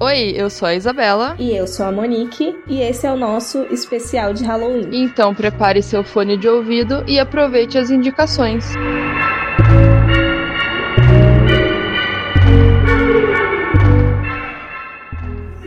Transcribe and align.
Oi, 0.00 0.32
eu 0.36 0.48
sou 0.48 0.68
a 0.68 0.76
Isabela. 0.76 1.34
E 1.40 1.56
eu 1.56 1.66
sou 1.66 1.84
a 1.84 1.90
Monique. 1.90 2.54
E 2.68 2.80
esse 2.80 3.04
é 3.04 3.10
o 3.10 3.16
nosso 3.16 3.64
especial 3.64 4.32
de 4.32 4.44
Halloween. 4.44 4.90
Então 4.92 5.34
prepare 5.34 5.82
seu 5.82 6.04
fone 6.04 6.36
de 6.36 6.46
ouvido 6.48 7.02
e 7.08 7.18
aproveite 7.18 7.76
as 7.76 7.90
indicações. 7.90 8.64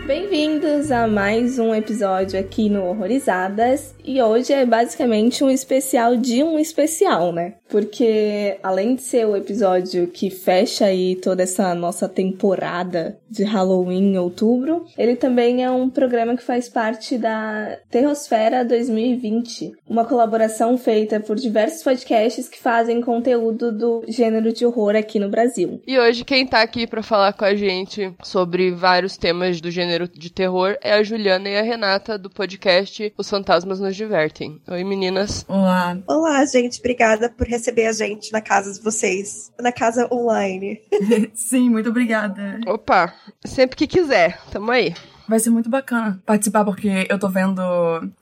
Bem-vindos 0.08 0.92
a 0.92 1.10
mais 1.10 1.60
um 1.60 1.76
episódio 1.76 2.40
aqui 2.40 2.70
no 2.70 2.86
Horrorizadas. 2.86 3.94
E 4.02 4.22
hoje 4.22 4.54
é 4.54 4.66
basicamente 4.66 5.44
um 5.44 5.50
especial 5.50 6.16
de 6.16 6.42
um 6.42 6.58
especial, 6.58 7.34
né? 7.34 7.56
Porque 7.72 8.58
além 8.62 8.96
de 8.96 9.02
ser 9.02 9.26
o 9.26 9.36
episódio 9.36 10.06
que 10.08 10.30
fecha 10.30 10.86
aí 10.86 11.16
toda 11.16 11.42
essa 11.42 11.74
nossa 11.74 12.08
temporada 12.10 13.18
de 13.30 13.46
Halloween 13.46 14.12
em 14.12 14.18
outubro, 14.18 14.86
ele 14.98 15.16
também 15.16 15.64
é 15.64 15.72
um 15.72 15.90
programa 15.90 16.36
que 16.36 16.44
faz 16.44 16.68
parte 16.68 17.18
da 17.18 17.78
Terrosfera 17.90 18.66
2020, 18.66 19.72
uma 19.88 20.04
colaboração 20.04 20.78
feita 20.78 21.22
por 21.22 21.38
diversos 21.38 21.82
podcasts 21.82 22.50
que 22.50 22.60
fazem 22.60 23.00
conteúdo 23.00 23.72
do 23.72 24.04
gênero 24.06 24.52
de 24.52 24.66
horror 24.66 24.98
aqui 24.98 25.18
no 25.18 25.30
Brasil. 25.30 25.82
E 25.88 25.98
hoje 25.98 26.26
quem 26.26 26.46
tá 26.46 26.62
aqui 26.62 26.86
para 26.86 27.02
falar 27.02 27.32
com 27.32 27.46
a 27.46 27.56
gente 27.56 28.14
sobre 28.22 28.72
vários 28.72 29.16
temas 29.16 29.62
do 29.62 29.72
gênero 29.72 30.10
de 30.10 30.30
terror 30.30 30.76
é 30.82 30.92
a 30.92 31.04
Juliana 31.04 31.48
e 31.48 31.58
a 31.58 31.62
Renata 31.62 32.18
do 32.18 32.30
podcast 32.30 33.14
Os 33.18 33.30
Fantasmas 33.30 33.80
nos 33.80 33.96
Divertem. 33.96 34.62
Oi 34.68 34.84
meninas. 34.84 35.46
Olá. 35.48 35.98
Olá, 36.06 36.46
gente. 36.46 36.80
Obrigada 36.80 37.30
por 37.30 37.48
receber 37.48 37.61
a 37.70 37.92
gente 37.92 38.32
na 38.32 38.42
casa 38.42 38.74
de 38.74 38.82
vocês. 38.82 39.52
Na 39.60 39.72
casa 39.72 40.08
online. 40.12 40.82
Sim, 41.34 41.70
muito 41.70 41.90
obrigada. 41.90 42.60
Opa, 42.68 43.14
sempre 43.46 43.76
que 43.78 43.88
quiser. 43.88 44.40
Tamo 44.52 44.72
aí. 44.72 44.94
Vai 45.28 45.40
ser 45.40 45.50
muito 45.50 45.70
bacana 45.70 46.22
participar, 46.26 46.66
porque 46.66 47.08
eu 47.10 47.18
tô 47.18 47.30
vendo 47.30 47.62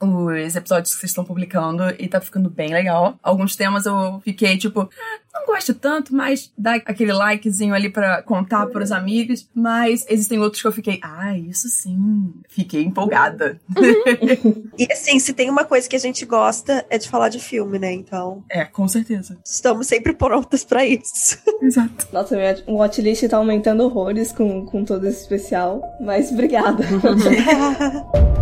os 0.00 0.54
episódios 0.54 0.94
que 0.94 1.00
vocês 1.00 1.10
estão 1.10 1.24
publicando 1.24 1.82
e 1.98 2.06
tá 2.06 2.20
ficando 2.20 2.48
bem 2.48 2.72
legal. 2.72 3.18
Alguns 3.20 3.56
temas 3.56 3.84
eu 3.84 4.20
fiquei 4.22 4.56
tipo, 4.56 4.88
não 5.32 5.46
gosto 5.46 5.72
tanto, 5.74 6.14
mas 6.14 6.52
dá 6.56 6.74
aquele 6.74 7.12
likezinho 7.12 7.74
ali 7.74 7.88
para 7.88 8.22
contar 8.22 8.66
pros 8.66 8.92
amigos. 8.92 9.48
Mas 9.54 10.04
existem 10.08 10.38
outros 10.38 10.60
que 10.60 10.68
eu 10.68 10.72
fiquei, 10.72 11.00
ah, 11.02 11.36
isso 11.36 11.68
sim. 11.68 12.32
Fiquei 12.48 12.82
empolgada. 12.82 13.60
e 14.78 14.92
assim, 14.92 15.18
se 15.18 15.32
tem 15.32 15.48
uma 15.48 15.64
coisa 15.64 15.88
que 15.88 15.96
a 15.96 16.00
gente 16.00 16.24
gosta 16.24 16.84
é 16.90 16.98
de 16.98 17.08
falar 17.08 17.28
de 17.28 17.38
filme, 17.38 17.78
né? 17.78 17.92
Então. 17.92 18.44
É, 18.50 18.64
com 18.64 18.86
certeza. 18.88 19.38
Estamos 19.44 19.86
sempre 19.86 20.12
prontas 20.12 20.64
para 20.64 20.84
isso. 20.84 21.38
Exato. 21.62 22.08
Nossa, 22.12 22.36
o 22.66 22.76
watchlist 22.76 23.28
tá 23.28 23.36
aumentando 23.36 23.84
horrores 23.84 24.32
com, 24.32 24.66
com 24.66 24.84
todo 24.84 25.06
esse 25.06 25.22
especial. 25.22 25.82
Mas 26.00 26.30
obrigada. 26.30 26.84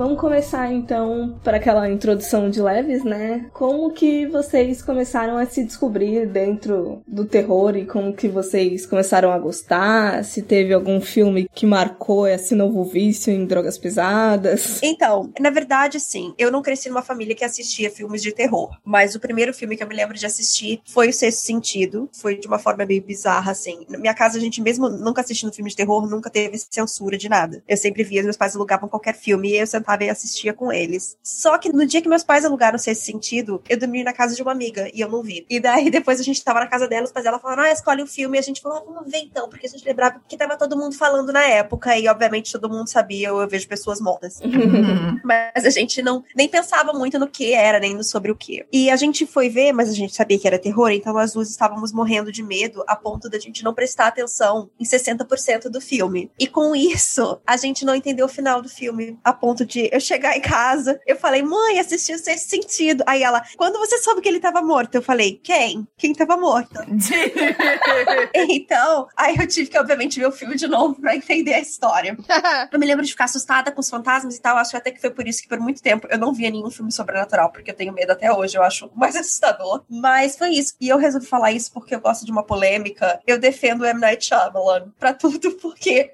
Vamos 0.00 0.18
começar 0.18 0.72
então 0.72 1.38
para 1.44 1.58
aquela 1.58 1.86
introdução 1.86 2.48
de 2.48 2.62
leves, 2.62 3.04
né? 3.04 3.50
Como 3.52 3.92
que 3.92 4.26
vocês 4.28 4.80
começaram 4.80 5.36
a 5.36 5.44
se 5.44 5.62
descobrir 5.62 6.26
dentro 6.26 7.02
do 7.06 7.26
terror 7.26 7.76
e 7.76 7.84
como 7.84 8.14
que 8.14 8.26
vocês 8.26 8.86
começaram 8.86 9.30
a 9.30 9.38
gostar? 9.38 10.24
Se 10.24 10.40
teve 10.40 10.72
algum 10.72 11.02
filme 11.02 11.46
que 11.54 11.66
marcou 11.66 12.26
esse 12.26 12.54
novo 12.54 12.82
vício 12.82 13.30
em 13.30 13.44
drogas 13.44 13.76
pesadas? 13.76 14.82
Então, 14.82 15.30
na 15.38 15.50
verdade, 15.50 16.00
sim. 16.00 16.32
Eu 16.38 16.50
não 16.50 16.62
cresci 16.62 16.88
numa 16.88 17.02
família 17.02 17.34
que 17.34 17.44
assistia 17.44 17.90
filmes 17.90 18.22
de 18.22 18.32
terror, 18.32 18.70
mas 18.82 19.14
o 19.14 19.20
primeiro 19.20 19.52
filme 19.52 19.76
que 19.76 19.82
eu 19.82 19.86
me 19.86 19.94
lembro 19.94 20.16
de 20.16 20.24
assistir 20.24 20.80
foi 20.86 21.10
O 21.10 21.12
Sexto 21.12 21.44
Sentido. 21.44 22.08
Foi 22.14 22.38
de 22.38 22.46
uma 22.46 22.58
forma 22.58 22.86
meio 22.86 23.02
bizarra, 23.02 23.52
assim. 23.52 23.84
Na 23.86 23.98
minha 23.98 24.14
casa, 24.14 24.38
a 24.38 24.40
gente 24.40 24.62
mesmo 24.62 24.88
nunca 24.88 25.20
assistindo 25.20 25.52
filme 25.52 25.68
de 25.68 25.76
terror, 25.76 26.08
nunca 26.08 26.30
teve 26.30 26.56
censura 26.70 27.18
de 27.18 27.28
nada. 27.28 27.62
Eu 27.68 27.76
sempre 27.76 28.02
via, 28.02 28.22
meus 28.22 28.38
pais 28.38 28.56
alugavam 28.56 28.88
qualquer 28.88 29.14
filme 29.14 29.50
e 29.50 29.58
eu 29.58 29.66
sentava 29.66 29.89
e 30.04 30.10
assistia 30.10 30.52
com 30.52 30.72
eles. 30.72 31.16
Só 31.22 31.58
que 31.58 31.72
no 31.72 31.86
dia 31.86 32.00
que 32.00 32.08
meus 32.08 32.22
pais 32.22 32.44
alugaram 32.44 32.78
Sexto 32.78 33.04
Sentido, 33.04 33.62
eu 33.68 33.78
dormi 33.78 34.04
na 34.04 34.12
casa 34.12 34.34
de 34.34 34.42
uma 34.42 34.52
amiga 34.52 34.90
e 34.94 35.00
eu 35.00 35.08
não 35.08 35.22
vi. 35.22 35.46
E 35.48 35.60
daí 35.60 35.90
depois 35.90 36.20
a 36.20 36.22
gente 36.22 36.42
tava 36.42 36.60
na 36.60 36.66
casa 36.66 36.86
dela, 36.88 37.04
os 37.04 37.12
pais 37.12 37.24
dela 37.24 37.38
falaram, 37.38 37.64
ah, 37.64 37.72
escolhe 37.72 38.00
o 38.00 38.04
um 38.04 38.08
filme. 38.08 38.38
E 38.38 38.40
a 38.40 38.42
gente 38.42 38.60
falou, 38.60 38.78
ah, 38.78 38.82
vamos 38.84 39.10
ver 39.10 39.18
então, 39.18 39.48
porque 39.48 39.66
a 39.66 39.70
gente 39.70 39.84
lembrava 39.84 40.20
que 40.28 40.36
tava 40.36 40.56
todo 40.56 40.76
mundo 40.76 40.94
falando 40.94 41.32
na 41.32 41.44
época 41.44 41.96
e 41.98 42.08
obviamente 42.08 42.52
todo 42.52 42.68
mundo 42.68 42.88
sabia, 42.88 43.28
eu, 43.28 43.40
eu 43.40 43.48
vejo 43.48 43.68
pessoas 43.68 44.00
mortas. 44.00 44.40
mas 45.24 45.64
a 45.64 45.70
gente 45.70 46.02
não 46.02 46.24
nem 46.34 46.48
pensava 46.48 46.92
muito 46.92 47.18
no 47.18 47.28
que 47.28 47.52
era, 47.52 47.78
nem 47.78 47.94
no 47.94 48.04
sobre 48.04 48.30
o 48.30 48.36
que. 48.36 48.64
E 48.72 48.90
a 48.90 48.96
gente 48.96 49.26
foi 49.26 49.48
ver, 49.48 49.72
mas 49.72 49.88
a 49.88 49.92
gente 49.92 50.14
sabia 50.14 50.38
que 50.38 50.46
era 50.46 50.58
terror, 50.58 50.90
então 50.90 51.16
as 51.16 51.32
duas 51.32 51.50
estávamos 51.50 51.92
morrendo 51.92 52.32
de 52.32 52.42
medo 52.42 52.84
a 52.86 52.96
ponto 52.96 53.28
da 53.28 53.38
gente 53.38 53.64
não 53.64 53.74
prestar 53.74 54.08
atenção 54.08 54.70
em 54.78 54.84
60% 54.84 55.68
do 55.68 55.80
filme. 55.80 56.30
E 56.38 56.46
com 56.46 56.74
isso, 56.74 57.40
a 57.46 57.56
gente 57.56 57.84
não 57.84 57.94
entendeu 57.94 58.26
o 58.26 58.28
final 58.28 58.60
do 58.60 58.68
filme, 58.68 59.18
a 59.24 59.32
ponto 59.32 59.64
de 59.64 59.79
eu 59.92 60.00
chegar 60.00 60.36
em 60.36 60.40
casa, 60.40 61.00
eu 61.06 61.16
falei, 61.16 61.42
mãe, 61.42 61.78
assisti 61.78 62.12
o 62.12 62.18
Sexto 62.18 62.50
Sentido. 62.50 63.04
Aí 63.06 63.22
ela, 63.22 63.42
quando 63.56 63.78
você 63.78 63.98
soube 63.98 64.20
que 64.20 64.28
ele 64.28 64.40
tava 64.40 64.60
morto? 64.62 64.96
Eu 64.96 65.02
falei, 65.02 65.40
quem? 65.42 65.86
Quem 65.96 66.12
tava 66.12 66.36
morto? 66.36 66.80
então, 68.34 69.08
aí 69.16 69.36
eu 69.36 69.46
tive 69.46 69.70
que, 69.70 69.78
obviamente, 69.78 70.18
ver 70.18 70.26
o 70.26 70.32
filme 70.32 70.56
de 70.56 70.66
novo 70.66 71.00
pra 71.00 71.16
entender 71.16 71.54
a 71.54 71.60
história. 71.60 72.16
eu 72.70 72.78
me 72.78 72.86
lembro 72.86 73.04
de 73.04 73.10
ficar 73.10 73.24
assustada 73.24 73.70
com 73.72 73.80
os 73.80 73.90
fantasmas 73.90 74.36
e 74.36 74.40
tal. 74.40 74.56
Acho 74.56 74.76
até 74.76 74.90
que 74.90 75.00
foi 75.00 75.10
por 75.10 75.26
isso 75.26 75.42
que, 75.42 75.48
por 75.48 75.60
muito 75.60 75.82
tempo, 75.82 76.06
eu 76.10 76.18
não 76.18 76.32
via 76.32 76.50
nenhum 76.50 76.70
filme 76.70 76.92
sobrenatural, 76.92 77.50
porque 77.50 77.70
eu 77.70 77.74
tenho 77.74 77.92
medo 77.92 78.12
até 78.12 78.32
hoje. 78.32 78.56
Eu 78.56 78.62
acho 78.62 78.90
mais 78.94 79.14
assustador. 79.16 79.82
Mas 79.88 80.36
foi 80.36 80.50
isso. 80.50 80.74
E 80.80 80.88
eu 80.88 80.98
resolvi 80.98 81.26
falar 81.26 81.52
isso 81.52 81.72
porque 81.72 81.94
eu 81.94 82.00
gosto 82.00 82.24
de 82.24 82.32
uma 82.32 82.42
polêmica. 82.42 83.20
Eu 83.26 83.38
defendo 83.38 83.82
o 83.82 83.86
M. 83.86 84.00
Night 84.00 84.24
Shyamalan 84.24 84.92
pra 84.98 85.14
tudo, 85.14 85.52
porque 85.52 86.12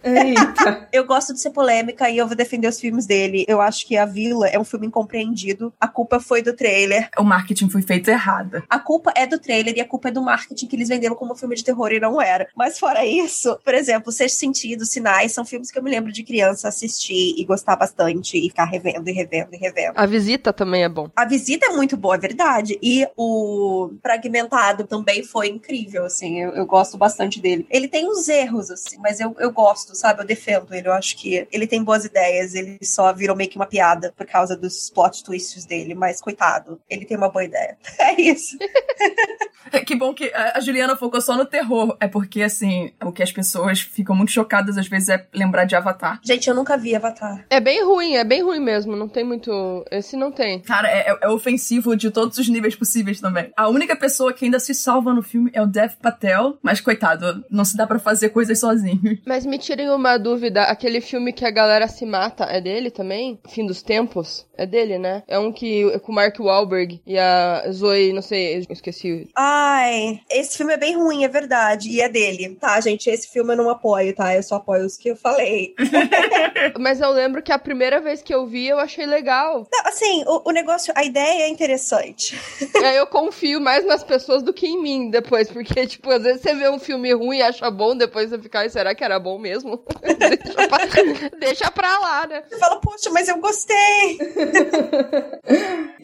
eu 0.93 1.05
gosto 1.05 1.33
de 1.33 1.41
ser 1.41 1.51
polêmica 1.51 2.09
e 2.11 2.19
eu 2.19 2.27
vou 2.27 2.37
defender 2.37 2.69
os 2.69 2.81
filmes 2.81 3.07
dele. 3.07 3.45
Eu 3.49 3.56
acho 3.61 3.87
que 3.87 3.97
A 3.97 4.05
Vila 4.05 4.49
é 4.49 4.59
um 4.59 4.65
filme 4.65 4.87
incompreendido. 4.87 5.73
A 5.81 5.89
culpa 5.89 6.21
foi 6.21 6.43
do 6.43 6.55
trailer. 6.55 7.09
O 7.19 7.25
marketing 7.25 7.69
foi 7.69 7.83
feito 7.83 8.09
errado. 8.09 8.63
A 8.69 8.79
culpa 8.79 9.13
é 9.17 9.27
do 9.27 9.39
trailer 9.39 9.77
e 9.77 9.81
a 9.81 9.85
culpa 9.85 10.09
é 10.09 10.11
do 10.13 10.23
marketing 10.23 10.67
que 10.67 10.77
eles 10.77 10.89
venderam 10.89 11.15
como 11.15 11.35
filme 11.35 11.57
de 11.57 11.65
terror 11.65 11.93
e 11.93 12.01
não 12.01 12.21
era. 12.21 12.49
Mas 12.57 12.79
fora 12.79 13.05
isso, 13.05 13.59
por 13.65 13.75
exemplo, 13.75 14.13
Sexto 14.13 14.39
Sentido, 14.39 14.85
Sinais, 14.85 15.33
são 15.33 15.45
filmes 15.45 15.71
que 15.71 15.79
eu 15.79 15.83
me 15.83 15.91
lembro 15.91 16.13
de 16.13 16.23
criança 16.23 16.69
assistir 16.69 17.35
e 17.37 17.45
gostar 17.45 17.77
bastante 17.77 18.39
e 18.39 18.49
ficar 18.49 18.65
revendo 18.65 19.09
e 19.09 19.13
revendo 19.13 19.51
e 19.53 19.57
revendo. 19.57 19.93
A 19.97 20.07
Visita 20.07 20.53
também 20.53 20.85
é 20.85 20.89
bom. 20.89 21.11
A 21.15 21.25
Visita 21.25 21.67
é 21.67 21.71
muito 21.71 21.97
boa, 21.97 22.17
é 22.17 22.19
verdade. 22.19 22.79
E 22.83 23.07
o 23.17 23.91
Fragmentado 24.03 24.85
também 24.85 25.23
foi 25.23 25.49
incrível, 25.49 26.05
assim. 26.05 26.41
Eu, 26.41 26.51
eu 26.51 26.67
gosto 26.67 26.97
bastante 26.97 27.41
dele. 27.41 27.67
Ele 27.71 27.89
tem 27.89 28.09
uns 28.09 28.29
erros, 28.29 28.71
assim, 28.71 28.99
mas 28.99 29.21
eu, 29.21 29.35
eu 29.39 29.53
gosto, 29.53 29.95
sabe? 29.95 30.23
Eu 30.23 30.27
defendo 30.27 30.75
ele. 30.75 30.89
Eu 30.89 30.93
acho 30.93 31.17
que 31.17 31.47
ele 31.51 31.67
tem 31.67 31.83
boas 31.83 32.05
ideias. 32.05 32.55
Ele 32.55 32.79
só 32.83 33.13
virou 33.13 33.36
meio 33.37 33.51
que 33.51 33.57
uma 33.57 33.67
piada 33.67 34.13
por 34.17 34.27
causa 34.27 34.57
dos 34.57 34.91
plot 34.91 35.23
twists 35.23 35.65
dele, 35.65 35.95
mas 35.95 36.21
coitado, 36.21 36.81
ele 36.89 37.05
tem 37.05 37.17
uma 37.17 37.29
boa 37.29 37.45
ideia. 37.45 37.79
É 37.99 38.21
isso. 38.21 38.57
que 39.87 39.95
bom 39.95 40.15
que 40.15 40.33
a 40.35 40.61
Juliana 40.61 40.97
focou 40.97 41.21
só 41.21 41.37
no 41.37 41.45
terror. 41.45 41.97
É 42.01 42.09
porque, 42.09 42.43
assim, 42.43 42.93
o 43.03 43.13
que 43.13 43.23
as 43.23 43.33
pessoas 43.33 43.81
ficam 43.81 44.15
muito 44.15 44.33
chocadas 44.33 44.79
às 44.79 44.89
vezes 44.89 45.09
é 45.09 45.27
lembrar 45.33 45.65
de 45.65 45.77
Avatar. 45.77 46.21
Gente, 46.23 46.49
eu 46.49 46.55
nunca 46.55 46.77
vi 46.77 46.95
Avatar. 46.95 47.45
É 47.51 47.61
bem 47.61 47.85
ruim, 47.85 48.15
é 48.15 48.25
bem 48.25 48.43
ruim 48.43 48.61
mesmo. 48.61 48.97
Não 48.97 49.09
tem 49.09 49.25
muito. 49.25 49.85
Esse 49.91 50.17
não 50.17 50.31
tem. 50.33 50.61
Cara, 50.61 50.89
é, 50.89 51.17
é 51.23 51.29
ofensivo 51.29 51.97
de 51.97 52.11
todos 52.11 52.39
os 52.39 52.49
níveis 52.49 52.75
possíveis 52.75 53.21
também. 53.21 53.51
A 53.57 53.69
única 53.69 53.97
pessoa 53.97 54.33
que 54.33 54.45
ainda 54.45 54.59
se 54.59 54.75
salva 54.75 55.13
no 55.13 55.23
filme 55.23 55.51
é 55.53 55.63
o 55.63 55.67
Dev 55.67 55.93
Patel, 56.01 56.59
mas 56.63 56.81
coitado, 56.81 57.45
não 57.51 57.65
se 57.65 57.77
dá 57.77 57.87
para 57.87 57.99
fazer 57.99 58.31
coisas 58.31 58.59
sozinho. 58.59 59.19
Mas 59.27 59.45
me 59.45 59.59
tirem 59.59 59.91
uma 59.91 60.17
dúvida: 60.17 60.63
aquele 60.65 61.01
filme 61.01 61.33
que 61.33 61.45
a 61.45 61.51
galera 61.51 61.89
se 61.89 62.07
mata 62.07 62.45
é 62.45 62.61
dele 62.61 62.91
também? 62.91 63.39
Fim 63.49 63.67
dos 63.67 63.83
tempos? 63.83 64.47
É 64.57 64.67
dele, 64.67 64.99
né? 64.99 65.23
É 65.27 65.39
um 65.39 65.53
que 65.53 65.91
é 65.91 65.99
com 65.99 66.13
o 66.13 66.15
Mark 66.15 66.39
Wahlberg 66.39 67.01
e 67.07 67.19
a 67.19 67.65
Zoe, 67.71 68.13
não 68.13 68.23
sei, 68.23 68.57
eu 68.59 68.63
esqueci. 68.71 69.29
Ai, 69.59 70.21
esse 70.31 70.59
filme 70.59 70.75
é 70.75 70.77
bem 70.77 70.95
ruim, 70.95 71.25
é 71.25 71.29
verdade. 71.29 71.89
E 71.89 72.03
é 72.03 72.11
dele. 72.11 72.55
Tá, 72.61 72.79
gente, 72.79 73.09
esse 73.09 73.27
filme 73.27 73.55
eu 73.55 73.57
não 73.57 73.71
apoio, 73.71 74.15
tá? 74.15 74.35
Eu 74.35 74.43
só 74.43 74.57
apoio 74.57 74.85
os 74.85 74.99
que 74.99 75.09
eu 75.09 75.17
falei. 75.17 75.75
Mas 76.79 77.01
eu 77.01 77.09
lembro 77.11 77.43
que 77.43 77.51
a 77.51 77.59
primeira 77.59 77.99
vez 77.99 78.21
que 78.21 78.35
eu 78.35 78.47
vi, 78.47 78.69
eu 78.69 78.79
achei 78.79 79.07
legal. 79.07 79.67
Não, 79.73 79.81
assim, 79.87 80.25
o, 80.27 80.51
o 80.51 80.53
negócio, 80.53 80.93
a 80.95 81.03
ideia 81.03 81.45
é 81.45 81.49
interessante. 81.49 82.39
É, 82.83 83.01
eu 83.01 83.07
confio 83.07 83.61
mais 83.61 83.85
nas 83.87 84.05
pessoas 84.05 84.43
do 84.43 84.53
que 84.53 84.67
em 84.67 84.81
mim 84.81 85.11
depois, 85.11 85.51
porque, 85.51 85.87
tipo, 85.87 86.11
às 86.11 86.23
vezes 86.23 86.43
você 86.43 86.55
vê 86.55 86.69
um 86.69 86.79
filme 86.79 87.13
ruim 87.13 87.39
e 87.39 87.43
acha 87.43 87.71
bom, 87.71 87.97
depois 87.97 88.29
você 88.31 88.39
fica, 88.39 88.69
será 88.69 88.95
que 88.95 89.03
era 89.03 89.19
bom 89.19 89.39
mesmo? 89.39 89.83
deixa, 90.19 90.69
pra, 90.69 91.39
deixa 91.39 91.71
pra 91.71 91.99
lá, 91.99 92.27
né? 92.27 92.43
Você 92.49 92.59
fala, 92.59 92.77
poxa, 92.81 93.11
mas 93.11 93.29
eu 93.29 93.39
gostei. 93.39 94.19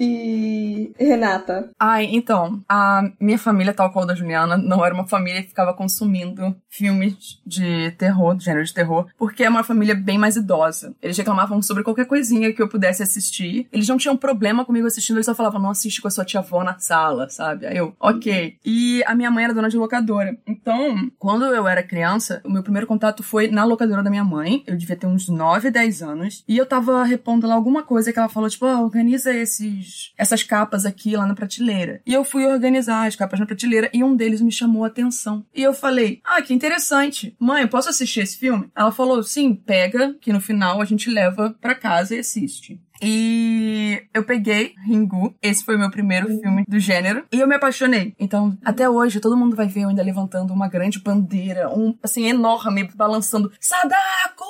e 0.00 0.92
Renata? 0.98 1.70
Ai, 1.78 2.08
então, 2.10 2.60
a 2.68 3.02
minha 3.20 3.38
família 3.42 3.74
tal 3.74 3.90
qual 3.92 4.06
da 4.06 4.14
Juliana, 4.14 4.56
não 4.56 4.84
era 4.84 4.94
uma 4.94 5.06
família 5.06 5.42
que 5.42 5.48
ficava 5.48 5.74
consumindo 5.74 6.56
filmes 6.68 7.40
de 7.44 7.90
terror, 7.92 8.34
do 8.34 8.42
gênero 8.42 8.64
de 8.64 8.72
terror, 8.72 9.06
porque 9.18 9.44
é 9.44 9.48
uma 9.48 9.64
família 9.64 9.94
bem 9.94 10.18
mais 10.18 10.36
idosa. 10.36 10.94
Eles 11.02 11.16
reclamavam 11.16 11.60
sobre 11.60 11.82
qualquer 11.82 12.06
coisinha 12.06 12.52
que 12.52 12.62
eu 12.62 12.68
pudesse 12.68 13.02
assistir. 13.02 13.68
Eles 13.72 13.88
não 13.88 13.98
tinham 13.98 14.16
problema 14.16 14.64
comigo 14.64 14.86
assistindo, 14.86 15.16
eles 15.16 15.26
só 15.26 15.34
falavam, 15.34 15.60
não 15.60 15.70
assiste 15.70 16.00
com 16.00 16.08
a 16.08 16.10
sua 16.10 16.24
tia-avó 16.24 16.64
na 16.64 16.78
sala, 16.78 17.28
sabe? 17.28 17.66
Aí 17.66 17.76
eu, 17.76 17.94
ok. 18.00 18.56
E 18.64 19.02
a 19.06 19.14
minha 19.14 19.30
mãe 19.30 19.44
era 19.44 19.54
dona 19.54 19.68
de 19.68 19.76
locadora. 19.76 20.36
Então, 20.46 21.10
quando 21.18 21.44
eu 21.44 21.66
era 21.66 21.82
criança, 21.82 22.40
o 22.44 22.50
meu 22.50 22.62
primeiro 22.62 22.86
contato 22.86 23.22
foi 23.22 23.48
na 23.48 23.64
locadora 23.64 24.02
da 24.02 24.10
minha 24.10 24.24
mãe. 24.24 24.62
Eu 24.66 24.76
devia 24.76 24.96
ter 24.96 25.06
uns 25.06 25.28
9, 25.28 25.70
10 25.70 26.02
anos. 26.02 26.44
E 26.46 26.56
eu 26.56 26.66
tava 26.66 27.04
repondo 27.04 27.46
lá 27.46 27.54
alguma 27.54 27.82
coisa 27.82 28.12
que 28.12 28.18
ela 28.18 28.28
falou, 28.28 28.48
tipo, 28.48 28.66
oh, 28.66 28.82
organiza 28.82 29.34
esses, 29.34 30.12
essas 30.16 30.42
capas 30.42 30.86
aqui 30.86 31.16
lá 31.16 31.26
na 31.26 31.34
prateleira. 31.34 32.00
E 32.06 32.12
eu 32.12 32.24
fui 32.24 32.46
organizar 32.46 33.06
as 33.06 33.16
capas 33.22 33.38
na 33.38 33.46
prateleira 33.46 33.88
e 33.94 34.02
um 34.02 34.16
deles 34.16 34.40
me 34.40 34.50
chamou 34.50 34.82
a 34.84 34.88
atenção. 34.88 35.46
E 35.54 35.62
eu 35.62 35.72
falei, 35.72 36.20
ah, 36.24 36.42
que 36.42 36.52
interessante. 36.52 37.36
Mãe, 37.38 37.66
posso 37.68 37.88
assistir 37.88 38.20
esse 38.20 38.36
filme? 38.36 38.68
Ela 38.74 38.90
falou, 38.90 39.22
sim, 39.22 39.54
pega, 39.54 40.14
que 40.20 40.32
no 40.32 40.40
final 40.40 40.80
a 40.80 40.84
gente 40.84 41.08
leva 41.08 41.56
pra 41.60 41.74
casa 41.74 42.16
e 42.16 42.18
assiste. 42.18 42.80
E 43.02 44.02
eu 44.14 44.22
peguei 44.22 44.74
Ringu, 44.86 45.34
esse 45.42 45.64
foi 45.64 45.74
o 45.74 45.78
meu 45.78 45.90
primeiro 45.90 46.28
filme 46.38 46.64
do 46.68 46.78
gênero, 46.78 47.24
e 47.32 47.40
eu 47.40 47.48
me 47.48 47.56
apaixonei. 47.56 48.14
Então, 48.18 48.56
até 48.64 48.88
hoje, 48.88 49.18
todo 49.18 49.36
mundo 49.36 49.56
vai 49.56 49.66
ver 49.66 49.82
eu 49.82 49.88
ainda 49.88 50.02
levantando 50.02 50.52
uma 50.52 50.68
grande 50.68 51.00
bandeira, 51.00 51.68
um, 51.68 51.96
assim, 52.02 52.28
enorme, 52.28 52.88
balançando, 52.94 53.50
Sadako! 53.58 54.44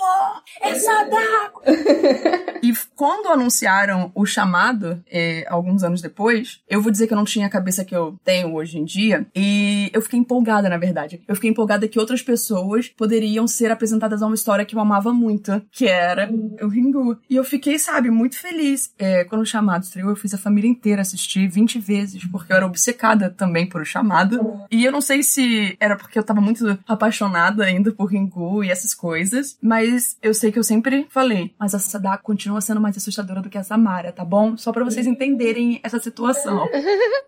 É 0.60 0.74
Sadako! 0.74 1.62
e 2.62 2.72
quando 2.94 3.28
anunciaram 3.28 4.12
o 4.14 4.26
chamado, 4.26 5.02
é, 5.10 5.46
alguns 5.48 5.82
anos 5.82 6.02
depois, 6.02 6.60
eu 6.68 6.82
vou 6.82 6.92
dizer 6.92 7.06
que 7.06 7.14
eu 7.14 7.18
não 7.18 7.24
tinha 7.24 7.46
a 7.46 7.50
cabeça 7.50 7.84
que 7.84 7.96
eu 7.96 8.18
tenho 8.22 8.54
hoje 8.54 8.78
em 8.78 8.84
dia, 8.84 9.26
e 9.34 9.90
eu 9.94 10.02
fiquei 10.02 10.18
empolgada, 10.18 10.68
na 10.68 10.76
verdade. 10.76 11.22
Eu 11.26 11.34
fiquei 11.34 11.48
empolgada 11.48 11.88
que 11.88 11.98
outras 11.98 12.20
pessoas 12.20 12.88
poderiam 12.88 13.48
ser 13.48 13.70
apresentadas 13.70 14.22
a 14.22 14.26
uma 14.26 14.34
história 14.34 14.64
que 14.66 14.74
eu 14.74 14.80
amava 14.80 15.12
muito, 15.12 15.62
que 15.70 15.86
era 15.86 16.30
o 16.60 16.68
Ringu. 16.68 17.18
E 17.30 17.36
eu 17.36 17.44
fiquei, 17.44 17.78
sabe, 17.78 18.10
muito 18.10 18.41
feliz. 18.42 18.92
É, 18.98 19.24
quando 19.24 19.42
o 19.42 19.46
chamado 19.46 19.84
estreou, 19.84 20.10
eu 20.10 20.16
fiz 20.16 20.34
a 20.34 20.38
família 20.38 20.68
inteira 20.68 21.00
assistir 21.00 21.48
20 21.48 21.78
vezes, 21.78 22.24
porque 22.26 22.52
eu 22.52 22.56
era 22.56 22.66
obcecada 22.66 23.30
também 23.30 23.66
por 23.66 23.80
o 23.80 23.84
chamado. 23.84 24.60
E 24.70 24.84
eu 24.84 24.92
não 24.92 25.00
sei 25.00 25.22
se 25.22 25.76
era 25.78 25.96
porque 25.96 26.18
eu 26.18 26.24
tava 26.24 26.40
muito 26.40 26.78
apaixonada 26.86 27.64
ainda 27.64 27.92
por 27.92 28.06
Ringu 28.06 28.64
e 28.64 28.70
essas 28.70 28.92
coisas, 28.92 29.56
mas 29.62 30.16
eu 30.20 30.34
sei 30.34 30.50
que 30.50 30.58
eu 30.58 30.64
sempre 30.64 31.06
falei, 31.08 31.54
mas 31.58 31.74
a 31.74 31.78
Sadako 31.78 32.24
continua 32.24 32.60
sendo 32.60 32.80
mais 32.80 32.96
assustadora 32.96 33.40
do 33.40 33.48
que 33.48 33.58
a 33.58 33.62
Samara, 33.62 34.12
tá 34.12 34.24
bom? 34.24 34.56
Só 34.56 34.72
para 34.72 34.84
vocês 34.84 35.06
entenderem 35.06 35.80
essa 35.82 35.98
situação. 35.98 36.68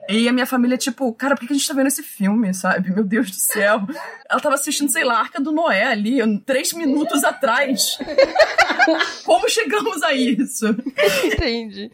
E 0.09 0.29
a 0.29 0.33
minha 0.33 0.47
família, 0.47 0.77
tipo, 0.77 1.11
cara, 1.15 1.35
por 1.35 1.47
que 1.47 1.53
a 1.53 1.57
gente 1.57 1.67
tá 1.67 1.73
vendo 1.73 1.87
esse 1.87 2.03
filme, 2.03 2.53
sabe? 2.53 2.93
Meu 2.93 3.05
Deus 3.05 3.31
do 3.31 3.37
céu. 3.37 3.81
Ela 4.29 4.41
tava 4.41 4.55
assistindo, 4.55 4.91
sei 4.91 5.05
lá, 5.05 5.19
Arca 5.19 5.41
do 5.41 5.53
Noé 5.53 5.85
ali, 5.85 6.19
três 6.41 6.73
minutos 6.73 7.25
atrás. 7.25 7.99
Como 9.25 9.49
chegamos 9.49 10.03
a 10.03 10.13
isso? 10.13 10.67
Entendi. 11.25 11.91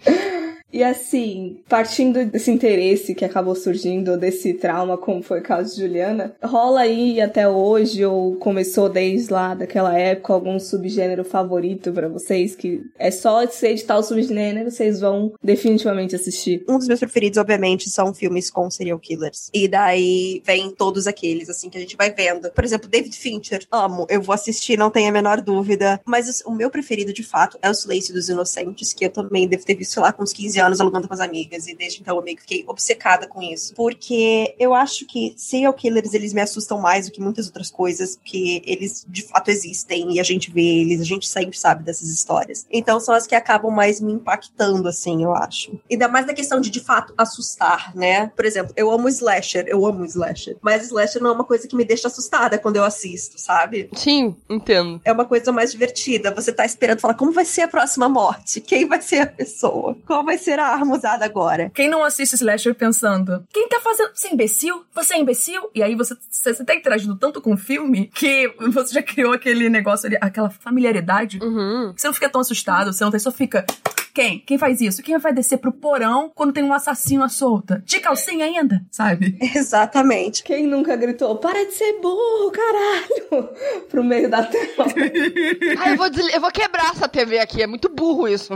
E 0.72 0.82
assim, 0.82 1.58
partindo 1.68 2.24
desse 2.24 2.50
interesse 2.50 3.14
que 3.14 3.24
acabou 3.24 3.54
surgindo, 3.54 4.16
desse 4.16 4.54
trauma, 4.54 4.96
como 4.96 5.22
foi 5.22 5.40
o 5.40 5.42
caso 5.42 5.74
de 5.74 5.80
Juliana, 5.80 6.34
rola 6.42 6.80
aí 6.80 7.20
até 7.20 7.48
hoje, 7.48 8.04
ou 8.04 8.36
começou 8.36 8.88
desde 8.88 9.32
lá 9.32 9.54
daquela 9.54 9.98
época, 9.98 10.32
algum 10.32 10.58
subgênero 10.58 11.24
favorito 11.24 11.92
para 11.92 12.08
vocês? 12.08 12.54
Que 12.54 12.82
é 12.98 13.10
só 13.10 13.46
ser 13.48 13.74
de 13.74 13.84
tal 13.84 14.02
subgênero, 14.02 14.70
vocês 14.70 15.00
vão 15.00 15.32
definitivamente 15.42 16.14
assistir. 16.14 16.64
Um 16.68 16.78
dos 16.78 16.86
meus 16.86 17.00
preferidos, 17.00 17.38
obviamente, 17.38 17.90
são 17.90 18.14
filmes 18.14 18.50
com 18.50 18.70
serial 18.70 18.98
killers. 18.98 19.50
E 19.52 19.66
daí 19.66 20.42
vem 20.44 20.70
todos 20.70 21.06
aqueles, 21.06 21.48
assim, 21.48 21.68
que 21.68 21.78
a 21.78 21.80
gente 21.80 21.96
vai 21.96 22.12
vendo. 22.12 22.50
Por 22.50 22.64
exemplo, 22.64 22.88
David 22.88 23.16
Fincher, 23.16 23.66
amo, 23.72 24.06
eu 24.08 24.22
vou 24.22 24.34
assistir, 24.34 24.78
não 24.78 24.90
tenho 24.90 25.08
a 25.08 25.12
menor 25.12 25.40
dúvida. 25.40 26.00
Mas 26.04 26.42
o 26.44 26.52
meu 26.52 26.70
preferido, 26.70 27.12
de 27.12 27.22
fato, 27.22 27.58
é 27.60 27.68
O 27.68 27.74
Silêncio 27.74 28.14
dos 28.14 28.28
Inocentes, 28.28 28.92
que 28.92 29.04
eu 29.04 29.10
também 29.10 29.48
devo 29.48 29.64
ter 29.64 29.74
visto 29.74 30.00
lá 30.00 30.12
com 30.12 30.22
uns 30.22 30.32
15 30.32 30.59
anos 30.60 30.80
alugando 30.80 31.08
com 31.08 31.14
as 31.14 31.20
amigas. 31.20 31.66
E 31.66 31.74
desde 31.74 32.00
então 32.00 32.16
eu 32.16 32.22
meio 32.22 32.36
que 32.36 32.42
fiquei 32.42 32.64
obcecada 32.66 33.26
com 33.26 33.42
isso. 33.42 33.74
Porque 33.74 34.54
eu 34.58 34.74
acho 34.74 35.06
que 35.06 35.34
serial 35.36 35.72
killers, 35.72 36.14
eles 36.14 36.32
me 36.32 36.40
assustam 36.40 36.80
mais 36.80 37.06
do 37.06 37.12
que 37.12 37.20
muitas 37.20 37.46
outras 37.46 37.70
coisas, 37.70 38.16
porque 38.16 38.62
eles 38.64 39.04
de 39.08 39.22
fato 39.22 39.50
existem 39.50 40.14
e 40.14 40.20
a 40.20 40.22
gente 40.22 40.50
vê 40.50 40.80
eles, 40.80 41.00
a 41.00 41.04
gente 41.04 41.28
sempre 41.28 41.56
sabe 41.56 41.84
dessas 41.84 42.08
histórias. 42.08 42.66
Então 42.70 42.98
são 43.00 43.14
as 43.14 43.26
que 43.26 43.34
acabam 43.34 43.70
mais 43.70 44.00
me 44.00 44.12
impactando, 44.12 44.88
assim, 44.88 45.22
eu 45.22 45.34
acho. 45.34 45.78
Ainda 45.90 46.08
mais 46.08 46.26
na 46.26 46.34
questão 46.34 46.60
de 46.60 46.70
de 46.70 46.80
fato 46.80 47.12
assustar, 47.16 47.94
né? 47.94 48.28
Por 48.34 48.44
exemplo, 48.44 48.72
eu 48.76 48.90
amo 48.90 49.08
slasher, 49.08 49.64
eu 49.66 49.84
amo 49.86 50.04
slasher. 50.04 50.56
Mas 50.60 50.84
slasher 50.84 51.22
não 51.22 51.30
é 51.30 51.32
uma 51.34 51.44
coisa 51.44 51.68
que 51.68 51.76
me 51.76 51.84
deixa 51.84 52.08
assustada 52.08 52.58
quando 52.58 52.76
eu 52.76 52.84
assisto, 52.84 53.38
sabe? 53.38 53.90
Sim, 53.94 54.36
entendo. 54.48 55.00
É 55.04 55.12
uma 55.12 55.24
coisa 55.24 55.52
mais 55.52 55.72
divertida. 55.72 56.32
Você 56.34 56.52
tá 56.52 56.64
esperando 56.64 57.00
falar 57.00 57.14
como 57.14 57.32
vai 57.32 57.44
ser 57.44 57.62
a 57.62 57.68
próxima 57.68 58.08
morte? 58.08 58.60
Quem 58.60 58.86
vai 58.86 59.00
ser 59.02 59.20
a 59.20 59.26
pessoa? 59.26 59.96
Qual 60.06 60.24
vai 60.24 60.38
ser 60.38 60.49
a 60.58 60.66
arma 60.66 60.96
usada 60.96 61.24
agora? 61.24 61.70
Quem 61.74 61.88
não 61.88 62.04
assiste 62.04 62.34
Slasher 62.34 62.74
pensando, 62.74 63.44
quem 63.52 63.68
tá 63.68 63.80
fazendo. 63.80 64.10
Você 64.14 64.28
é 64.28 64.32
imbecil? 64.32 64.84
Você 64.94 65.14
é 65.14 65.18
imbecil? 65.18 65.70
E 65.74 65.82
aí 65.82 65.94
você, 65.94 66.16
você, 66.30 66.54
você 66.54 66.64
tá 66.64 66.74
interagindo 66.74 67.16
tanto 67.16 67.40
com 67.40 67.54
o 67.54 67.56
filme 67.56 68.10
que 68.14 68.52
você 68.72 68.94
já 68.94 69.02
criou 69.02 69.32
aquele 69.32 69.68
negócio 69.68 70.06
ali, 70.06 70.18
aquela 70.20 70.50
familiaridade. 70.50 71.38
Uhum. 71.42 71.92
Você 71.96 72.06
não 72.06 72.14
fica 72.14 72.28
tão 72.28 72.40
assustado, 72.40 72.92
você 72.92 73.04
não 73.04 73.10
tem, 73.10 73.20
só 73.20 73.30
fica. 73.30 73.64
Quem? 74.14 74.40
Quem 74.40 74.58
faz 74.58 74.80
isso? 74.80 75.02
Quem 75.02 75.18
vai 75.18 75.32
descer 75.32 75.58
pro 75.58 75.72
porão 75.72 76.30
quando 76.34 76.52
tem 76.52 76.64
um 76.64 76.72
assassino 76.72 77.22
à 77.24 77.28
solta? 77.28 77.82
De 77.84 78.00
calcinha 78.00 78.44
ainda, 78.44 78.82
sabe? 78.90 79.36
Exatamente. 79.54 80.42
Quem 80.42 80.66
nunca 80.66 80.96
gritou, 80.96 81.36
para 81.36 81.64
de 81.64 81.72
ser 81.72 82.00
burro, 82.00 82.50
caralho, 82.50 83.48
pro 83.88 84.04
meio 84.04 84.28
da 84.28 84.42
tela? 84.42 84.86
Ah, 85.78 85.90
eu 85.90 85.96
vou, 85.96 86.06
eu 86.06 86.40
vou 86.40 86.50
quebrar 86.50 86.90
essa 86.90 87.08
TV 87.08 87.38
aqui, 87.38 87.62
é 87.62 87.66
muito 87.66 87.88
burro 87.88 88.28
isso. 88.28 88.52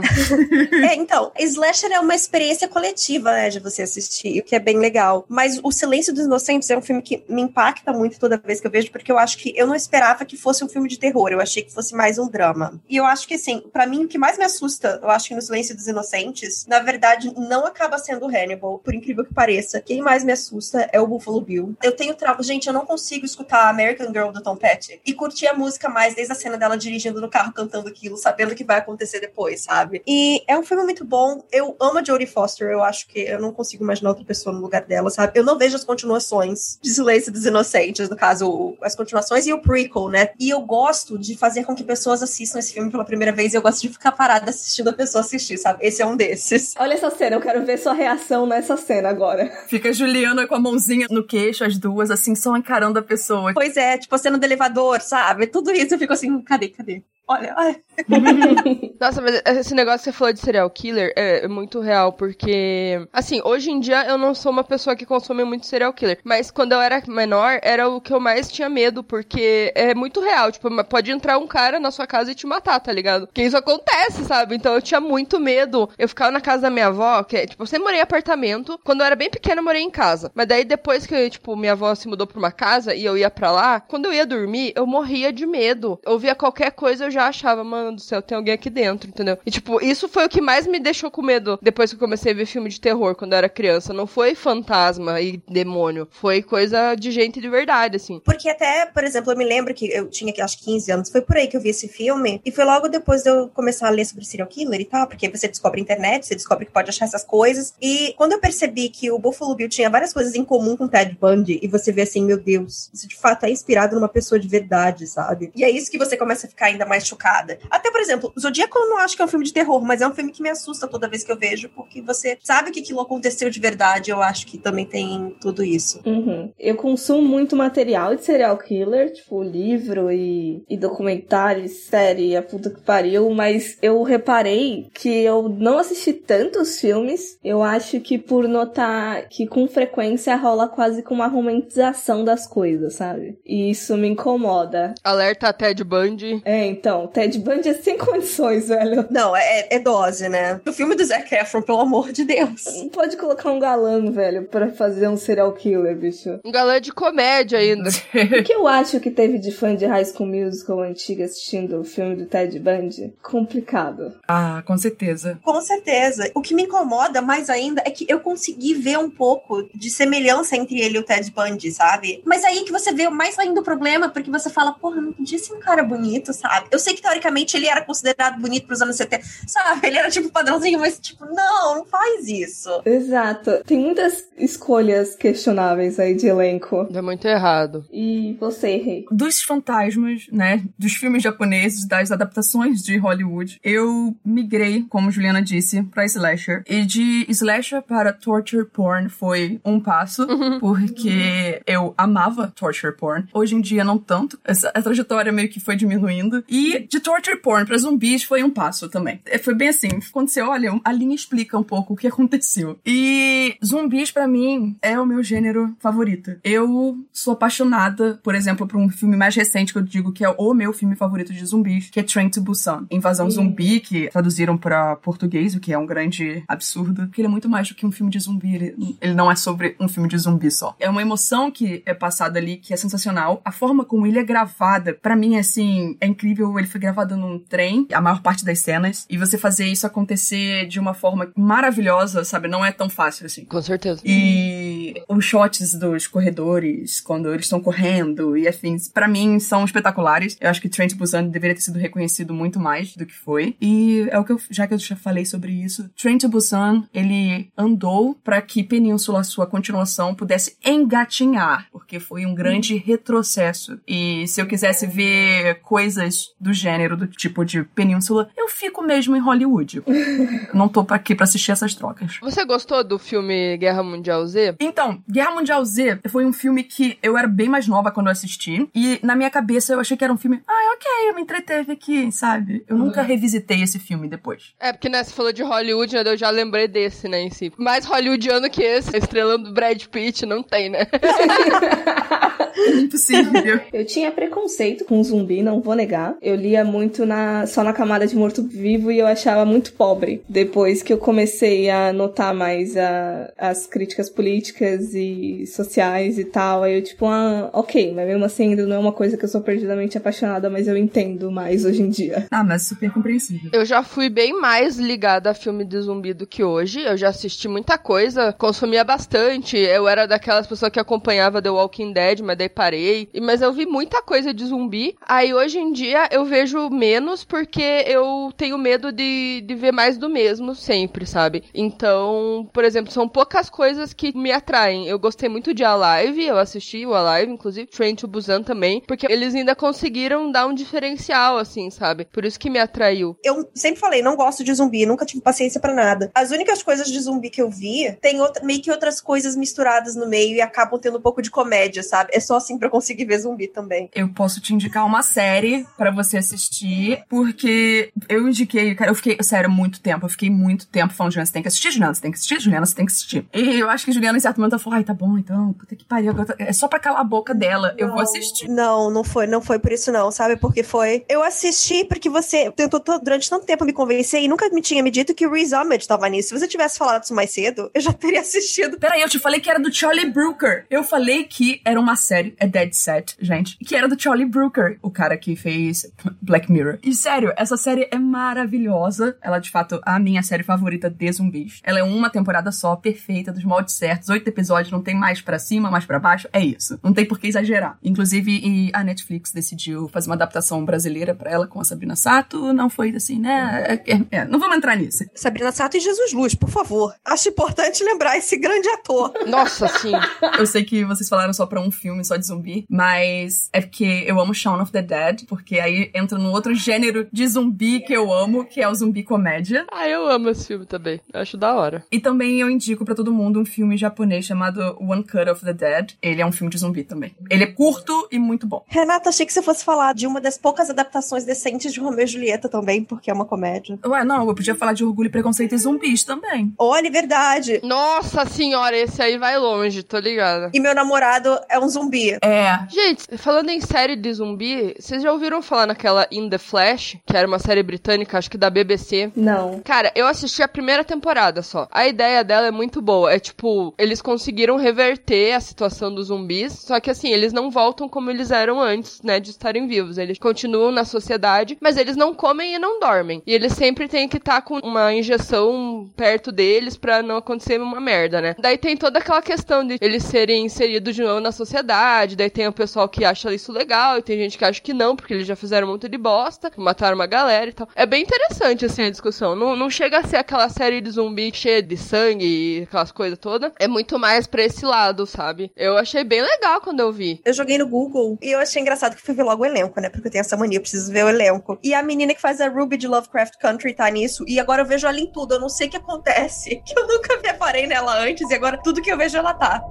É, 0.83 0.95
então, 0.95 1.31
Slasher 1.39 1.91
é 1.91 1.99
uma 1.99 2.13
experiência 2.13 2.67
coletiva, 2.67 3.31
né, 3.31 3.49
de 3.49 3.59
você 3.59 3.81
assistir, 3.81 4.39
o 4.39 4.43
que 4.43 4.55
é 4.55 4.59
bem 4.59 4.77
legal. 4.77 5.25
Mas 5.27 5.59
O 5.63 5.71
Silêncio 5.71 6.13
dos 6.13 6.25
Inocentes 6.25 6.69
é 6.69 6.77
um 6.77 6.81
filme 6.81 7.01
que 7.01 7.23
me 7.27 7.41
impacta 7.41 7.91
muito 7.93 8.19
toda 8.19 8.37
vez 8.37 8.59
que 8.59 8.67
eu 8.67 8.71
vejo, 8.71 8.91
porque 8.91 9.11
eu 9.11 9.17
acho 9.17 9.37
que 9.37 9.53
eu 9.55 9.65
não 9.65 9.75
esperava 9.75 10.25
que 10.25 10.37
fosse 10.37 10.63
um 10.63 10.69
filme 10.69 10.87
de 10.87 10.99
terror, 10.99 11.29
eu 11.31 11.41
achei 11.41 11.63
que 11.63 11.73
fosse 11.73 11.95
mais 11.95 12.19
um 12.19 12.29
drama. 12.29 12.79
E 12.89 12.97
eu 12.97 13.05
acho 13.05 13.27
que, 13.27 13.35
assim, 13.35 13.61
pra 13.71 13.87
mim, 13.87 14.05
o 14.05 14.07
que 14.07 14.17
mais 14.17 14.37
me 14.37 14.43
assusta, 14.43 14.99
eu 15.01 15.09
acho 15.09 15.27
que 15.29 15.35
no 15.35 15.41
Silêncio 15.45 15.75
dos 15.75 15.87
Inocentes, 15.87 16.65
na 16.67 16.79
verdade, 16.79 17.33
não 17.37 17.65
acaba 17.65 17.97
sendo 17.97 18.25
o 18.25 18.29
Hannibal, 18.29 18.79
por 18.79 18.93
incrível 18.93 19.25
que 19.25 19.33
pareça. 19.33 19.81
Quem 19.81 20.01
mais 20.01 20.23
me 20.23 20.31
assusta 20.31 20.89
é 20.91 20.99
o 20.99 21.07
Buffalo 21.07 21.41
Bill. 21.41 21.75
Eu 21.83 21.95
tenho 21.95 22.15
trauma. 22.15 22.41
Gente, 22.43 22.67
eu 22.67 22.73
não 22.73 22.85
consigo 22.85 23.25
escutar 23.25 23.69
American 23.69 24.07
Girl 24.07 24.31
do 24.31 24.41
Tom 24.41 24.55
Petty 24.55 25.01
e 25.05 25.13
curtir 25.13 25.47
a 25.47 25.53
música 25.53 25.89
mais 25.89 26.15
desde 26.15 26.33
a 26.33 26.35
cena 26.35 26.57
dela 26.57 26.77
dirigindo 26.77 27.21
no 27.21 27.29
carro 27.29 27.53
cantando 27.53 27.87
aquilo, 27.87 28.17
sabendo 28.17 28.51
o 28.51 28.55
que 28.55 28.63
vai 28.63 28.77
acontecer 28.77 29.19
depois, 29.19 29.61
sabe? 29.61 30.01
E 30.05 30.43
é 30.47 30.57
um 30.57 30.63
filme 30.63 30.83
muito 30.83 31.05
bom. 31.05 31.43
Eu 31.51 31.75
amo 31.79 31.99
a 31.99 32.03
Jodie 32.03 32.27
Foster. 32.27 32.69
Eu 32.69 32.83
acho 32.83 33.07
que 33.07 33.19
eu 33.19 33.39
não 33.39 33.51
consigo 33.51 33.83
imaginar 33.83 34.09
outra 34.09 34.25
pessoa 34.25 34.53
no 34.55 34.61
lugar 34.61 34.83
dela, 34.83 35.09
sabe? 35.09 35.37
Eu 35.37 35.43
não 35.43 35.57
vejo 35.57 35.75
as 35.75 35.83
continuações 35.83 36.79
de 36.81 36.89
Silêncio 36.89 37.31
dos 37.31 37.45
Inocentes, 37.45 38.09
no 38.09 38.15
caso, 38.15 38.77
as 38.81 38.95
continuações 38.95 39.47
e 39.47 39.53
o 39.53 39.61
prequel, 39.61 40.09
né? 40.09 40.29
E 40.39 40.49
eu 40.49 40.61
gosto 40.61 41.17
de 41.17 41.37
fazer 41.37 41.63
com 41.63 41.75
que 41.75 41.83
pessoas 41.83 42.21
assistam 42.21 42.59
esse 42.59 42.73
filme 42.73 42.91
pela 42.91 43.05
primeira 43.05 43.31
vez 43.31 43.53
eu 43.53 43.61
gosto 43.61 43.81
de 43.81 43.89
ficar 43.89 44.11
parada 44.11 44.49
assistindo 44.49 44.89
a 44.89 44.93
pessoa 44.93 45.21
assistir, 45.21 45.34
sabe? 45.39 45.85
Esse 45.85 46.01
é 46.01 46.05
um 46.05 46.15
desses. 46.15 46.73
Olha 46.77 46.93
essa 46.93 47.09
cena, 47.09 47.35
eu 47.35 47.41
quero 47.41 47.65
ver 47.65 47.77
sua 47.77 47.93
reação 47.93 48.45
nessa 48.45 48.77
cena 48.77 49.09
agora. 49.09 49.51
Fica 49.67 49.89
a 49.89 49.93
Juliana 49.93 50.47
com 50.47 50.55
a 50.55 50.59
mãozinha 50.59 51.07
no 51.09 51.25
queixo, 51.25 51.63
as 51.63 51.77
duas, 51.77 52.11
assim, 52.11 52.35
só 52.35 52.55
encarando 52.55 52.99
a 52.99 53.03
pessoa. 53.03 53.53
Pois 53.53 53.77
é, 53.77 53.97
tipo 53.97 54.13
a 54.15 54.17
cena 54.17 54.37
do 54.37 54.43
elevador, 54.45 55.01
sabe? 55.01 55.47
Tudo 55.47 55.71
isso 55.71 55.93
eu 55.93 55.99
fico 55.99 56.13
assim, 56.13 56.41
cadê, 56.41 56.69
cadê? 56.69 57.03
Olha, 57.27 57.55
olha. 57.57 57.81
Nossa, 58.99 59.21
mas 59.21 59.41
esse 59.57 59.73
negócio 59.73 59.99
que 59.99 60.03
você 60.05 60.11
falou 60.11 60.33
de 60.33 60.39
serial 60.39 60.69
killer 60.69 61.11
é 61.15 61.47
muito 61.47 61.79
real, 61.79 62.13
porque, 62.13 63.07
assim, 63.11 63.41
hoje 63.43 63.71
em 63.71 63.79
dia 63.79 64.05
eu 64.05 64.17
não 64.17 64.35
sou 64.35 64.51
uma 64.51 64.63
pessoa 64.63 64.95
que 64.95 65.05
consome 65.05 65.43
muito 65.43 65.65
serial 65.65 65.91
killer, 65.93 66.19
mas 66.23 66.51
quando 66.51 66.73
eu 66.73 66.81
era 66.81 67.01
menor, 67.07 67.59
era 67.63 67.89
o 67.89 67.99
que 67.99 68.13
eu 68.13 68.19
mais 68.19 68.51
tinha 68.51 68.69
medo, 68.69 69.03
porque 69.03 69.71
é 69.75 69.95
muito 69.95 70.21
real, 70.21 70.51
tipo, 70.51 70.69
pode 70.85 71.11
entrar 71.11 71.37
um 71.37 71.47
cara 71.47 71.79
na 71.79 71.89
sua 71.89 72.05
casa 72.05 72.31
e 72.31 72.35
te 72.35 72.45
matar, 72.45 72.79
tá 72.79 72.91
ligado? 72.91 73.25
Porque 73.27 73.41
isso 73.43 73.57
acontece, 73.57 74.23
sabe? 74.25 74.55
Então 74.55 74.73
eu 74.73 74.81
tinha 74.81 75.01
muito 75.01 75.39
medo. 75.39 75.89
Eu 75.97 76.07
ficava 76.07 76.31
na 76.31 76.41
casa 76.41 76.63
da 76.63 76.69
minha 76.69 76.87
avó, 76.87 77.23
que, 77.23 77.47
tipo, 77.47 77.63
eu 77.63 77.67
sempre 77.67 77.85
morei 77.85 77.99
em 77.99 78.03
apartamento, 78.03 78.79
quando 78.83 79.01
eu 79.01 79.05
era 79.05 79.15
bem 79.15 79.29
pequena 79.29 79.61
eu 79.61 79.65
morei 79.65 79.81
em 79.81 79.89
casa, 79.89 80.31
mas 80.35 80.47
daí 80.47 80.63
depois 80.63 81.05
que, 81.07 81.29
tipo, 81.29 81.55
minha 81.55 81.71
avó 81.71 81.93
se 81.95 82.07
mudou 82.07 82.27
pra 82.27 82.37
uma 82.37 82.51
casa 82.51 82.93
e 82.93 83.03
eu 83.03 83.17
ia 83.17 83.31
pra 83.31 83.51
lá, 83.51 83.79
quando 83.79 84.05
eu 84.05 84.13
ia 84.13 84.25
dormir, 84.25 84.73
eu 84.75 84.85
morria 84.85 85.33
de 85.33 85.45
medo. 85.45 85.99
Eu 86.05 86.19
via 86.19 86.35
qualquer 86.35 86.71
coisa, 86.71 87.05
eu 87.05 87.14
já 87.15 87.27
achava, 87.27 87.63
mano 87.63 87.95
do 87.95 88.01
céu, 88.01 88.21
tem 88.21 88.35
alguém 88.35 88.53
aqui 88.53 88.69
dentro, 88.69 89.09
entendeu? 89.09 89.37
E, 89.45 89.51
tipo, 89.51 89.83
isso 89.83 90.07
foi 90.07 90.25
o 90.25 90.29
que 90.29 90.41
mais 90.41 90.67
me 90.67 90.79
deixou 90.79 91.09
com 91.09 91.21
medo 91.21 91.57
depois 91.61 91.89
que 91.89 91.95
eu 91.95 91.99
comecei 91.99 92.31
a 92.31 92.35
ver 92.35 92.45
filme 92.45 92.69
de 92.69 92.79
terror 92.79 93.15
quando 93.15 93.33
eu 93.33 93.37
era 93.37 93.49
criança. 93.49 93.93
Não 93.93 94.05
foi 94.05 94.35
fantasma 94.35 95.19
e 95.21 95.41
demônio, 95.49 96.07
foi 96.11 96.41
coisa 96.41 96.95
de 96.95 97.11
gente 97.11 97.41
de 97.41 97.49
verdade, 97.49 97.95
assim. 97.95 98.19
Porque 98.23 98.49
até, 98.49 98.85
por 98.85 99.03
exemplo, 99.03 99.31
eu 99.31 99.37
me 99.37 99.45
lembro 99.45 99.73
que 99.73 99.87
eu 99.87 100.09
tinha, 100.09 100.33
acho 100.43 100.59
que 100.59 100.65
15 100.65 100.91
anos, 100.91 101.09
foi 101.09 101.21
por 101.21 101.37
aí 101.37 101.47
que 101.47 101.57
eu 101.57 101.61
vi 101.61 101.69
esse 101.69 101.87
filme, 101.87 102.41
e 102.45 102.51
foi 102.51 102.65
logo 102.65 102.87
depois 102.87 103.23
de 103.23 103.29
eu 103.29 103.49
começar 103.49 103.87
a 103.87 103.91
ler 103.91 104.05
sobre 104.05 104.25
serial 104.25 104.47
killer 104.47 104.81
e 104.81 104.85
tal, 104.85 105.07
porque 105.07 105.29
você 105.29 105.47
descobre 105.47 105.79
a 105.79 105.83
internet, 105.83 106.25
você 106.25 106.35
descobre 106.35 106.65
que 106.65 106.71
pode 106.71 106.89
achar 106.89 107.05
essas 107.05 107.23
coisas, 107.23 107.73
e 107.81 108.13
quando 108.17 108.33
eu 108.33 108.39
percebi 108.39 108.89
que 108.89 109.09
o 109.11 109.17
Buffalo 109.17 109.55
Bill 109.55 109.69
tinha 109.69 109.89
várias 109.89 110.13
coisas 110.13 110.35
em 110.35 110.43
comum 110.43 110.75
com 110.75 110.85
o 110.85 110.89
Ted 110.89 111.17
Bundy, 111.19 111.59
e 111.61 111.67
você 111.67 111.91
vê 111.91 112.01
assim, 112.01 112.25
meu 112.25 112.37
Deus, 112.37 112.89
isso 112.93 113.07
de 113.07 113.15
fato 113.15 113.45
é 113.45 113.49
inspirado 113.49 113.95
numa 113.95 114.09
pessoa 114.09 114.39
de 114.39 114.47
verdade, 114.47 115.07
sabe? 115.07 115.51
E 115.55 115.63
é 115.63 115.69
isso 115.69 115.89
que 115.89 115.97
você 115.97 116.17
começa 116.17 116.47
a 116.47 116.49
ficar 116.49 116.67
ainda 116.67 116.85
mais 116.85 117.04
chocada. 117.07 117.59
Até, 117.69 117.91
por 117.91 118.01
exemplo, 118.01 118.33
Zodíaco 118.39 118.77
eu 118.77 118.89
não 118.89 118.97
acho 118.97 119.15
que 119.15 119.21
é 119.21 119.25
um 119.25 119.29
filme 119.29 119.45
de 119.45 119.53
terror, 119.53 119.81
mas 119.81 120.01
é 120.01 120.07
um 120.07 120.13
filme 120.13 120.31
que 120.31 120.41
me 120.41 120.49
assusta 120.49 120.87
toda 120.87 121.07
vez 121.07 121.23
que 121.23 121.31
eu 121.31 121.37
vejo, 121.37 121.69
porque 121.69 122.01
você 122.01 122.37
sabe 122.43 122.71
que 122.71 122.79
aquilo 122.79 123.01
aconteceu 123.01 123.49
de 123.49 123.59
verdade, 123.59 124.11
eu 124.11 124.21
acho 124.21 124.45
que 124.47 124.57
também 124.57 124.85
tem 124.85 125.35
tudo 125.39 125.63
isso. 125.63 126.01
Uhum. 126.05 126.51
Eu 126.59 126.75
consumo 126.75 127.21
muito 127.21 127.55
material 127.55 128.15
de 128.15 128.23
serial 128.23 128.57
killer, 128.57 129.13
tipo 129.13 129.43
livro 129.43 130.11
e, 130.11 130.63
e 130.69 130.77
documentário, 130.77 131.65
e 131.65 131.69
série, 131.69 132.35
a 132.35 132.41
puta 132.41 132.69
que 132.69 132.81
pariu, 132.81 133.29
mas 133.31 133.77
eu 133.81 134.01
reparei 134.03 134.89
que 134.93 135.09
eu 135.09 135.49
não 135.49 135.77
assisti 135.77 136.13
tantos 136.13 136.79
filmes. 136.79 137.37
Eu 137.43 137.61
acho 137.61 137.99
que 137.99 138.17
por 138.17 138.47
notar 138.47 139.27
que 139.29 139.47
com 139.47 139.67
frequência 139.67 140.35
rola 140.35 140.67
quase 140.67 141.03
com 141.03 141.13
uma 141.13 141.27
romantização 141.27 142.23
das 142.23 142.47
coisas, 142.47 142.95
sabe? 142.95 143.37
E 143.45 143.69
isso 143.69 143.95
me 143.97 144.07
incomoda. 144.07 144.93
Alerta 145.03 145.53
Ted 145.53 145.83
Bundy. 145.83 146.41
É, 146.45 146.65
então, 146.65 146.94
Ted 147.07 147.37
Bundy 147.39 147.69
é 147.69 147.73
sem 147.73 147.97
condições, 147.97 148.67
velho. 148.67 149.05
Não, 149.09 149.35
é, 149.35 149.67
é 149.69 149.79
dose, 149.79 150.27
né? 150.29 150.59
O 150.67 150.73
filme 150.73 150.95
do 150.95 151.03
Zac 151.03 151.33
Efron, 151.33 151.61
pelo 151.61 151.79
amor 151.79 152.11
de 152.11 152.23
Deus. 152.23 152.63
Pode 152.91 153.17
colocar 153.17 153.51
um 153.51 153.59
galã, 153.59 154.11
velho, 154.11 154.43
pra 154.43 154.69
fazer 154.69 155.07
um 155.07 155.17
serial 155.17 155.51
killer, 155.53 155.95
bicho. 155.95 156.39
Um 156.43 156.51
galã 156.51 156.79
de 156.79 156.91
comédia 156.91 157.59
ainda. 157.59 157.89
o 157.89 158.43
que 158.43 158.53
eu 158.53 158.67
acho 158.67 158.99
que 158.99 159.11
teve 159.11 159.37
de 159.37 159.51
fã 159.51 159.75
de 159.75 159.85
High 159.85 160.05
School 160.05 160.27
Musical 160.27 160.81
antiga 160.81 161.25
assistindo 161.25 161.79
o 161.79 161.83
filme 161.83 162.15
do 162.15 162.25
Ted 162.25 162.57
Bundy? 162.59 163.13
Complicado. 163.21 164.13
Ah, 164.27 164.63
com 164.65 164.77
certeza. 164.77 165.39
Com 165.43 165.61
certeza. 165.61 166.31
O 166.33 166.41
que 166.41 166.53
me 166.53 166.63
incomoda 166.63 167.21
mais 167.21 167.49
ainda 167.49 167.81
é 167.85 167.91
que 167.91 168.05
eu 168.09 168.19
consegui 168.19 168.73
ver 168.73 168.97
um 168.97 169.09
pouco 169.09 169.67
de 169.73 169.89
semelhança 169.89 170.55
entre 170.55 170.79
ele 170.79 170.97
e 170.97 170.99
o 170.99 171.03
Ted 171.03 171.31
Bundy, 171.31 171.71
sabe? 171.71 172.21
Mas 172.25 172.43
aí 172.43 172.63
que 172.63 172.71
você 172.71 172.91
vê 172.91 173.09
mais 173.09 173.37
ainda 173.39 173.61
o 173.61 173.63
problema, 173.63 174.09
porque 174.09 174.29
você 174.29 174.49
fala, 174.49 174.73
porra, 174.73 175.01
não 175.01 175.13
podia 175.13 175.39
ser 175.39 175.53
um 175.53 175.59
cara 175.59 175.83
bonito, 175.83 176.33
sabe? 176.33 176.67
Eu 176.71 176.79
sei 176.85 176.95
que 176.95 177.01
teoricamente 177.01 177.57
ele 177.57 177.67
era 177.67 177.81
considerado 177.81 178.39
bonito 178.39 178.67
pros 178.67 178.81
anos 178.81 178.95
70, 178.95 179.23
sabe? 179.47 179.87
Ele 179.87 179.97
era 179.97 180.09
tipo 180.09 180.29
padrãozinho, 180.29 180.79
mas 180.79 180.99
tipo, 180.99 181.25
não, 181.25 181.77
não 181.77 181.85
faz 181.85 182.27
isso. 182.27 182.69
Exato. 182.85 183.63
Tem 183.65 183.79
muitas 183.79 184.25
escolhas 184.37 185.15
questionáveis 185.15 185.99
aí 185.99 186.15
de 186.15 186.27
elenco. 186.27 186.87
É 186.93 187.01
muito 187.01 187.27
errado. 187.27 187.85
E 187.91 188.37
você, 188.39 188.77
Rei? 188.77 189.05
Dos 189.11 189.41
fantasmas, 189.41 190.27
né? 190.31 190.63
Dos 190.77 190.93
filmes 190.93 191.23
japoneses, 191.23 191.87
das 191.87 192.11
adaptações 192.11 192.81
de 192.81 192.97
Hollywood, 192.97 193.59
eu 193.63 194.15
migrei, 194.23 194.85
como 194.89 195.11
Juliana 195.11 195.41
disse, 195.41 195.81
pra 195.83 196.05
slasher. 196.05 196.63
E 196.67 196.85
de 196.85 197.25
slasher 197.29 197.81
para 197.81 198.13
torture 198.13 198.65
porn 198.65 199.09
foi 199.09 199.59
um 199.65 199.79
passo, 199.79 200.27
porque 200.59 201.61
eu 201.65 201.93
amava 201.97 202.51
torture 202.55 202.95
porn. 202.95 203.27
Hoje 203.33 203.55
em 203.55 203.61
dia, 203.61 203.83
não 203.83 203.97
tanto. 203.97 204.39
Essa 204.43 204.71
a 204.75 204.81
trajetória 204.81 205.31
meio 205.31 205.49
que 205.49 205.59
foi 205.59 205.75
diminuindo. 205.75 206.43
E 206.49 206.74
de 206.79 206.99
torture 206.99 207.37
porn 207.37 207.65
pra 207.65 207.77
zumbis 207.77 208.23
foi 208.23 208.43
um 208.43 208.49
passo 208.49 208.89
também. 208.89 209.19
É, 209.25 209.37
Foi 209.37 209.53
bem 209.53 209.69
assim. 209.69 209.89
Quando 210.11 210.29
você 210.29 210.41
olha, 210.41 210.79
a 210.83 210.91
linha 210.91 211.15
explica 211.15 211.57
um 211.57 211.63
pouco 211.63 211.93
o 211.93 211.97
que 211.97 212.07
aconteceu. 212.07 212.77
E 212.85 213.55
zumbis, 213.63 214.11
pra 214.11 214.27
mim, 214.27 214.75
é 214.81 214.99
o 214.99 215.05
meu 215.05 215.23
gênero 215.23 215.75
favorito. 215.79 216.35
Eu 216.43 216.97
sou 217.11 217.33
apaixonada, 217.33 218.19
por 218.23 218.35
exemplo, 218.35 218.67
por 218.67 218.77
um 218.77 218.89
filme 218.89 219.15
mais 219.15 219.35
recente 219.35 219.71
que 219.73 219.79
eu 219.79 219.83
digo 219.83 220.11
que 220.11 220.23
é 220.23 220.29
o 220.29 220.53
meu 220.53 220.73
filme 220.73 220.95
favorito 220.95 221.33
de 221.33 221.45
zumbis, 221.45 221.89
que 221.89 221.99
é 221.99 222.03
Train 222.03 222.29
to 222.29 222.41
Busan. 222.41 222.85
Invasão 222.91 223.29
Zumbi, 223.29 223.79
que 223.79 224.09
traduziram 224.09 224.57
pra 224.57 224.95
português, 224.97 225.55
o 225.55 225.59
que 225.59 225.73
é 225.73 225.77
um 225.77 225.85
grande 225.85 226.43
absurdo. 226.47 227.03
Porque 227.07 227.21
ele 227.21 227.27
é 227.27 227.31
muito 227.31 227.49
mais 227.49 227.67
do 227.69 227.75
que 227.75 227.85
um 227.85 227.91
filme 227.91 228.11
de 228.11 228.19
zumbi. 228.19 228.55
Ele, 228.55 228.97
ele 229.01 229.13
não 229.13 229.31
é 229.31 229.35
sobre 229.35 229.75
um 229.79 229.87
filme 229.87 230.07
de 230.09 230.17
zumbi 230.17 230.51
só. 230.51 230.75
É 230.79 230.89
uma 230.89 231.01
emoção 231.01 231.49
que 231.51 231.81
é 231.85 231.93
passada 231.93 232.39
ali, 232.39 232.57
que 232.57 232.73
é 232.73 232.77
sensacional. 232.77 233.41
A 233.43 233.51
forma 233.51 233.83
como 233.85 234.05
ele 234.05 234.19
é 234.19 234.23
gravada, 234.23 234.93
pra 234.93 235.15
mim, 235.15 235.37
assim, 235.37 235.97
é 235.99 236.07
incrível. 236.07 236.57
Ele 236.57 236.64
foi 236.65 236.79
gravado 236.79 237.15
num 237.17 237.39
trem, 237.39 237.87
a 237.93 238.01
maior 238.01 238.21
parte 238.21 238.45
das 238.45 238.59
cenas. 238.59 239.05
E 239.09 239.17
você 239.17 239.37
fazer 239.37 239.65
isso 239.65 239.85
acontecer 239.85 240.67
de 240.67 240.79
uma 240.79 240.93
forma 240.93 241.31
maravilhosa, 241.35 242.23
sabe? 242.23 242.47
Não 242.47 242.63
é 242.65 242.71
tão 242.71 242.89
fácil 242.89 243.25
assim. 243.25 243.45
Com 243.45 243.61
certeza. 243.61 244.01
E 244.03 245.01
os 245.07 245.23
shots 245.23 245.73
dos 245.73 246.07
corredores, 246.07 246.99
quando 247.01 247.31
eles 247.33 247.45
estão 247.45 247.61
correndo 247.61 248.37
e 248.37 248.47
afins, 248.47 248.87
pra 248.87 249.07
mim 249.07 249.39
são 249.39 249.65
espetaculares. 249.65 250.37
Eu 250.39 250.49
acho 250.49 250.61
que 250.61 250.69
Trent 250.69 250.95
Busan 250.95 251.25
deveria 251.27 251.55
ter 251.55 251.61
sido 251.61 251.79
reconhecido 251.79 252.33
muito 252.33 252.59
mais 252.59 252.95
do 252.95 253.05
que 253.05 253.13
foi. 253.13 253.55
E 253.61 254.07
é 254.09 254.19
o 254.19 254.23
que 254.23 254.31
eu, 254.31 254.41
já 254.49 254.67
que 254.67 254.73
eu 254.73 254.79
já 254.79 254.95
falei 254.95 255.25
sobre 255.25 255.51
isso, 255.51 255.89
Trent 255.97 256.25
Busan, 256.25 256.83
ele 256.93 257.49
andou 257.57 258.15
pra 258.23 258.41
que 258.41 258.63
Península, 258.63 259.23
sua 259.23 259.47
continuação, 259.47 260.15
pudesse 260.15 260.57
engatinhar, 260.65 261.67
porque 261.85 261.99
foi 261.99 262.25
um 262.25 262.33
grande 262.33 262.75
retrocesso. 262.75 263.79
E 263.87 264.27
se 264.27 264.41
eu 264.41 264.47
quisesse 264.47 264.87
ver 264.87 265.61
coisas 265.61 266.33
do 266.39 266.51
gênero, 266.51 266.97
do 266.97 267.05
tipo 267.05 267.45
de 267.45 267.63
Península, 267.63 268.27
eu 268.35 268.47
fico 268.47 268.81
mesmo 268.81 269.15
em 269.15 269.19
Hollywood. 269.19 269.83
Não 270.51 270.67
tô 270.67 270.85
aqui 270.89 271.13
pra 271.13 271.25
assistir 271.25 271.51
essas 271.51 271.75
trocas. 271.75 272.17
Você 272.21 272.43
gostou 272.43 272.83
do 272.83 272.97
filme 272.97 273.55
Guerra 273.57 273.83
Mundial 273.83 274.25
Z? 274.25 274.55
Então, 274.59 275.01
Guerra 275.07 275.31
Mundial 275.31 275.63
Z 275.63 275.99
foi 276.09 276.25
um 276.25 276.33
filme 276.33 276.63
que 276.63 276.97
eu 277.03 277.15
era 277.15 277.27
bem 277.27 277.47
mais 277.47 277.67
nova 277.67 277.91
quando 277.91 278.07
eu 278.07 278.11
assisti. 278.11 278.67
E 278.73 278.99
na 279.03 279.15
minha 279.15 279.29
cabeça 279.29 279.73
eu 279.73 279.79
achei 279.79 279.95
que 279.95 280.03
era 280.03 280.11
um 280.11 280.17
filme. 280.17 280.41
Ah, 280.47 280.73
ok, 280.73 281.09
eu 281.09 281.15
me 281.15 281.21
entreteve 281.21 281.73
aqui, 281.73 282.11
sabe? 282.11 282.65
Eu 282.67 282.77
nunca 282.77 283.03
revisitei 283.03 283.61
esse 283.61 283.77
filme 283.77 284.07
depois. 284.07 284.55
É, 284.59 284.73
porque 284.73 284.89
né, 284.89 285.03
você 285.03 285.13
falou 285.13 285.31
de 285.31 285.43
Hollywood, 285.43 285.93
né? 285.95 286.03
Eu 286.05 286.17
já 286.17 286.31
lembrei 286.31 286.67
desse, 286.67 287.07
né, 287.07 287.21
em 287.21 287.29
si. 287.29 287.53
Mais 287.57 287.85
hollywoodiano 287.85 288.49
que 288.49 288.63
esse, 288.63 288.97
estrelando 288.97 289.53
Brad 289.53 289.83
Pitt, 289.85 290.25
não 290.25 290.41
tem, 290.41 290.69
né? 290.69 290.87
Impossível. 292.83 293.61
Eu 293.73 293.85
tinha 293.85 294.11
preconceito 294.11 294.85
com 294.85 295.03
zumbi, 295.03 295.41
não 295.43 295.61
vou 295.61 295.75
negar. 295.75 296.15
Eu 296.21 296.35
lia 296.35 296.63
muito 296.63 297.05
na 297.05 297.45
só 297.47 297.63
na 297.63 297.73
camada 297.73 298.07
de 298.07 298.15
morto-vivo 298.15 298.91
e 298.91 298.99
eu 298.99 299.07
achava 299.07 299.45
muito 299.45 299.73
pobre. 299.73 300.23
Depois 300.27 300.81
que 300.81 300.91
eu 300.93 300.97
comecei 300.97 301.69
a 301.69 301.91
notar 301.93 302.33
mais 302.33 302.75
a- 302.77 303.31
as 303.37 303.67
críticas 303.67 304.09
políticas 304.09 304.93
e 304.93 305.45
sociais 305.47 306.17
e 306.17 306.25
tal, 306.25 306.63
aí 306.63 306.75
eu 306.77 306.83
tipo, 306.83 307.05
ah, 307.05 307.49
ok, 307.53 307.93
mas 307.93 308.07
mesmo 308.07 308.25
assim 308.25 308.49
ainda 308.49 308.65
não 308.65 308.75
é 308.75 308.79
uma 308.79 308.91
coisa 308.93 309.17
que 309.17 309.25
eu 309.25 309.29
sou 309.29 309.41
perdidamente 309.41 309.97
apaixonada, 309.97 310.49
mas 310.49 310.67
eu 310.67 310.77
entendo 310.77 311.31
mais 311.31 311.65
hoje 311.65 311.81
em 311.81 311.89
dia. 311.89 312.25
Ah, 312.31 312.43
mas 312.43 312.67
super 312.67 312.91
compreensível. 312.91 313.49
Eu 313.53 313.65
já 313.65 313.83
fui 313.83 314.09
bem 314.09 314.39
mais 314.39 314.77
ligada 314.77 315.29
a 315.29 315.33
filme 315.33 315.65
de 315.65 315.79
zumbi 315.81 316.13
do 316.13 316.25
que 316.27 316.43
hoje. 316.43 316.81
Eu 316.81 316.97
já 316.97 317.09
assisti 317.09 317.47
muita 317.47 317.77
coisa, 317.77 318.33
consumia 318.33 318.83
bastante. 318.83 319.57
Eu 319.57 319.87
era 319.87 320.05
daquelas 320.07 320.47
pessoas 320.47 320.71
que 320.71 320.79
acompanhava 320.79 321.41
The 321.41 321.49
Walking 321.65 321.91
Dead, 321.91 322.21
mas 322.21 322.37
daí 322.37 322.49
parei. 322.49 323.09
Mas 323.21 323.41
eu 323.41 323.51
vi 323.51 323.65
muita 323.65 324.01
coisa 324.01 324.33
de 324.33 324.45
zumbi. 324.45 324.95
Aí 325.01 325.33
hoje 325.33 325.59
em 325.59 325.71
dia 325.71 326.07
eu 326.11 326.25
vejo 326.25 326.69
menos 326.69 327.23
porque 327.23 327.83
eu 327.85 328.31
tenho 328.37 328.57
medo 328.57 328.91
de, 328.91 329.41
de 329.41 329.55
ver 329.55 329.71
mais 329.71 329.97
do 329.97 330.09
mesmo 330.09 330.55
sempre, 330.55 331.05
sabe? 331.05 331.43
Então, 331.53 332.49
por 332.53 332.63
exemplo, 332.63 332.91
são 332.91 333.07
poucas 333.07 333.49
coisas 333.49 333.93
que 333.93 334.15
me 334.17 334.31
atraem. 334.31 334.87
Eu 334.87 334.99
gostei 334.99 335.27
muito 335.27 335.53
de 335.53 335.63
Alive, 335.63 336.25
eu 336.25 336.37
assisti 336.37 336.85
o 336.85 336.93
Alive, 336.93 337.31
inclusive 337.31 337.67
Train 337.67 337.95
to 337.95 338.07
Busan 338.07 338.43
também, 338.43 338.81
porque 338.87 339.07
eles 339.09 339.33
ainda 339.33 339.55
conseguiram 339.55 340.31
dar 340.31 340.47
um 340.47 340.53
diferencial, 340.53 341.37
assim, 341.37 341.69
sabe? 341.69 342.05
Por 342.05 342.25
isso 342.25 342.39
que 342.39 342.49
me 342.49 342.59
atraiu. 342.59 343.17
Eu 343.23 343.49
sempre 343.53 343.79
falei, 343.79 344.01
não 344.01 344.15
gosto 344.15 344.43
de 344.43 344.53
zumbi, 344.53 344.85
nunca 344.85 345.05
tive 345.05 345.21
paciência 345.21 345.59
pra 345.59 345.73
nada. 345.73 346.11
As 346.13 346.31
únicas 346.31 346.61
coisas 346.61 346.87
de 346.87 346.99
zumbi 346.99 347.29
que 347.29 347.41
eu 347.41 347.49
vi, 347.49 347.95
tem 348.01 348.21
outra, 348.21 348.43
meio 348.43 348.61
que 348.61 348.71
outras 348.71 349.01
coisas 349.01 349.35
misturadas 349.35 349.95
no 349.95 350.07
meio 350.07 350.35
e 350.35 350.41
acabam 350.41 350.79
tendo 350.79 350.97
um 350.97 351.01
pouco 351.01 351.21
de 351.21 351.31
comédia, 351.31 351.54
sabe? 351.83 352.11
É 352.13 352.19
só 352.19 352.35
assim 352.37 352.57
pra 352.57 352.67
eu 352.67 352.71
conseguir 352.71 353.05
ver 353.05 353.19
zumbi 353.19 353.47
também. 353.47 353.89
Eu 353.93 354.07
posso 354.09 354.39
te 354.41 354.53
indicar 354.53 354.85
uma 354.85 355.01
série 355.03 355.65
pra 355.77 355.91
você 355.91 356.17
assistir, 356.17 357.03
porque 357.09 357.91
eu 358.09 358.27
indiquei, 358.27 358.75
cara, 358.75 358.91
eu 358.91 358.95
fiquei, 358.95 359.17
sério, 359.21 359.49
muito 359.49 359.79
tempo. 359.81 360.05
Eu 360.05 360.09
fiquei 360.09 360.29
muito 360.29 360.67
tempo 360.67 360.93
falando, 360.93 361.13
Juliana, 361.13 361.25
você 361.25 361.33
tem 361.33 361.41
que 361.41 361.47
assistir, 361.47 361.71
Juliana, 361.71 361.93
você 361.93 362.01
tem 362.01 362.11
que 362.11 362.17
assistir, 362.17 362.39
Juliana, 362.39 362.65
você 362.65 362.75
tem 362.75 362.85
que 362.85 362.91
assistir. 362.91 363.25
E 363.33 363.59
eu 363.59 363.69
acho 363.69 363.85
que 363.85 363.91
Juliana, 363.91 364.17
em 364.17 364.21
certo 364.21 364.37
momento, 364.37 364.53
ela 364.53 364.61
falou, 364.61 364.77
ai, 364.77 364.83
tá 364.83 364.93
bom, 364.93 365.17
então, 365.17 365.53
puta 365.53 365.75
que 365.75 365.85
pariu, 365.85 366.13
é 366.39 366.53
só 366.53 366.67
pra 366.67 366.79
calar 366.79 367.01
a 367.01 367.03
boca 367.03 367.33
dela, 367.33 367.73
eu 367.77 367.89
vou 367.89 367.99
assistir. 367.99 368.47
Não, 368.49 368.89
não 368.89 369.03
foi, 369.03 369.27
não 369.27 369.41
foi 369.41 369.59
por 369.59 369.71
isso 369.71 369.91
não, 369.91 370.11
sabe? 370.11 370.35
Porque 370.37 370.63
foi. 370.63 371.03
Eu 371.09 371.23
assisti 371.23 371.85
porque 371.85 372.09
você 372.09 372.51
tentou 372.51 372.79
to- 372.79 372.99
durante 372.99 373.29
tanto 373.29 373.45
tempo 373.45 373.65
me 373.65 373.73
convencer 373.73 374.21
e 374.21 374.27
nunca 374.27 374.49
me 374.49 374.61
tinha 374.61 374.81
me 374.83 374.91
dito 374.91 375.13
que 375.13 375.25
o 375.27 375.31
Riz 375.33 375.53
Ahmed 375.53 375.87
tava 375.87 376.07
nisso. 376.09 376.29
Se 376.29 376.39
você 376.39 376.47
tivesse 376.47 376.77
falado 376.77 377.03
isso 377.03 377.13
mais 377.13 377.31
cedo, 377.31 377.69
eu 377.73 377.81
já 377.81 377.93
teria 377.93 378.19
assistido. 378.21 378.77
Peraí, 378.79 379.01
eu 379.01 379.09
te 379.09 379.19
falei 379.19 379.39
que 379.39 379.49
era 379.49 379.59
do 379.59 379.73
Charlie 379.73 380.09
Brooker. 380.09 380.65
Eu 380.69 380.83
falei 380.83 381.23
que 381.23 381.44
era 381.63 381.79
uma 381.79 381.95
série 381.95 382.35
é 382.37 382.47
Dead 382.47 382.73
Set, 382.73 383.15
gente, 383.19 383.57
que 383.57 383.75
era 383.75 383.87
do 383.87 384.01
Charlie 384.01 384.25
Brooker, 384.25 384.77
o 384.81 384.89
cara 384.89 385.17
que 385.17 385.35
fez 385.35 385.85
Black 386.21 386.51
Mirror. 386.51 386.79
E 386.83 386.93
sério, 386.93 387.33
essa 387.35 387.57
série 387.57 387.87
é 387.91 387.97
maravilhosa. 387.97 389.17
Ela, 389.21 389.39
de 389.39 389.49
fato, 389.49 389.75
é 389.75 389.79
a 389.85 389.99
minha 389.99 390.23
série 390.23 390.43
favorita 390.43 390.89
de 390.89 391.11
zumbis. 391.11 391.61
Ela 391.63 391.79
é 391.79 391.83
uma 391.83 392.09
temporada 392.09 392.51
só, 392.51 392.75
perfeita, 392.75 393.31
dos 393.31 393.43
moldes 393.43 393.75
certos, 393.75 394.09
oito 394.09 394.27
episódios, 394.27 394.71
não 394.71 394.81
tem 394.81 394.95
mais 394.95 395.21
para 395.21 395.39
cima, 395.39 395.71
mais 395.71 395.85
para 395.85 395.99
baixo, 395.99 396.27
é 396.31 396.39
isso. 396.39 396.79
Não 396.83 396.93
tem 396.93 397.05
por 397.05 397.19
que 397.19 397.27
exagerar. 397.27 397.77
Inclusive, 397.83 398.71
a 398.73 398.83
Netflix 398.83 399.31
decidiu 399.31 399.87
fazer 399.89 400.09
uma 400.09 400.15
adaptação 400.15 400.63
brasileira 400.63 401.13
para 401.13 401.31
ela 401.31 401.47
com 401.47 401.59
a 401.59 401.63
Sabrina 401.63 401.95
Sato, 401.95 402.53
não 402.53 402.69
foi 402.69 402.95
assim, 402.95 403.19
né? 403.19 403.63
É, 403.67 403.93
é, 403.93 404.01
é, 404.11 404.25
não 404.25 404.39
vamos 404.39 404.57
entrar 404.57 404.75
nisso. 404.75 405.03
Sabrina 405.13 405.51
Sato 405.51 405.77
e 405.77 405.79
Jesus 405.79 406.13
Luz, 406.13 406.35
por 406.35 406.49
favor. 406.49 406.93
Acho 407.03 407.29
importante 407.29 407.83
lembrar 407.83 408.17
esse 408.17 408.37
grande 408.37 408.67
ator. 408.69 409.13
Nossa, 409.27 409.67
sim. 409.67 409.91
eu 410.37 410.45
sei 410.45 410.63
que 410.63 410.83
vocês 410.85 411.07
falaram 411.09 411.33
só 411.35 411.45
pra 411.45 411.61
um 411.61 411.71
filme, 411.71 412.03
só 412.03 412.15
de 412.15 412.25
zumbi, 412.25 412.65
mas 412.69 413.49
é 413.53 413.61
porque 413.61 414.03
eu 414.07 414.19
amo 414.19 414.33
Shaun 414.33 414.61
of 414.61 414.71
the 414.71 414.81
Dead, 414.81 415.25
porque 415.27 415.59
aí 415.59 415.91
entra 415.93 416.17
num 416.17 416.31
outro 416.31 416.53
gênero 416.55 417.07
de 417.11 417.27
zumbi 417.27 417.81
que 417.81 417.93
eu 417.93 418.11
amo, 418.11 418.45
que 418.45 418.61
é 418.61 418.67
o 418.67 418.73
zumbi 418.73 419.03
comédia. 419.03 419.65
Ah, 419.71 419.87
eu 419.87 420.07
amo 420.07 420.29
esse 420.29 420.47
filme 420.47 420.65
também. 420.65 420.99
Eu 421.13 421.21
acho 421.21 421.37
da 421.37 421.53
hora. 421.55 421.83
E 421.91 421.99
também 421.99 422.39
eu 422.39 422.49
indico 422.49 422.85
para 422.85 422.95
todo 422.95 423.13
mundo 423.13 423.39
um 423.39 423.45
filme 423.45 423.77
japonês 423.77 424.25
chamado 424.25 424.77
One 424.79 425.03
Cut 425.03 425.29
of 425.29 425.43
the 425.43 425.53
Dead. 425.53 425.91
Ele 426.01 426.21
é 426.21 426.25
um 426.25 426.31
filme 426.31 426.51
de 426.51 426.57
zumbi 426.57 426.83
também. 426.83 427.15
Ele 427.29 427.43
é 427.43 427.47
curto 427.47 428.07
e 428.11 428.17
muito 428.17 428.47
bom. 428.47 428.63
Renata, 428.67 429.09
achei 429.09 429.25
que 429.25 429.33
você 429.33 429.41
fosse 429.41 429.63
falar 429.63 429.93
de 429.93 430.07
uma 430.07 430.21
das 430.21 430.37
poucas 430.37 430.69
adaptações 430.69 431.25
decentes 431.25 431.73
de 431.73 431.79
Romeo 431.79 432.03
e 432.03 432.07
Julieta 432.07 432.47
também, 432.47 432.83
porque 432.83 433.11
é 433.11 433.13
uma 433.13 433.25
comédia. 433.25 433.77
Ué, 433.85 434.03
não, 434.03 434.27
eu 434.27 434.35
podia 434.35 434.55
falar 434.55 434.73
de 434.73 434.83
Orgulho 434.83 435.07
e 435.07 435.11
Preconceito 435.11 435.53
e 435.53 435.57
Zumbis 435.57 436.03
também. 436.03 436.53
Olha, 436.57 436.89
verdade. 436.89 437.59
Nossa 437.63 438.25
senhora, 438.25 438.77
esse 438.77 439.01
aí 439.01 439.17
vai 439.17 439.37
longe, 439.37 439.83
tô 439.83 439.97
ligada. 439.97 440.51
E 440.53 440.59
meu 440.59 440.73
namorado 440.73 441.24
é 441.49 441.59
um 441.59 441.67
zumbi. 441.67 442.17
É. 442.21 442.59
Gente, 442.69 443.17
falando 443.17 443.49
em 443.49 443.61
série 443.61 443.95
de 443.95 444.13
zumbi, 444.13 444.75
vocês 444.79 445.01
já 445.01 445.11
ouviram 445.11 445.41
falar 445.41 445.67
naquela 445.67 446.07
In 446.11 446.29
the 446.29 446.37
Flash, 446.37 446.97
que 447.05 447.15
era 447.15 447.27
uma 447.27 447.39
série 447.39 447.63
britânica, 447.63 448.17
acho 448.17 448.29
que 448.29 448.37
da 448.37 448.49
BBC? 448.49 449.11
Não. 449.15 449.61
Cara, 449.63 449.91
eu 449.95 450.07
assisti 450.07 450.43
a 450.43 450.47
primeira 450.47 450.83
temporada 450.83 451.41
só. 451.41 451.67
A 451.71 451.87
ideia 451.87 452.23
dela 452.23 452.47
é 452.47 452.51
muito 452.51 452.81
boa. 452.81 453.11
É 453.11 453.19
tipo, 453.19 453.73
eles 453.77 454.01
conseguiram 454.01 454.57
reverter 454.57 455.33
a 455.33 455.39
situação 455.39 455.93
dos 455.93 456.07
zumbis, 456.07 456.53
só 456.53 456.79
que 456.79 456.89
assim, 456.89 457.09
eles 457.09 457.33
não 457.33 457.49
voltam 457.49 457.89
como 457.89 458.09
eles 458.09 458.31
eram 458.31 458.61
antes, 458.61 459.01
né, 459.01 459.19
de 459.19 459.31
estarem 459.31 459.67
vivos. 459.67 459.97
Eles 459.97 460.19
continuam 460.19 460.71
na 460.71 460.85
sociedade, 460.85 461.57
mas 461.61 461.77
eles 461.77 461.95
não 461.95 462.13
comem 462.13 462.55
e 462.55 462.59
não 462.59 462.79
dormem. 462.79 463.21
E 463.25 463.33
eles 463.33 463.53
sempre 463.53 463.87
têm 463.87 464.07
que 464.07 464.17
estar 464.17 464.35
tá 464.35 464.41
com 464.41 464.59
uma 464.59 464.93
injeção 464.93 465.89
perto 465.95 466.31
deles 466.31 466.77
para 466.77 467.01
não 467.01 467.17
acontecer 467.17 467.59
uma 467.59 467.79
merda, 467.79 468.21
né? 468.21 468.35
Daí 468.39 468.57
tem 468.57 468.77
toda 468.77 468.99
aquela 468.99 469.21
questão 469.21 469.65
de 469.65 469.77
eles 469.81 470.03
serem 470.03 470.45
inseridos 470.45 470.95
de 470.95 471.01
novo 471.01 471.14
na 471.19 471.31
sociedade, 471.31 472.15
daí 472.15 472.29
tem 472.29 472.47
o 472.47 472.53
pessoal 472.53 472.87
que 472.87 473.05
acha 473.05 473.33
isso 473.33 473.51
legal, 473.51 473.97
e 473.97 474.01
tem 474.01 474.17
gente 474.17 474.37
que 474.37 474.45
acha 474.45 474.61
que 474.61 474.73
não, 474.73 474.95
porque 474.95 475.13
eles 475.13 475.27
já 475.27 475.35
fizeram 475.35 475.67
muito 475.67 475.87
de 475.87 475.97
bosta, 475.97 476.51
mataram 476.57 476.95
uma 476.95 477.07
galera 477.07 477.49
e 477.49 477.53
tal. 477.53 477.67
É 477.75 477.85
bem 477.85 478.03
interessante, 478.03 478.65
assim, 478.65 478.83
a 478.83 478.89
discussão. 478.89 479.35
Não, 479.35 479.55
não 479.55 479.69
chega 479.69 479.99
a 479.99 480.03
ser 480.03 480.17
aquela 480.17 480.49
série 480.49 480.81
de 480.81 480.89
zumbi 480.91 481.31
cheia 481.33 481.61
de 481.61 481.77
sangue 481.77 482.25
e 482.25 482.63
aquelas 482.63 482.91
coisas 482.91 483.17
todas. 483.17 483.51
É 483.59 483.67
muito 483.67 483.97
mais 483.99 484.27
pra 484.27 484.43
esse 484.43 484.65
lado, 484.65 485.05
sabe? 485.05 485.51
Eu 485.55 485.77
achei 485.77 486.03
bem 486.03 486.21
legal 486.21 486.61
quando 486.61 486.79
eu 486.79 486.91
vi. 486.91 487.21
Eu 487.25 487.33
joguei 487.33 487.57
no 487.57 487.67
Google 487.67 488.17
e 488.21 488.31
eu 488.31 488.39
achei 488.39 488.61
engraçado 488.61 488.95
que 488.95 489.01
fui 489.01 489.13
ver 489.13 489.23
logo 489.23 489.43
o 489.43 489.45
elenco, 489.45 489.79
né? 489.79 489.89
Porque 489.89 490.07
eu 490.07 490.11
tenho 490.11 490.21
essa 490.21 490.37
mania, 490.37 490.57
eu 490.57 490.61
preciso 490.61 490.91
ver 490.91 491.05
o 491.05 491.09
elenco. 491.09 491.59
E 491.63 491.73
a 491.73 491.83
menina 491.83 492.13
que 492.13 492.21
faz 492.21 492.41
a 492.41 492.47
Ruby 492.47 492.77
de 492.77 492.87
Lovecraft 492.87 493.37
Country 493.39 493.73
tá 493.73 493.89
nisso. 493.89 494.23
E 494.27 494.39
agora 494.39 494.61
eu 494.61 494.65
vejo 494.65 494.87
ela 494.87 494.99
em 494.99 495.11
tudo. 495.11 495.35
Eu 495.35 495.39
não 495.39 495.49
sei 495.49 495.67
o 495.67 495.69
que 495.69 495.77
acontece. 495.77 496.61
Que 496.65 496.79
eu 496.79 496.87
nunca 496.87 497.19
reparei 497.23 497.67
nela 497.67 497.99
antes. 497.99 498.29
E 498.29 498.33
agora 498.33 498.57
tudo 498.57 498.81
que 498.81 498.91
eu 498.91 498.97
vejo 498.97 499.17
ela 499.17 499.33
tá. 499.33 499.61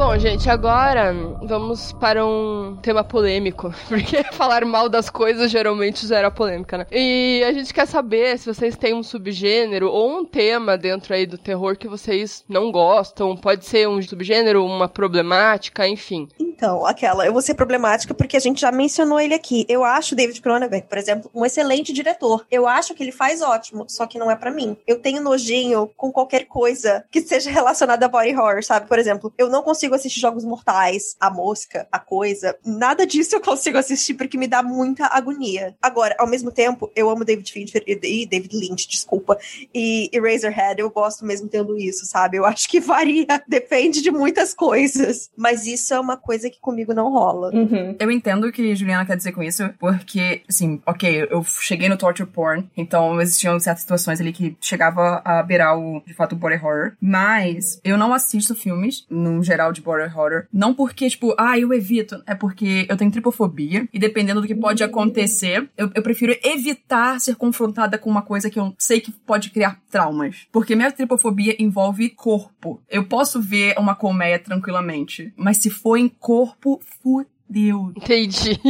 Bom, 0.00 0.18
gente, 0.18 0.48
agora 0.48 1.12
vamos 1.42 1.92
para 1.92 2.24
um 2.24 2.74
tema 2.80 3.04
polêmico, 3.04 3.70
porque 3.86 4.24
falar 4.32 4.64
mal 4.64 4.88
das 4.88 5.10
coisas 5.10 5.50
geralmente 5.50 6.06
gera 6.06 6.30
polêmica, 6.30 6.78
né? 6.78 6.86
E 6.90 7.44
a 7.46 7.52
gente 7.52 7.74
quer 7.74 7.86
saber 7.86 8.38
se 8.38 8.46
vocês 8.46 8.78
têm 8.78 8.94
um 8.94 9.02
subgênero 9.02 9.90
ou 9.90 10.20
um 10.20 10.24
tema 10.24 10.78
dentro 10.78 11.12
aí 11.12 11.26
do 11.26 11.36
terror 11.36 11.76
que 11.76 11.86
vocês 11.86 12.42
não 12.48 12.72
gostam. 12.72 13.36
Pode 13.36 13.66
ser 13.66 13.86
um 13.90 14.00
subgênero, 14.00 14.64
uma 14.64 14.88
problemática, 14.88 15.86
enfim. 15.86 16.26
Então, 16.38 16.86
aquela, 16.86 17.26
eu 17.26 17.32
vou 17.34 17.42
ser 17.42 17.54
problemática 17.54 18.14
porque 18.14 18.38
a 18.38 18.40
gente 18.40 18.62
já 18.62 18.72
mencionou 18.72 19.20
ele 19.20 19.34
aqui. 19.34 19.66
Eu 19.68 19.84
acho 19.84 20.14
David 20.14 20.40
Cronenberg, 20.40 20.86
por 20.88 20.96
exemplo, 20.96 21.30
um 21.34 21.44
excelente 21.44 21.92
diretor. 21.92 22.46
Eu 22.50 22.66
acho 22.66 22.94
que 22.94 23.02
ele 23.02 23.12
faz 23.12 23.42
ótimo, 23.42 23.84
só 23.86 24.06
que 24.06 24.18
não 24.18 24.30
é 24.30 24.36
para 24.36 24.50
mim. 24.50 24.78
Eu 24.86 24.98
tenho 24.98 25.22
nojinho 25.22 25.90
com 25.94 26.10
qualquer 26.10 26.46
coisa 26.46 27.04
que 27.10 27.20
seja 27.20 27.48
relacionada 27.52 28.06
a 28.06 28.08
body 28.08 28.34
horror, 28.34 28.62
sabe? 28.64 28.88
Por 28.88 28.98
exemplo, 28.98 29.32
eu 29.36 29.50
não 29.50 29.62
consigo 29.62 29.89
assistir 29.94 30.20
Jogos 30.20 30.44
Mortais, 30.44 31.16
A 31.20 31.30
Mosca, 31.30 31.86
A 31.90 31.98
Coisa. 31.98 32.56
Nada 32.64 33.06
disso 33.06 33.36
eu 33.36 33.40
consigo 33.40 33.78
assistir 33.78 34.14
porque 34.14 34.38
me 34.38 34.46
dá 34.46 34.62
muita 34.62 35.06
agonia. 35.06 35.74
Agora, 35.80 36.14
ao 36.18 36.26
mesmo 36.26 36.50
tempo, 36.50 36.90
eu 36.94 37.08
amo 37.10 37.24
David 37.24 37.50
Fincher 37.50 37.82
e 37.86 38.26
David 38.26 38.56
Lynch, 38.56 38.88
desculpa, 38.88 39.38
e 39.74 40.08
Eraserhead. 40.12 40.80
Eu 40.80 40.90
gosto 40.90 41.24
mesmo 41.24 41.48
tendo 41.48 41.76
isso, 41.76 42.06
sabe? 42.06 42.36
Eu 42.36 42.44
acho 42.44 42.68
que 42.68 42.80
varia, 42.80 43.26
depende 43.46 44.02
de 44.02 44.10
muitas 44.10 44.54
coisas. 44.54 45.30
Mas 45.36 45.66
isso 45.66 45.94
é 45.94 46.00
uma 46.00 46.16
coisa 46.16 46.50
que 46.50 46.60
comigo 46.60 46.94
não 46.94 47.10
rola. 47.10 47.50
Uhum. 47.54 47.96
Eu 47.98 48.10
entendo 48.10 48.46
o 48.46 48.52
que 48.52 48.74
Juliana 48.74 49.04
quer 49.04 49.16
dizer 49.16 49.32
com 49.32 49.42
isso, 49.42 49.68
porque, 49.78 50.42
assim, 50.48 50.80
ok, 50.86 51.28
eu 51.30 51.44
cheguei 51.44 51.88
no 51.88 51.96
torture 51.96 52.28
porn, 52.28 52.68
então 52.76 53.20
existiam 53.20 53.58
certas 53.58 53.82
situações 53.82 54.20
ali 54.20 54.32
que 54.32 54.56
chegava 54.60 55.20
a 55.24 55.42
beirar 55.42 55.78
o, 55.78 56.02
de 56.06 56.14
fato, 56.14 56.34
o 56.34 56.36
body 56.36 56.56
horror, 56.56 56.92
mas 57.00 57.80
eu 57.84 57.96
não 57.96 58.12
assisto 58.12 58.54
filmes, 58.54 59.06
no 59.10 59.42
geral, 59.42 59.72
de 59.72 59.79
body 59.80 60.14
horror, 60.14 60.46
não 60.52 60.74
porque, 60.74 61.08
tipo, 61.08 61.34
ah, 61.38 61.58
eu 61.58 61.72
evito, 61.72 62.22
é 62.26 62.34
porque 62.34 62.86
eu 62.88 62.96
tenho 62.96 63.10
tripofobia, 63.10 63.88
e 63.92 63.98
dependendo 63.98 64.40
do 64.40 64.46
que 64.46 64.54
pode 64.54 64.82
acontecer, 64.82 65.68
eu, 65.76 65.90
eu 65.94 66.02
prefiro 66.02 66.36
evitar 66.42 67.20
ser 67.20 67.36
confrontada 67.36 67.98
com 67.98 68.10
uma 68.10 68.22
coisa 68.22 68.50
que 68.50 68.58
eu 68.58 68.74
sei 68.78 69.00
que 69.00 69.12
pode 69.12 69.50
criar 69.50 69.80
traumas. 69.90 70.46
Porque 70.52 70.74
minha 70.74 70.92
tripofobia 70.92 71.56
envolve 71.58 72.10
corpo. 72.10 72.80
Eu 72.88 73.04
posso 73.04 73.40
ver 73.40 73.74
uma 73.78 73.94
colmeia 73.94 74.38
tranquilamente, 74.38 75.32
mas 75.36 75.58
se 75.58 75.70
for 75.70 75.96
em 75.96 76.08
corpo, 76.08 76.80
fudeu. 77.02 77.92
Entendi. 77.96 78.60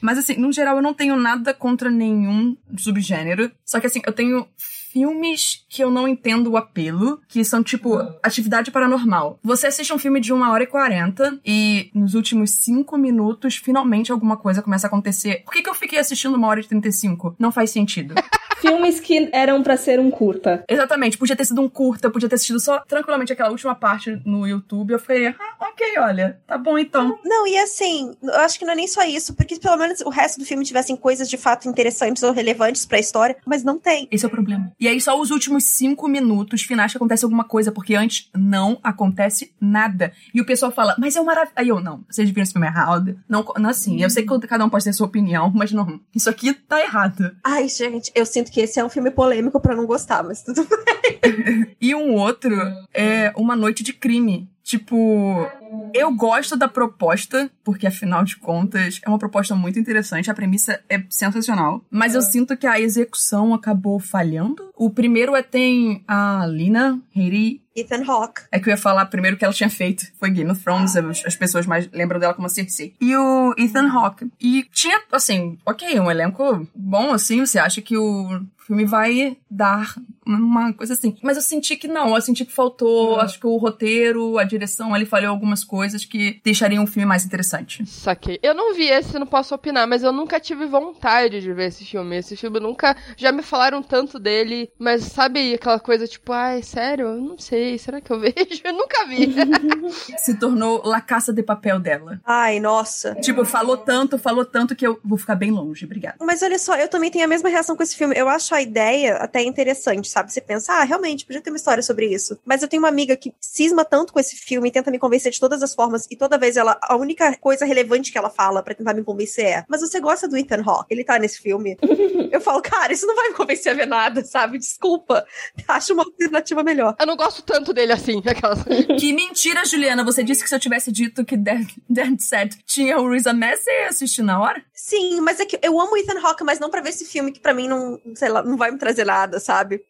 Mas 0.00 0.16
assim, 0.16 0.36
no 0.36 0.50
geral 0.52 0.76
eu 0.76 0.82
não 0.82 0.94
tenho 0.94 1.16
nada 1.16 1.52
contra 1.52 1.90
nenhum 1.90 2.56
subgênero. 2.76 3.50
Só 3.64 3.78
que 3.78 3.86
assim, 3.86 4.00
eu 4.06 4.12
tenho 4.12 4.46
filmes 4.92 5.64
que 5.68 5.82
eu 5.82 5.90
não 5.90 6.08
entendo 6.08 6.50
o 6.50 6.56
apelo, 6.56 7.20
que 7.28 7.44
são 7.44 7.62
tipo 7.62 7.96
atividade 8.22 8.70
paranormal. 8.70 9.38
Você 9.42 9.66
assiste 9.66 9.92
um 9.92 9.98
filme 9.98 10.20
de 10.20 10.32
uma 10.32 10.50
hora 10.50 10.64
e 10.64 10.66
quarenta 10.66 11.38
e 11.44 11.90
nos 11.94 12.14
últimos 12.14 12.50
cinco 12.50 12.98
minutos, 12.98 13.56
finalmente 13.56 14.12
alguma 14.12 14.36
coisa 14.36 14.62
começa 14.62 14.86
a 14.86 14.88
acontecer. 14.88 15.42
Por 15.44 15.52
que, 15.52 15.62
que 15.62 15.70
eu 15.70 15.74
fiquei 15.74 15.98
assistindo 15.98 16.34
uma 16.34 16.48
hora 16.48 16.60
e 16.60 16.64
trinta 16.64 16.88
e 16.88 16.92
cinco? 16.92 17.34
Não 17.38 17.52
faz 17.52 17.70
sentido. 17.70 18.14
Filmes 18.60 19.00
que 19.00 19.30
eram 19.32 19.62
para 19.62 19.74
ser 19.76 19.98
um 19.98 20.10
curta. 20.10 20.62
Exatamente, 20.68 21.16
podia 21.16 21.34
ter 21.34 21.46
sido 21.46 21.62
um 21.62 21.68
curta, 21.68 22.10
podia 22.10 22.28
ter 22.28 22.34
assistido 22.34 22.60
só 22.60 22.80
tranquilamente 22.80 23.32
aquela 23.32 23.48
última 23.48 23.74
parte 23.74 24.20
no 24.24 24.46
YouTube. 24.46 24.92
Eu 24.92 24.98
falei, 24.98 25.28
ah, 25.28 25.54
ok, 25.58 25.98
olha, 25.98 26.38
tá 26.46 26.58
bom 26.58 26.78
então. 26.78 27.18
Não, 27.24 27.46
e 27.46 27.56
assim, 27.58 28.14
eu 28.22 28.34
acho 28.40 28.58
que 28.58 28.66
não 28.66 28.74
é 28.74 28.76
nem 28.76 28.86
só 28.86 29.02
isso, 29.02 29.34
porque 29.34 29.58
pelo 29.58 29.78
menos 29.78 30.02
o 30.02 30.10
resto 30.10 30.38
do 30.38 30.44
filme 30.44 30.62
tivessem 30.62 30.94
coisas 30.94 31.28
de 31.30 31.38
fato 31.38 31.68
interessantes 31.68 32.22
ou 32.22 32.32
relevantes 32.32 32.84
para 32.84 32.98
a 32.98 33.00
história, 33.00 33.36
mas 33.46 33.64
não 33.64 33.78
tem. 33.78 34.06
Esse 34.10 34.26
é 34.26 34.28
o 34.28 34.30
problema. 34.30 34.70
E 34.80 34.88
aí 34.88 34.98
só 35.00 35.20
os 35.20 35.30
últimos 35.30 35.64
cinco 35.64 36.08
minutos 36.08 36.62
finais 36.62 36.90
que 36.90 36.96
acontece 36.96 37.24
alguma 37.24 37.44
coisa, 37.44 37.70
porque 37.70 37.94
antes 37.94 38.30
não 38.34 38.78
acontece 38.82 39.52
nada. 39.60 40.12
E 40.34 40.40
o 40.40 40.46
pessoal 40.46 40.72
fala, 40.72 40.96
mas 40.98 41.14
é 41.16 41.20
um 41.20 41.24
maravilhoso. 41.24 41.54
Aí 41.54 41.68
eu, 41.68 41.80
não, 41.80 42.02
vocês 42.08 42.28
viram 42.28 42.42
esse 42.42 42.52
filme 42.52 42.66
errado? 42.66 43.20
Não, 43.28 43.44
não 43.58 43.68
assim, 43.68 44.02
eu 44.02 44.08
sei 44.08 44.24
que 44.24 44.46
cada 44.46 44.64
um 44.64 44.70
pode 44.70 44.84
ter 44.84 44.92
sua 44.94 45.06
opinião, 45.06 45.50
mas 45.54 45.70
não, 45.70 46.00
isso 46.14 46.30
aqui 46.30 46.54
tá 46.54 46.80
errado. 46.80 47.36
Ai, 47.44 47.68
gente, 47.68 48.10
eu 48.14 48.24
sinto 48.24 48.50
que 48.50 48.60
esse 48.60 48.80
é 48.80 48.84
um 48.84 48.88
filme 48.88 49.10
polêmico 49.10 49.60
para 49.60 49.76
não 49.76 49.84
gostar, 49.84 50.22
mas 50.22 50.42
tudo 50.42 50.66
bem. 51.22 51.76
e 51.80 51.94
um 51.94 52.14
outro 52.14 52.56
é 52.94 53.32
Uma 53.36 53.54
Noite 53.54 53.82
de 53.82 53.92
Crime. 53.92 54.48
Tipo, 54.70 55.50
eu 55.92 56.14
gosto 56.14 56.56
da 56.56 56.68
proposta, 56.68 57.50
porque 57.64 57.88
afinal 57.88 58.22
de 58.22 58.36
contas 58.36 59.00
é 59.04 59.08
uma 59.08 59.18
proposta 59.18 59.52
muito 59.56 59.80
interessante, 59.80 60.30
a 60.30 60.34
premissa 60.34 60.80
é 60.88 61.02
sensacional, 61.10 61.84
mas 61.90 62.14
eu 62.14 62.22
sinto 62.22 62.56
que 62.56 62.68
a 62.68 62.78
execução 62.78 63.52
acabou 63.52 63.98
falhando. 63.98 64.70
O 64.76 64.88
primeiro 64.88 65.34
é 65.34 65.42
tem 65.42 66.04
a 66.06 66.46
Lina 66.46 67.00
Headey 67.10 67.60
Ethan 67.74 68.04
Hawke. 68.06 68.42
É 68.52 68.60
que 68.60 68.68
eu 68.68 68.70
ia 68.70 68.76
falar 68.76 69.06
primeiro 69.06 69.36
que 69.36 69.44
ela 69.44 69.52
tinha 69.52 69.70
feito. 69.70 70.06
Foi 70.20 70.30
Game 70.30 70.50
of 70.52 70.62
Thrones, 70.62 70.94
as 70.96 71.34
pessoas 71.34 71.66
mais 71.66 71.88
lembram 71.92 72.20
dela 72.20 72.34
como 72.34 72.46
a 72.46 72.48
Cersei. 72.48 72.94
E 73.00 73.16
o 73.16 73.52
Ethan 73.58 73.88
Hawke. 73.88 74.30
E 74.40 74.68
tinha, 74.72 75.02
assim, 75.10 75.58
ok, 75.66 75.98
um 75.98 76.10
elenco 76.10 76.64
bom, 76.74 77.12
assim. 77.12 77.44
Você 77.44 77.58
acha 77.58 77.82
que 77.82 77.96
o 77.96 78.40
filme 78.70 78.84
vai 78.84 79.36
dar 79.50 79.94
uma 80.26 80.72
coisa 80.72 80.92
assim. 80.92 81.16
Mas 81.22 81.36
eu 81.36 81.42
senti 81.42 81.76
que 81.76 81.88
não, 81.88 82.14
eu 82.14 82.22
senti 82.22 82.44
que 82.44 82.52
faltou, 82.52 83.14
Uhum. 83.14 83.20
acho 83.20 83.40
que 83.40 83.46
o 83.46 83.56
roteiro, 83.56 84.38
a 84.38 84.44
direção, 84.44 84.94
ele 84.94 85.04
falhou 85.06 85.30
algumas 85.30 85.64
coisas 85.64 86.04
que 86.04 86.40
deixariam 86.44 86.84
o 86.84 86.86
filme 86.86 87.04
mais 87.06 87.24
interessante. 87.24 87.84
Saquei. 87.86 88.38
Eu 88.42 88.54
não 88.54 88.74
vi 88.74 88.84
esse, 88.84 89.18
não 89.18 89.26
posso 89.26 89.54
opinar, 89.54 89.86
mas 89.88 90.02
eu 90.04 90.12
nunca 90.12 90.38
tive 90.38 90.66
vontade 90.66 91.40
de 91.40 91.52
ver 91.52 91.68
esse 91.68 91.84
filme. 91.84 92.16
Esse 92.16 92.36
filme 92.36 92.60
nunca. 92.60 92.96
Já 93.16 93.32
me 93.32 93.42
falaram 93.42 93.82
tanto 93.82 94.18
dele, 94.20 94.70
mas 94.78 95.04
sabe 95.04 95.54
aquela 95.54 95.80
coisa 95.80 96.06
tipo, 96.06 96.32
ai, 96.32 96.62
sério? 96.62 97.06
Eu 97.08 97.20
não 97.20 97.38
sei, 97.38 97.76
será 97.78 98.00
que 98.00 98.10
eu 98.12 98.20
vejo? 98.20 98.60
Eu 98.64 98.72
nunca 98.72 99.06
vi. 99.06 99.34
Se 100.18 100.38
tornou 100.38 100.82
La 100.84 101.00
Caça 101.00 101.32
de 101.32 101.42
Papel 101.42 101.80
dela. 101.80 102.20
Ai, 102.24 102.60
nossa. 102.60 103.14
Tipo, 103.16 103.44
falou 103.44 103.76
tanto, 103.76 104.16
falou 104.18 104.44
tanto 104.44 104.76
que 104.76 104.86
eu 104.86 105.00
vou 105.04 105.18
ficar 105.18 105.34
bem 105.34 105.50
longe, 105.50 105.84
obrigada. 105.84 106.16
Mas 106.20 106.42
olha 106.42 106.58
só, 106.58 106.76
eu 106.76 106.88
também 106.88 107.10
tenho 107.10 107.24
a 107.24 107.28
mesma 107.28 107.48
reação 107.48 107.76
com 107.76 107.82
esse 107.82 107.96
filme. 107.96 108.14
Eu 108.16 108.28
acho 108.28 108.54
a 108.54 108.59
ideia 108.60 109.16
até 109.16 109.42
interessante, 109.42 110.08
sabe? 110.08 110.32
Você 110.32 110.40
pensa, 110.40 110.72
ah, 110.72 110.84
realmente, 110.84 111.24
podia 111.24 111.40
ter 111.40 111.50
uma 111.50 111.56
história 111.56 111.82
sobre 111.82 112.06
isso. 112.06 112.38
Mas 112.44 112.62
eu 112.62 112.68
tenho 112.68 112.82
uma 112.82 112.88
amiga 112.88 113.16
que 113.16 113.34
cisma 113.40 113.84
tanto 113.84 114.12
com 114.12 114.20
esse 114.20 114.36
filme 114.36 114.68
e 114.68 114.72
tenta 114.72 114.90
me 114.90 114.98
convencer 114.98 115.32
de 115.32 115.40
todas 115.40 115.62
as 115.62 115.74
formas, 115.74 116.06
e 116.10 116.16
toda 116.16 116.38
vez 116.38 116.56
ela, 116.56 116.78
a 116.82 116.96
única 116.96 117.36
coisa 117.38 117.64
relevante 117.64 118.12
que 118.12 118.18
ela 118.18 118.30
fala 118.30 118.62
pra 118.62 118.74
tentar 118.74 118.94
me 118.94 119.04
convencer 119.04 119.44
é: 119.44 119.64
Mas 119.68 119.80
você 119.80 120.00
gosta 120.00 120.28
do 120.28 120.36
Ethan 120.36 120.62
Hawke? 120.64 120.92
Ele 120.92 121.04
tá 121.04 121.18
nesse 121.18 121.40
filme? 121.40 121.76
eu 122.30 122.40
falo, 122.40 122.62
cara, 122.62 122.92
isso 122.92 123.06
não 123.06 123.16
vai 123.16 123.28
me 123.28 123.34
convencer 123.34 123.72
a 123.72 123.74
ver 123.74 123.86
nada, 123.86 124.24
sabe? 124.24 124.58
Desculpa. 124.58 125.26
Acho 125.68 125.92
uma 125.92 126.04
alternativa 126.04 126.62
melhor. 126.62 126.96
eu 126.98 127.06
não 127.06 127.16
gosto 127.16 127.42
tanto 127.42 127.72
dele 127.72 127.92
assim, 127.92 128.22
aquelas. 128.26 128.62
Que 128.98 129.12
mentira, 129.12 129.64
Juliana. 129.64 130.04
Você 130.04 130.22
disse 130.22 130.42
que 130.42 130.48
se 130.48 130.54
eu 130.54 130.60
tivesse 130.60 130.90
dito 130.92 131.24
que 131.24 131.36
Dead, 131.36 131.66
Dead 131.88 132.18
Set 132.20 132.58
tinha 132.64 132.98
o 132.98 133.10
Riz 133.10 133.26
Ahmed, 133.26 133.56
você 133.56 133.70
ia 133.70 133.88
assistir 133.88 134.22
na 134.22 134.40
hora? 134.40 134.62
Sim, 134.72 135.20
mas 135.20 135.38
é 135.40 135.44
que 135.44 135.58
eu 135.62 135.78
amo 135.80 135.92
o 135.92 135.96
Ethan 135.96 136.18
Hawke, 136.20 136.42
mas 136.42 136.58
não 136.58 136.70
pra 136.70 136.80
ver 136.80 136.90
esse 136.90 137.04
filme 137.04 137.32
que 137.32 137.40
pra 137.40 137.54
mim 137.54 137.68
não, 137.68 138.00
sei 138.14 138.28
lá, 138.28 138.42
não 138.50 138.56
vai 138.56 138.70
me 138.70 138.78
trazer 138.78 139.04
nada, 139.04 139.38
sabe? 139.38 139.80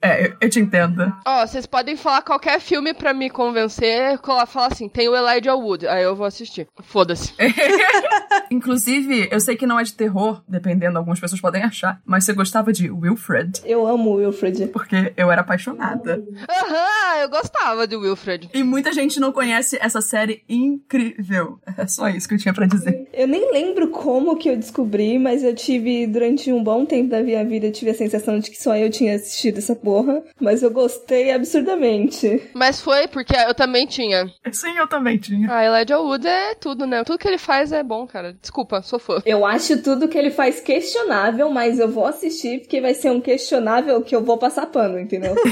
É, 0.00 0.26
eu, 0.26 0.36
eu 0.40 0.50
te 0.50 0.60
entendo. 0.60 1.12
Ó, 1.26 1.46
vocês 1.46 1.66
podem 1.66 1.96
falar 1.96 2.22
qualquer 2.22 2.60
filme 2.60 2.94
pra 2.94 3.12
me 3.12 3.28
convencer, 3.28 4.18
falar 4.46 4.66
assim, 4.66 4.88
tem 4.88 5.08
o 5.08 5.16
Elijah 5.16 5.54
Wood, 5.54 5.86
aí 5.86 6.02
eu 6.02 6.14
vou 6.14 6.26
assistir. 6.26 6.68
Foda-se. 6.82 7.34
Inclusive, 8.50 9.28
eu 9.30 9.40
sei 9.40 9.56
que 9.56 9.66
não 9.66 9.78
é 9.78 9.82
de 9.82 9.94
terror, 9.94 10.42
dependendo, 10.48 10.98
algumas 10.98 11.20
pessoas 11.20 11.40
podem 11.40 11.62
achar, 11.62 12.00
mas 12.04 12.24
você 12.24 12.32
gostava 12.32 12.72
de 12.72 12.90
Wilfred? 12.90 13.60
Eu 13.64 13.86
amo 13.86 14.14
Wilfred. 14.14 14.68
Porque 14.68 15.12
eu 15.16 15.30
era 15.30 15.40
apaixonada. 15.40 16.22
Aham, 16.48 17.20
eu 17.22 17.28
gostava 17.30 17.86
de 17.86 17.96
Wilfred. 17.96 18.50
E 18.52 18.62
muita 18.62 18.92
gente 18.92 19.20
não 19.20 19.32
conhece 19.32 19.78
essa 19.80 20.00
série 20.00 20.42
incrível. 20.48 21.58
É 21.76 21.86
só 21.86 22.08
isso 22.08 22.28
que 22.28 22.34
eu 22.34 22.38
tinha 22.38 22.54
pra 22.54 22.66
dizer. 22.66 23.08
Eu 23.12 23.28
nem 23.28 23.52
lembro 23.52 23.88
como 23.88 24.36
que 24.36 24.48
eu 24.48 24.56
descobri, 24.56 25.18
mas 25.18 25.42
eu 25.44 25.54
tive, 25.54 26.06
durante 26.06 26.52
um 26.52 26.62
bom 26.62 26.84
tempo 26.84 27.10
da 27.10 27.22
minha 27.22 27.44
vida, 27.44 27.66
eu 27.66 27.72
tive 27.72 27.90
a 27.90 27.94
sensação 28.04 28.38
de 28.38 28.50
que 28.50 28.62
só 28.62 28.76
eu 28.76 28.90
tinha 28.90 29.14
assistido 29.14 29.58
essa 29.58 29.74
porra. 29.74 30.22
Mas 30.40 30.62
eu 30.62 30.70
gostei 30.70 31.32
absurdamente. 31.32 32.42
Mas 32.54 32.80
foi 32.80 33.08
porque 33.08 33.34
eu 33.36 33.54
também 33.54 33.86
tinha. 33.86 34.26
Sim, 34.52 34.76
eu 34.76 34.86
também 34.86 35.18
tinha. 35.18 35.48
Ah, 35.50 35.64
Elijah 35.64 35.98
Wood 35.98 36.26
é 36.26 36.54
tudo, 36.54 36.86
né? 36.86 37.04
Tudo 37.04 37.18
que 37.18 37.28
ele 37.28 37.38
faz 37.38 37.72
é 37.72 37.82
bom, 37.82 38.06
cara. 38.06 38.36
Desculpa, 38.40 38.82
sou 38.82 38.98
fã. 38.98 39.22
Eu 39.24 39.44
acho 39.44 39.82
tudo 39.82 40.08
que 40.08 40.16
ele 40.16 40.30
faz 40.30 40.60
questionável, 40.60 41.50
mas 41.50 41.78
eu 41.78 41.90
vou 41.90 42.06
assistir 42.06 42.60
porque 42.60 42.80
vai 42.80 42.94
ser 42.94 43.10
um 43.10 43.20
questionável 43.20 44.00
que 44.02 44.14
eu 44.14 44.24
vou 44.24 44.38
passar 44.38 44.66
pano, 44.66 44.98
entendeu? 44.98 45.34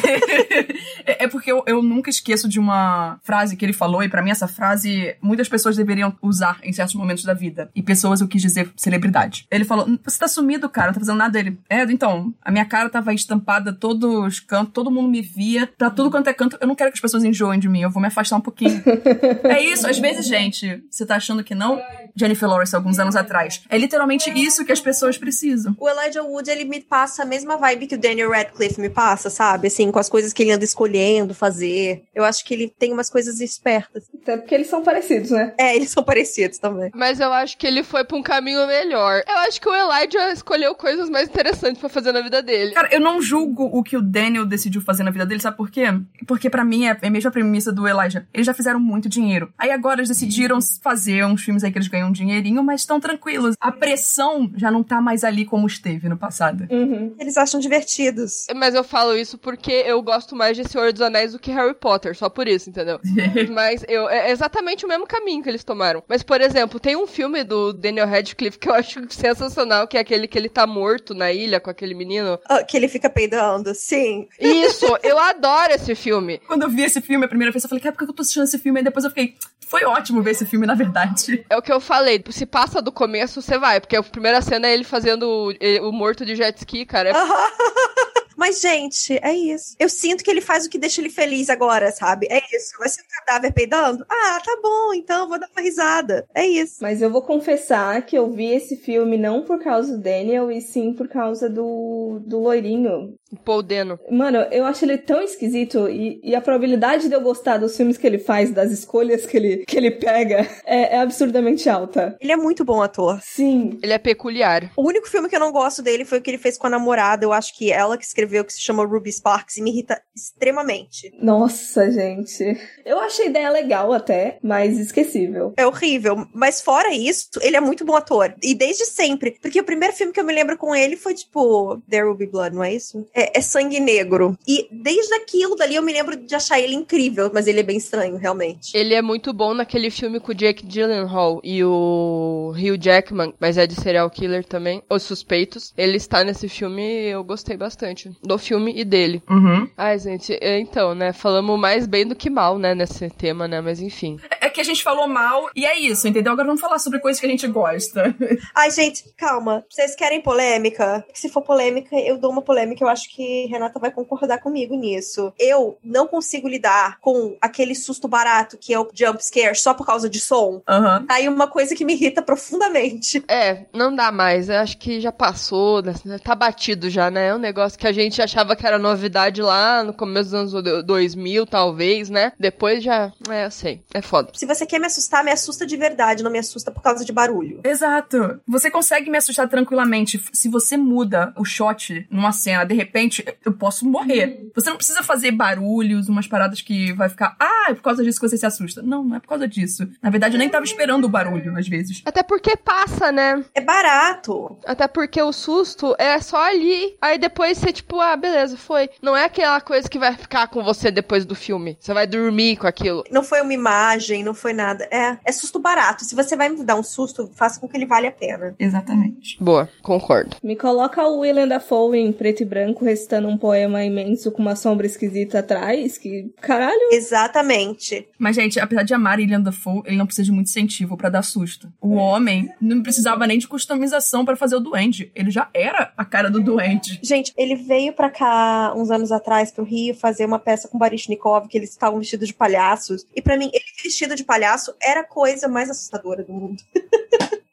É, 1.05 1.25
é 1.25 1.29
porque 1.29 1.51
eu, 1.51 1.63
eu 1.67 1.83
nunca 1.83 2.11
esqueço 2.11 2.49
de 2.49 2.59
uma 2.59 3.19
frase 3.23 3.57
que 3.57 3.65
ele 3.65 3.73
falou, 3.73 4.03
e 4.03 4.09
pra 4.09 4.23
mim 4.23 4.31
essa 4.31 4.47
frase 4.47 5.17
muitas 5.21 5.49
pessoas 5.49 5.77
deveriam 5.77 6.15
usar 6.23 6.59
em 6.63 6.73
certos 6.73 6.95
momentos 6.95 7.25
da 7.25 7.35
vida. 7.35 7.71
E 7.75 7.83
pessoas 7.83 8.21
eu 8.21 8.29
quis 8.29 8.43
dizer 8.43 8.71
celebridade. 8.77 9.47
Ele 9.51 9.65
falou: 9.65 9.87
Você 10.05 10.19
tá 10.19 10.29
sumido, 10.29 10.69
cara, 10.69 10.89
não 10.89 10.95
tá 10.95 11.01
fazendo 11.01 11.19
nada. 11.19 11.39
Ele, 11.39 11.59
é, 11.69 11.83
então, 11.85 12.33
a 12.49 12.51
minha 12.51 12.65
cara 12.65 12.89
tava 12.89 13.13
estampada 13.13 13.75
todos 13.75 14.11
os 14.11 14.41
cantos, 14.41 14.73
todo 14.73 14.91
mundo 14.91 15.07
me 15.07 15.21
via, 15.21 15.69
pra 15.77 15.91
tudo 15.91 16.11
quanto 16.11 16.29
é 16.29 16.33
canto. 16.33 16.57
Eu 16.59 16.67
não 16.67 16.75
quero 16.75 16.91
que 16.91 16.97
as 16.97 17.01
pessoas 17.01 17.23
enjoem 17.23 17.61
de 17.61 17.69
mim, 17.69 17.83
eu 17.83 17.91
vou 17.91 18.01
me 18.01 18.09
afastar 18.09 18.37
um 18.37 18.41
pouquinho. 18.41 18.83
é 19.45 19.63
isso, 19.63 19.87
às 19.87 19.99
vezes, 19.99 20.27
gente, 20.27 20.83
você 20.91 21.05
tá 21.05 21.17
achando 21.17 21.45
que 21.45 21.55
não? 21.55 21.79
Jennifer 22.17 22.49
Lawrence, 22.49 22.75
alguns 22.75 22.99
anos 22.99 23.17
atrás. 23.17 23.63
É 23.69 23.77
literalmente 23.77 24.31
isso 24.31 24.65
que 24.65 24.73
as 24.73 24.81
pessoas 24.81 25.19
precisam. 25.19 25.77
O 25.79 25.87
Elijah 25.87 26.23
Wood, 26.23 26.51
ele 26.51 26.65
me 26.65 26.81
passa 26.81 27.23
a 27.23 27.27
mesma 27.27 27.59
vibe 27.59 27.87
que 27.87 27.97
o 27.97 27.99
Daniel 27.99 28.31
Radcliffe 28.31 28.81
me 28.81 28.89
passa, 28.89 29.29
sabe? 29.29 29.69
Assim, 29.69 29.93
com 29.93 29.99
as 29.99 30.09
coisas 30.09 30.33
que 30.33 30.43
ele 30.43 30.53
anda 30.53 30.65
escolhendo 30.65 31.35
fazer. 31.35 32.05
Eu 32.15 32.25
acho 32.25 32.43
que 32.47 32.55
ele 32.55 32.73
tem 32.79 32.95
umas 32.95 33.11
coisas 33.11 33.41
espertas. 33.43 34.05
Até 34.23 34.39
porque 34.39 34.55
eles 34.55 34.69
são 34.69 34.83
parecidos, 34.83 35.31
né? 35.31 35.53
É, 35.59 35.77
eles 35.77 35.91
são 35.91 36.03
parecidos 36.03 36.57
também. 36.57 36.91
Mas 36.95 37.21
eu 37.21 37.31
acho 37.31 37.59
que 37.59 37.67
ele 37.67 37.83
foi 37.83 38.05
pra 38.05 38.17
um 38.17 38.23
caminho 38.23 38.67
melhor. 38.67 39.23
Eu 39.29 39.37
acho 39.41 39.61
que 39.61 39.69
o 39.69 39.75
Elijah 39.75 40.33
escolheu 40.33 40.75
coisas 40.75 41.11
mais 41.11 41.29
interessantes 41.29 41.79
pra 41.79 41.91
fazer 41.91 42.11
na 42.11 42.23
vida 42.23 42.38
dele. 42.43 42.73
Cara, 42.73 42.89
eu 42.93 43.01
não 43.01 43.21
julgo 43.21 43.65
o 43.65 43.83
que 43.83 43.97
o 43.97 44.03
Daniel 44.03 44.45
decidiu 44.45 44.81
fazer 44.81 45.03
na 45.03 45.11
vida 45.11 45.27
dele, 45.27 45.41
sabe 45.41 45.57
por 45.57 45.71
quê? 45.71 45.87
Porque 46.27 46.51
pra 46.51 46.65
mim 46.65 46.87
é 46.87 46.99
é 47.03 47.09
a 47.09 47.11
mesma 47.11 47.31
premissa 47.31 47.73
do 47.73 47.87
Elijah. 47.87 48.27
Eles 48.33 48.47
já 48.47 48.55
fizeram 48.55 48.81
muito 48.81 49.09
dinheiro. 49.09 49.53
Aí 49.59 49.71
agora 49.71 50.01
eles 50.01 50.09
decidiram 50.09 50.59
fazer 50.83 51.25
uns 51.25 51.43
filmes 51.43 51.65
aí 51.65 51.71
que 51.71 51.79
eles 51.79 51.89
ganham 51.89 52.09
um 52.09 52.13
dinheirinho, 52.13 52.63
mas 52.63 52.81
estão 52.81 53.01
tranquilos. 53.01 53.57
A 53.61 53.73
pressão 53.73 54.51
já 54.57 54.71
não 54.71 54.83
tá 54.83 55.01
mais 55.01 55.25
ali 55.25 55.45
como 55.45 55.67
esteve 55.67 56.09
no 56.09 56.17
passado. 56.17 56.67
Uhum. 56.71 57.15
Eles 57.19 57.37
acham 57.37 57.61
divertidos. 57.61 58.47
Mas 58.55 58.75
eu 58.75 58.85
falo 58.85 59.17
isso 59.17 59.39
porque 59.39 59.73
eu 59.73 60.01
gosto 60.03 60.35
mais 60.35 60.57
de 60.57 60.69
Senhor 60.69 60.93
dos 60.93 61.03
Anéis 61.03 61.33
do 61.33 61.39
que 61.39 61.51
Harry 61.51 61.75
Potter, 61.75 62.17
só 62.17 62.29
por 62.29 62.49
isso, 62.49 62.71
entendeu? 62.71 63.01
Mas 63.53 63.85
eu, 63.89 64.09
é 64.09 64.31
exatamente 64.31 64.85
o 64.85 64.89
mesmo 64.89 65.07
caminho 65.07 65.43
que 65.43 65.49
eles 65.49 65.65
tomaram. 65.65 66.03
Mas, 66.09 66.23
por 66.23 66.41
exemplo, 66.41 66.81
tem 66.81 66.97
um 66.97 67.07
filme 67.07 67.45
do 67.45 67.73
Daniel 67.73 68.07
Radcliffe 68.07 68.59
que 68.59 68.69
eu 68.69 68.75
acho 68.79 69.01
sensacional, 69.11 69.87
que 69.87 69.97
é 69.97 70.01
aquele 70.01 70.27
que 70.27 70.39
ele 70.39 70.49
tá 70.49 70.67
morto 70.67 71.15
na 71.15 71.33
ilha 71.33 71.61
com 71.61 71.71
aquele 71.71 71.95
menino. 71.95 72.18
Ah, 72.47 72.63
que 72.63 72.77
ele 72.77 72.89
fica 72.89 73.09
peidando, 73.11 73.75
sim. 73.75 74.29
Isso, 74.41 74.87
eu 75.03 75.19
adoro 75.19 75.73
esse 75.73 75.95
filme. 75.95 76.39
Quando 76.47 76.63
eu 76.63 76.71
vi 76.71 76.83
esse 76.83 77.01
filme 77.01 77.25
a 77.25 77.29
primeira 77.29 77.53
vez, 77.53 77.65
eu 77.65 77.69
falei, 77.69 77.83
cara, 77.83 77.95
por 77.95 78.05
que 78.05 78.11
eu 78.11 78.15
tô 78.15 78.23
assistindo 78.23 78.45
esse 78.45 78.59
filme? 78.59 78.81
Aí 78.81 78.85
depois 78.85 79.05
eu 79.05 79.11
fiquei, 79.11 79.35
foi 79.69 79.85
ótimo 79.85 80.23
ver 80.23 80.31
esse 80.31 80.47
filme, 80.47 80.67
na 80.67 80.75
verdade. 80.75 81.45
É 81.49 81.57
o 81.57 81.63
que 81.63 81.73
eu 81.73 81.81
falei, 81.81 82.23
se 82.31 82.47
passa 82.47 82.81
do 82.81 82.91
começo, 82.91 83.43
você 83.43 83.59
vai, 83.59 83.81
porque 83.81 83.97
a 83.97 84.03
primeira 84.03 84.41
cena 84.41 84.67
é 84.67 84.73
ele 84.73 84.85
fazendo 84.85 85.23
o, 85.23 85.89
o 85.89 85.93
morto 85.93 86.25
de 86.25 86.35
jet 86.35 86.57
ski, 86.59 86.87
cara. 86.87 87.11
É 87.11 87.13
Mas, 88.39 88.61
gente, 88.61 89.19
é 89.21 89.35
isso. 89.35 89.75
Eu 89.81 89.89
sinto 89.89 90.23
que 90.23 90.31
ele 90.31 90.41
faz 90.41 90.65
o 90.65 90.71
que 90.71 90.79
deixa 90.79 91.01
ele 91.01 91.11
feliz 91.11 91.51
agora, 91.51 91.91
sabe? 91.91 92.29
É 92.31 92.39
isso. 92.55 92.79
Vai 92.79 92.89
ser 92.89 93.03
um 93.03 93.27
cadáver 93.27 93.53
peidando? 93.53 94.07
Ah, 94.09 94.41
tá 94.45 94.57
bom, 94.63 94.95
então 94.95 95.29
vou 95.29 95.41
dar 95.41 95.49
uma 95.51 95.61
risada. 95.61 96.25
É 96.33 96.47
isso. 96.47 96.77
Mas 96.81 97.03
eu 97.03 97.11
vou 97.11 97.21
confessar 97.21 98.01
que 98.07 98.17
eu 98.17 98.31
vi 98.31 98.55
esse 98.55 98.77
filme 98.77 99.19
não 99.19 99.43
por 99.43 99.59
causa 99.59 99.97
do 99.97 100.01
Daniel, 100.01 100.53
e 100.53 100.61
sim 100.61 100.95
por 100.95 101.09
causa 101.09 101.51
do, 101.51 102.21
do 102.25 102.39
loirinho. 102.39 103.19
Paul 103.45 103.63
Dano. 103.63 103.99
Mano, 104.09 104.39
eu 104.53 104.65
acho 104.65 104.85
ele 104.85 104.99
tão 104.99 105.21
esquisito 105.21 105.89
e, 105.89 106.21
e 106.23 106.37
a 106.37 106.41
probabilidade 106.41 107.09
de 107.09 107.15
eu 107.15 107.21
gostar 107.21 107.59
dos 107.59 107.77
filmes 107.77 107.99
que 107.99 108.07
ele 108.07 108.19
faz, 108.19 108.53
das 108.53 108.71
escolhas 108.71 109.27
que 109.27 109.37
ele, 109.37 109.58
que 109.67 109.77
ele 109.77 109.91
pega, 109.91 110.49
é, 110.65 110.97
é 110.97 111.01
absurdamente 111.01 111.69
alta. 111.69 112.17
Ele 112.21 112.33
é 112.33 112.37
muito 112.37 112.65
bom 112.65 112.83
ator. 112.83 113.21
Sim. 113.23 113.79
Ele 113.83 113.93
é 113.93 113.99
peculiar. 113.99 114.71
O 114.77 114.87
único 114.87 115.09
filme 115.09 115.29
que 115.29 115.37
eu 115.37 115.41
não 115.41 115.53
gosto 115.53 115.83
dele 115.83 116.05
foi 116.05 116.19
o 116.19 116.23
que 116.23 116.31
ele 116.31 116.39
fez 116.39 116.57
com 116.57 116.67
a 116.67 116.71
namorada. 116.71 117.25
Eu 117.25 117.33
acho 117.33 117.57
que 117.57 117.73
ela 117.73 117.97
que 117.97 118.05
escreveu, 118.05 118.45
que 118.45 118.53
se 118.53 118.61
chama 118.61 118.85
Ruby 118.85 119.13
Sparks, 119.13 119.57
e 119.57 119.63
me 119.63 119.71
irrita 119.71 120.01
extremamente. 120.15 121.13
Nossa, 121.21 121.91
gente. 121.91 122.59
Eu 122.85 122.99
achei 123.01 123.27
a 123.27 123.29
ideia 123.29 123.51
legal 123.51 123.93
até, 123.93 124.39
mas 124.43 124.79
esquecível. 124.79 125.53
É 125.57 125.67
horrível. 125.67 126.27
Mas 126.35 126.61
fora 126.61 126.93
isso, 126.93 127.29
ele 127.41 127.57
é 127.57 127.61
muito 127.61 127.85
bom 127.85 127.97
ator. 127.97 128.35
E 128.43 128.55
desde 128.55 128.85
sempre. 128.87 129.37
Porque 129.41 129.61
o 129.61 129.65
primeiro 129.65 129.95
filme 129.95 130.13
que 130.13 130.21
eu 130.21 130.25
me 130.25 130.35
lembro 130.35 130.57
com 130.57 130.75
ele 130.75 130.97
foi 130.97 131.15
tipo 131.15 131.81
There 131.89 132.07
Will 132.07 132.17
Be 132.17 132.27
Blood, 132.27 132.55
não 132.55 132.65
é 132.65 132.75
isso? 132.75 133.07
É, 133.15 133.39
é 133.39 133.41
Sangue 133.41 133.81
Negro. 133.81 134.37
E 134.47 134.69
desde 134.71 135.15
aquilo 135.15 135.57
dali 135.57 135.75
eu 135.75 135.83
me 135.83 135.93
lembro 135.93 136.17
de 136.17 136.35
achar 136.35 136.61
ele 136.61 136.75
incrível, 136.75 137.31
mas 137.33 137.47
ele 137.47 137.61
é 137.61 137.63
bem 137.63 137.77
estranho, 137.77 138.17
realmente. 138.17 138.77
Ele 138.77 138.95
é 138.95 139.03
muito 139.03 139.33
bom 139.33 139.48
naquele 139.55 139.91
filme 139.91 140.21
com 140.21 140.33
o 140.33 140.35
Jake 140.35 140.67
Gyllenhaal 140.67 141.41
e 141.43 141.63
o 141.65 142.53
Hugh 142.55 142.79
Jackman, 142.81 143.35
mas 143.41 143.59
é 143.59 143.67
de 143.67 143.75
serial 143.75 144.09
killer 144.11 144.45
também, 144.45 144.83
Os 144.89 145.03
Suspeitos. 145.03 145.73
Ele 145.77 145.97
está 145.97 146.25
nesse 146.25 146.49
filme 146.49 146.83
e 146.83 147.11
eu 147.11 147.25
gostei 147.25 147.57
bastante 147.57 148.11
do 148.23 148.39
filme 148.39 148.73
e 148.77 148.85
dele. 148.85 149.23
Uhum. 149.29 149.69
Ai, 149.77 149.99
gente, 149.99 150.39
então, 150.41 150.95
né, 150.95 151.13
falamos 151.13 151.59
mais 151.59 151.87
bem 151.87 152.07
do 152.07 152.15
que 152.15 152.31
mal, 152.31 152.59
né, 152.59 152.75
nesse 152.75 153.09
tema, 153.11 153.47
né, 153.49 153.61
mas 153.61 153.81
enfim. 153.81 154.19
Que 154.59 154.63
a 154.63 154.65
gente 154.65 154.83
falou 154.83 155.07
mal, 155.07 155.51
e 155.55 155.65
é 155.65 155.79
isso, 155.79 156.09
entendeu? 156.09 156.33
Agora 156.33 156.49
vamos 156.49 156.61
falar 156.61 156.81
sobre 156.81 156.99
coisas 156.99 157.21
que 157.21 157.27
a 157.27 157.29
gente 157.29 157.47
gosta. 157.47 158.13
Ai, 158.53 158.73
gente, 158.73 159.05
calma. 159.17 159.65
Vocês 159.71 159.95
querem 159.95 160.21
polêmica? 160.21 161.07
Se 161.15 161.29
for 161.29 161.43
polêmica, 161.43 161.95
eu 161.95 162.19
dou 162.19 162.33
uma 162.33 162.43
polêmica. 162.43 162.83
Eu 162.83 162.89
acho 162.89 163.09
que 163.09 163.47
Renata 163.47 163.79
vai 163.79 163.93
concordar 163.93 164.41
comigo 164.41 164.75
nisso. 164.75 165.33
Eu 165.39 165.79
não 165.81 166.09
consigo 166.09 166.49
lidar 166.49 166.99
com 166.99 167.37
aquele 167.41 167.73
susto 167.73 168.09
barato 168.09 168.59
que 168.59 168.75
é 168.75 168.81
o 168.81 168.89
jump 168.93 169.25
scare 169.25 169.55
só 169.55 169.73
por 169.75 169.87
causa 169.87 170.11
de 170.11 170.19
som. 170.19 170.61
Aham. 170.69 171.07
Aí 171.09 171.29
uma 171.29 171.47
coisa 171.47 171.77
que 171.77 171.85
me 171.85 171.93
irrita 171.93 172.21
profundamente. 172.21 173.23
É, 173.29 173.65
não 173.73 173.95
dá 173.95 174.11
mais, 174.11 174.49
eu 174.49 174.57
acho 174.57 174.77
que 174.77 175.01
já 175.01 175.13
passou, 175.13 175.83
né, 175.83 175.95
tá 176.19 176.35
batido 176.35 176.91
já, 176.91 177.13
né, 177.13 177.29
é 177.29 177.35
um 177.37 177.39
negócio 177.39 177.79
que 177.79 177.87
a 177.87 177.93
gente 177.93 178.21
achava 178.21 178.57
que 178.57 178.67
era 178.67 178.77
novidade 178.77 179.41
lá 179.41 179.85
no 179.85 179.93
começo 179.93 180.31
dos 180.31 180.55
anos 180.57 180.85
2000, 180.85 181.47
talvez, 181.47 182.11
né, 182.11 182.33
depois 182.41 182.83
já, 182.83 183.13
é, 183.31 183.45
eu 183.47 183.51
sei, 183.53 183.83
é 183.95 184.03
foda. 184.03 184.33
Se 184.35 184.48
você 184.49 184.67
quer 184.67 184.79
me 184.79 184.87
assustar, 184.87 185.23
me 185.23 185.31
assusta 185.31 185.67
de 185.67 185.77
verdade, 185.77 186.23
não 186.23 186.31
me 186.31 186.39
assusta 186.39 186.71
por 186.71 186.83
causa 186.83 187.05
de 187.05 187.13
barulho. 187.13 187.61
Exato. 187.63 188.41
Você 188.47 188.71
consegue 188.71 189.11
me 189.11 189.19
assustar 189.19 189.49
tranquilamente. 189.49 190.21
Se 190.33 190.49
você 190.49 190.77
muda 190.77 191.33
o 191.37 191.45
shot 191.45 192.07
numa 192.11 192.33
cena, 192.33 192.65
de 192.65 192.75
repente, 192.75 193.25
eu 193.45 193.53
posso 193.53 193.87
morrer. 193.87 194.51
Você 194.55 194.71
não 194.71 194.77
precisa 194.77 195.03
fazer 195.03 195.31
barulhos, 195.33 196.09
umas 196.09 196.27
paradas 196.27 196.63
que 196.63 196.93
vai 196.95 197.09
ficar, 197.09 197.37
ah, 197.39 197.67
é 197.71 197.75
por 197.75 197.83
causa 197.83 198.03
disso 198.03 198.21
que 198.21 198.29
você 198.29 198.37
se 198.37 198.47
assusta. 198.47 198.83
Não, 198.83 199.05
não 199.05 199.17
é 199.17 199.21
por 199.21 199.29
causa 199.29 199.47
disso. 199.47 199.89
Na 200.03 200.11
verdade, 200.11 200.35
eu 200.35 200.39
nem 200.39 200.49
tava 200.49 200.65
esperando 200.65 201.05
o 201.05 201.09
barulho, 201.09 201.57
às 201.57 201.69
vezes. 201.69 202.03
Até 202.05 202.23
porque 202.23 202.57
passa, 202.57 203.13
né? 203.13 203.45
É 203.55 203.61
barato. 203.61 204.59
Até 204.67 204.89
porque 204.89 205.21
o 205.23 205.33
susto 205.33 205.95
é 205.99 206.19
só 206.21 206.43
ali. 206.43 206.97
Aí 207.01 207.19
depois 207.19 207.59
você, 207.59 207.73
tipo, 207.73 208.01
ah, 208.01 208.17
beleza, 208.17 208.57
foi. 208.57 208.89
Não 209.03 209.17
é 209.17 209.25
aquela 209.25 209.61
coisa 209.61 209.89
que 209.89 209.99
vai 209.99 210.17
ficar 210.17 210.49
com 210.49 210.63
você 210.63 210.91
depois 210.91 211.25
do 211.25 211.35
filme. 211.35 211.77
Você 211.79 211.93
vai 211.93 212.07
dormir 212.07 212.57
com 212.57 212.67
aquilo. 212.67 213.05
Não 213.11 213.23
foi 213.23 213.41
uma 213.41 213.53
imagem, 213.53 214.25
não 214.25 214.35
foi 214.39 214.53
nada. 214.53 214.89
É, 214.91 215.19
é 215.25 215.33
susto 215.33 215.59
barato. 215.59 216.05
Se 216.05 216.15
você 216.15 216.37
vai 216.37 216.49
me 216.49 216.65
dar 216.65 216.77
um 216.77 216.83
susto, 216.83 217.31
faça 217.35 217.61
com 217.61 217.69
que 217.69 217.77
ele 217.77 217.87
valha 217.87 218.09
a 218.09 218.13
pena. 218.13 218.55
Exatamente. 218.59 219.37
Boa, 219.43 219.69
concordo. 219.83 220.37
Me 220.43 220.57
coloca 220.57 221.07
o 221.07 221.21
William 221.21 221.49
Dafoe 221.49 221.99
em 221.99 222.13
preto 222.13 222.43
e 222.43 222.47
branco 222.47 222.85
recitando 222.85 223.29
um 223.29 223.37
poema 223.37 223.85
imenso 223.85 224.31
com 224.31 224.43
uma 224.43 224.57
sombra 224.57 224.87
esquisita 224.87 225.41
atrás, 225.41 225.99
que 225.99 226.33
caralho. 226.41 226.89
Exatamente. 226.93 228.09
Mas, 228.19 228.37
gente, 228.37 228.59
apesar 228.61 228.83
de 228.83 228.95
amar 228.95 229.19
William 229.19 229.41
Dafoe, 229.41 229.83
ele 229.85 229.97
não 229.97 230.07
precisa 230.07 230.27
de 230.27 230.33
muito 230.33 230.49
incentivo 230.49 230.97
pra 230.97 231.09
dar 231.09 231.23
susto. 231.23 231.73
O 231.81 231.95
homem 231.95 232.51
não 232.61 232.83
precisava 232.83 233.27
nem 233.27 233.39
de 233.39 233.49
customização 233.49 234.25
pra 234.25 234.37
fazer 234.37 234.57
o 234.57 234.61
doente. 234.61 235.11
Ele 235.15 235.31
já 235.31 235.49
era 235.53 235.93
a 235.97 236.05
cara 236.05 236.31
do 236.31 236.43
doente. 236.43 236.99
Gente, 237.03 237.33
ele 237.37 237.57
veio 237.57 237.93
pra 237.93 238.11
cá 238.11 238.73
uns 238.77 238.91
anos 238.91 239.13
atrás 239.13 239.51
pro 239.51 239.65
Rio 239.65 239.95
fazer 239.95 240.25
uma 240.25 240.39
peça 240.39 240.69
com 240.69 240.79
Baryshnikov, 240.79 241.49
que 241.49 241.57
eles 241.57 241.71
estavam 241.71 241.99
vestidos 241.99 242.29
de 242.29 242.35
palhaços. 242.35 243.07
E 243.15 243.21
pra 243.21 243.37
mim, 243.37 243.51
ele 243.53 243.65
vestido 243.83 244.15
de 244.19 244.25
palhaço 244.25 244.75
era 244.83 245.01
a 245.01 245.05
coisa 245.05 245.49
mais 245.49 245.71
assustadora 245.71 246.23
do 246.23 246.33
mundo. 246.33 246.63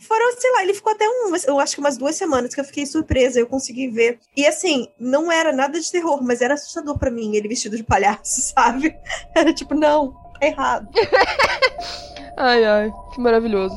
Foram, 0.00 0.36
sei 0.38 0.50
lá, 0.52 0.62
ele 0.62 0.74
ficou 0.74 0.92
até 0.92 1.08
um, 1.08 1.32
eu 1.46 1.58
acho 1.58 1.74
que 1.74 1.80
umas 1.80 1.96
duas 1.96 2.14
semanas 2.14 2.54
que 2.54 2.60
eu 2.60 2.64
fiquei 2.64 2.84
surpresa, 2.84 3.40
eu 3.40 3.46
consegui 3.46 3.88
ver. 3.88 4.18
E 4.36 4.46
assim, 4.46 4.88
não 4.98 5.30
era 5.30 5.52
nada 5.52 5.80
de 5.80 5.90
terror, 5.90 6.22
mas 6.22 6.40
era 6.40 6.54
assustador 6.54 6.98
pra 6.98 7.10
mim, 7.10 7.34
ele 7.34 7.48
vestido 7.48 7.76
de 7.76 7.82
palhaço, 7.82 8.42
sabe? 8.54 8.96
Era 9.34 9.52
tipo, 9.52 9.74
não, 9.74 10.12
tá 10.38 10.46
errado. 10.46 10.88
Ai, 12.36 12.64
ai, 12.64 12.92
que 13.12 13.20
maravilhoso. 13.20 13.74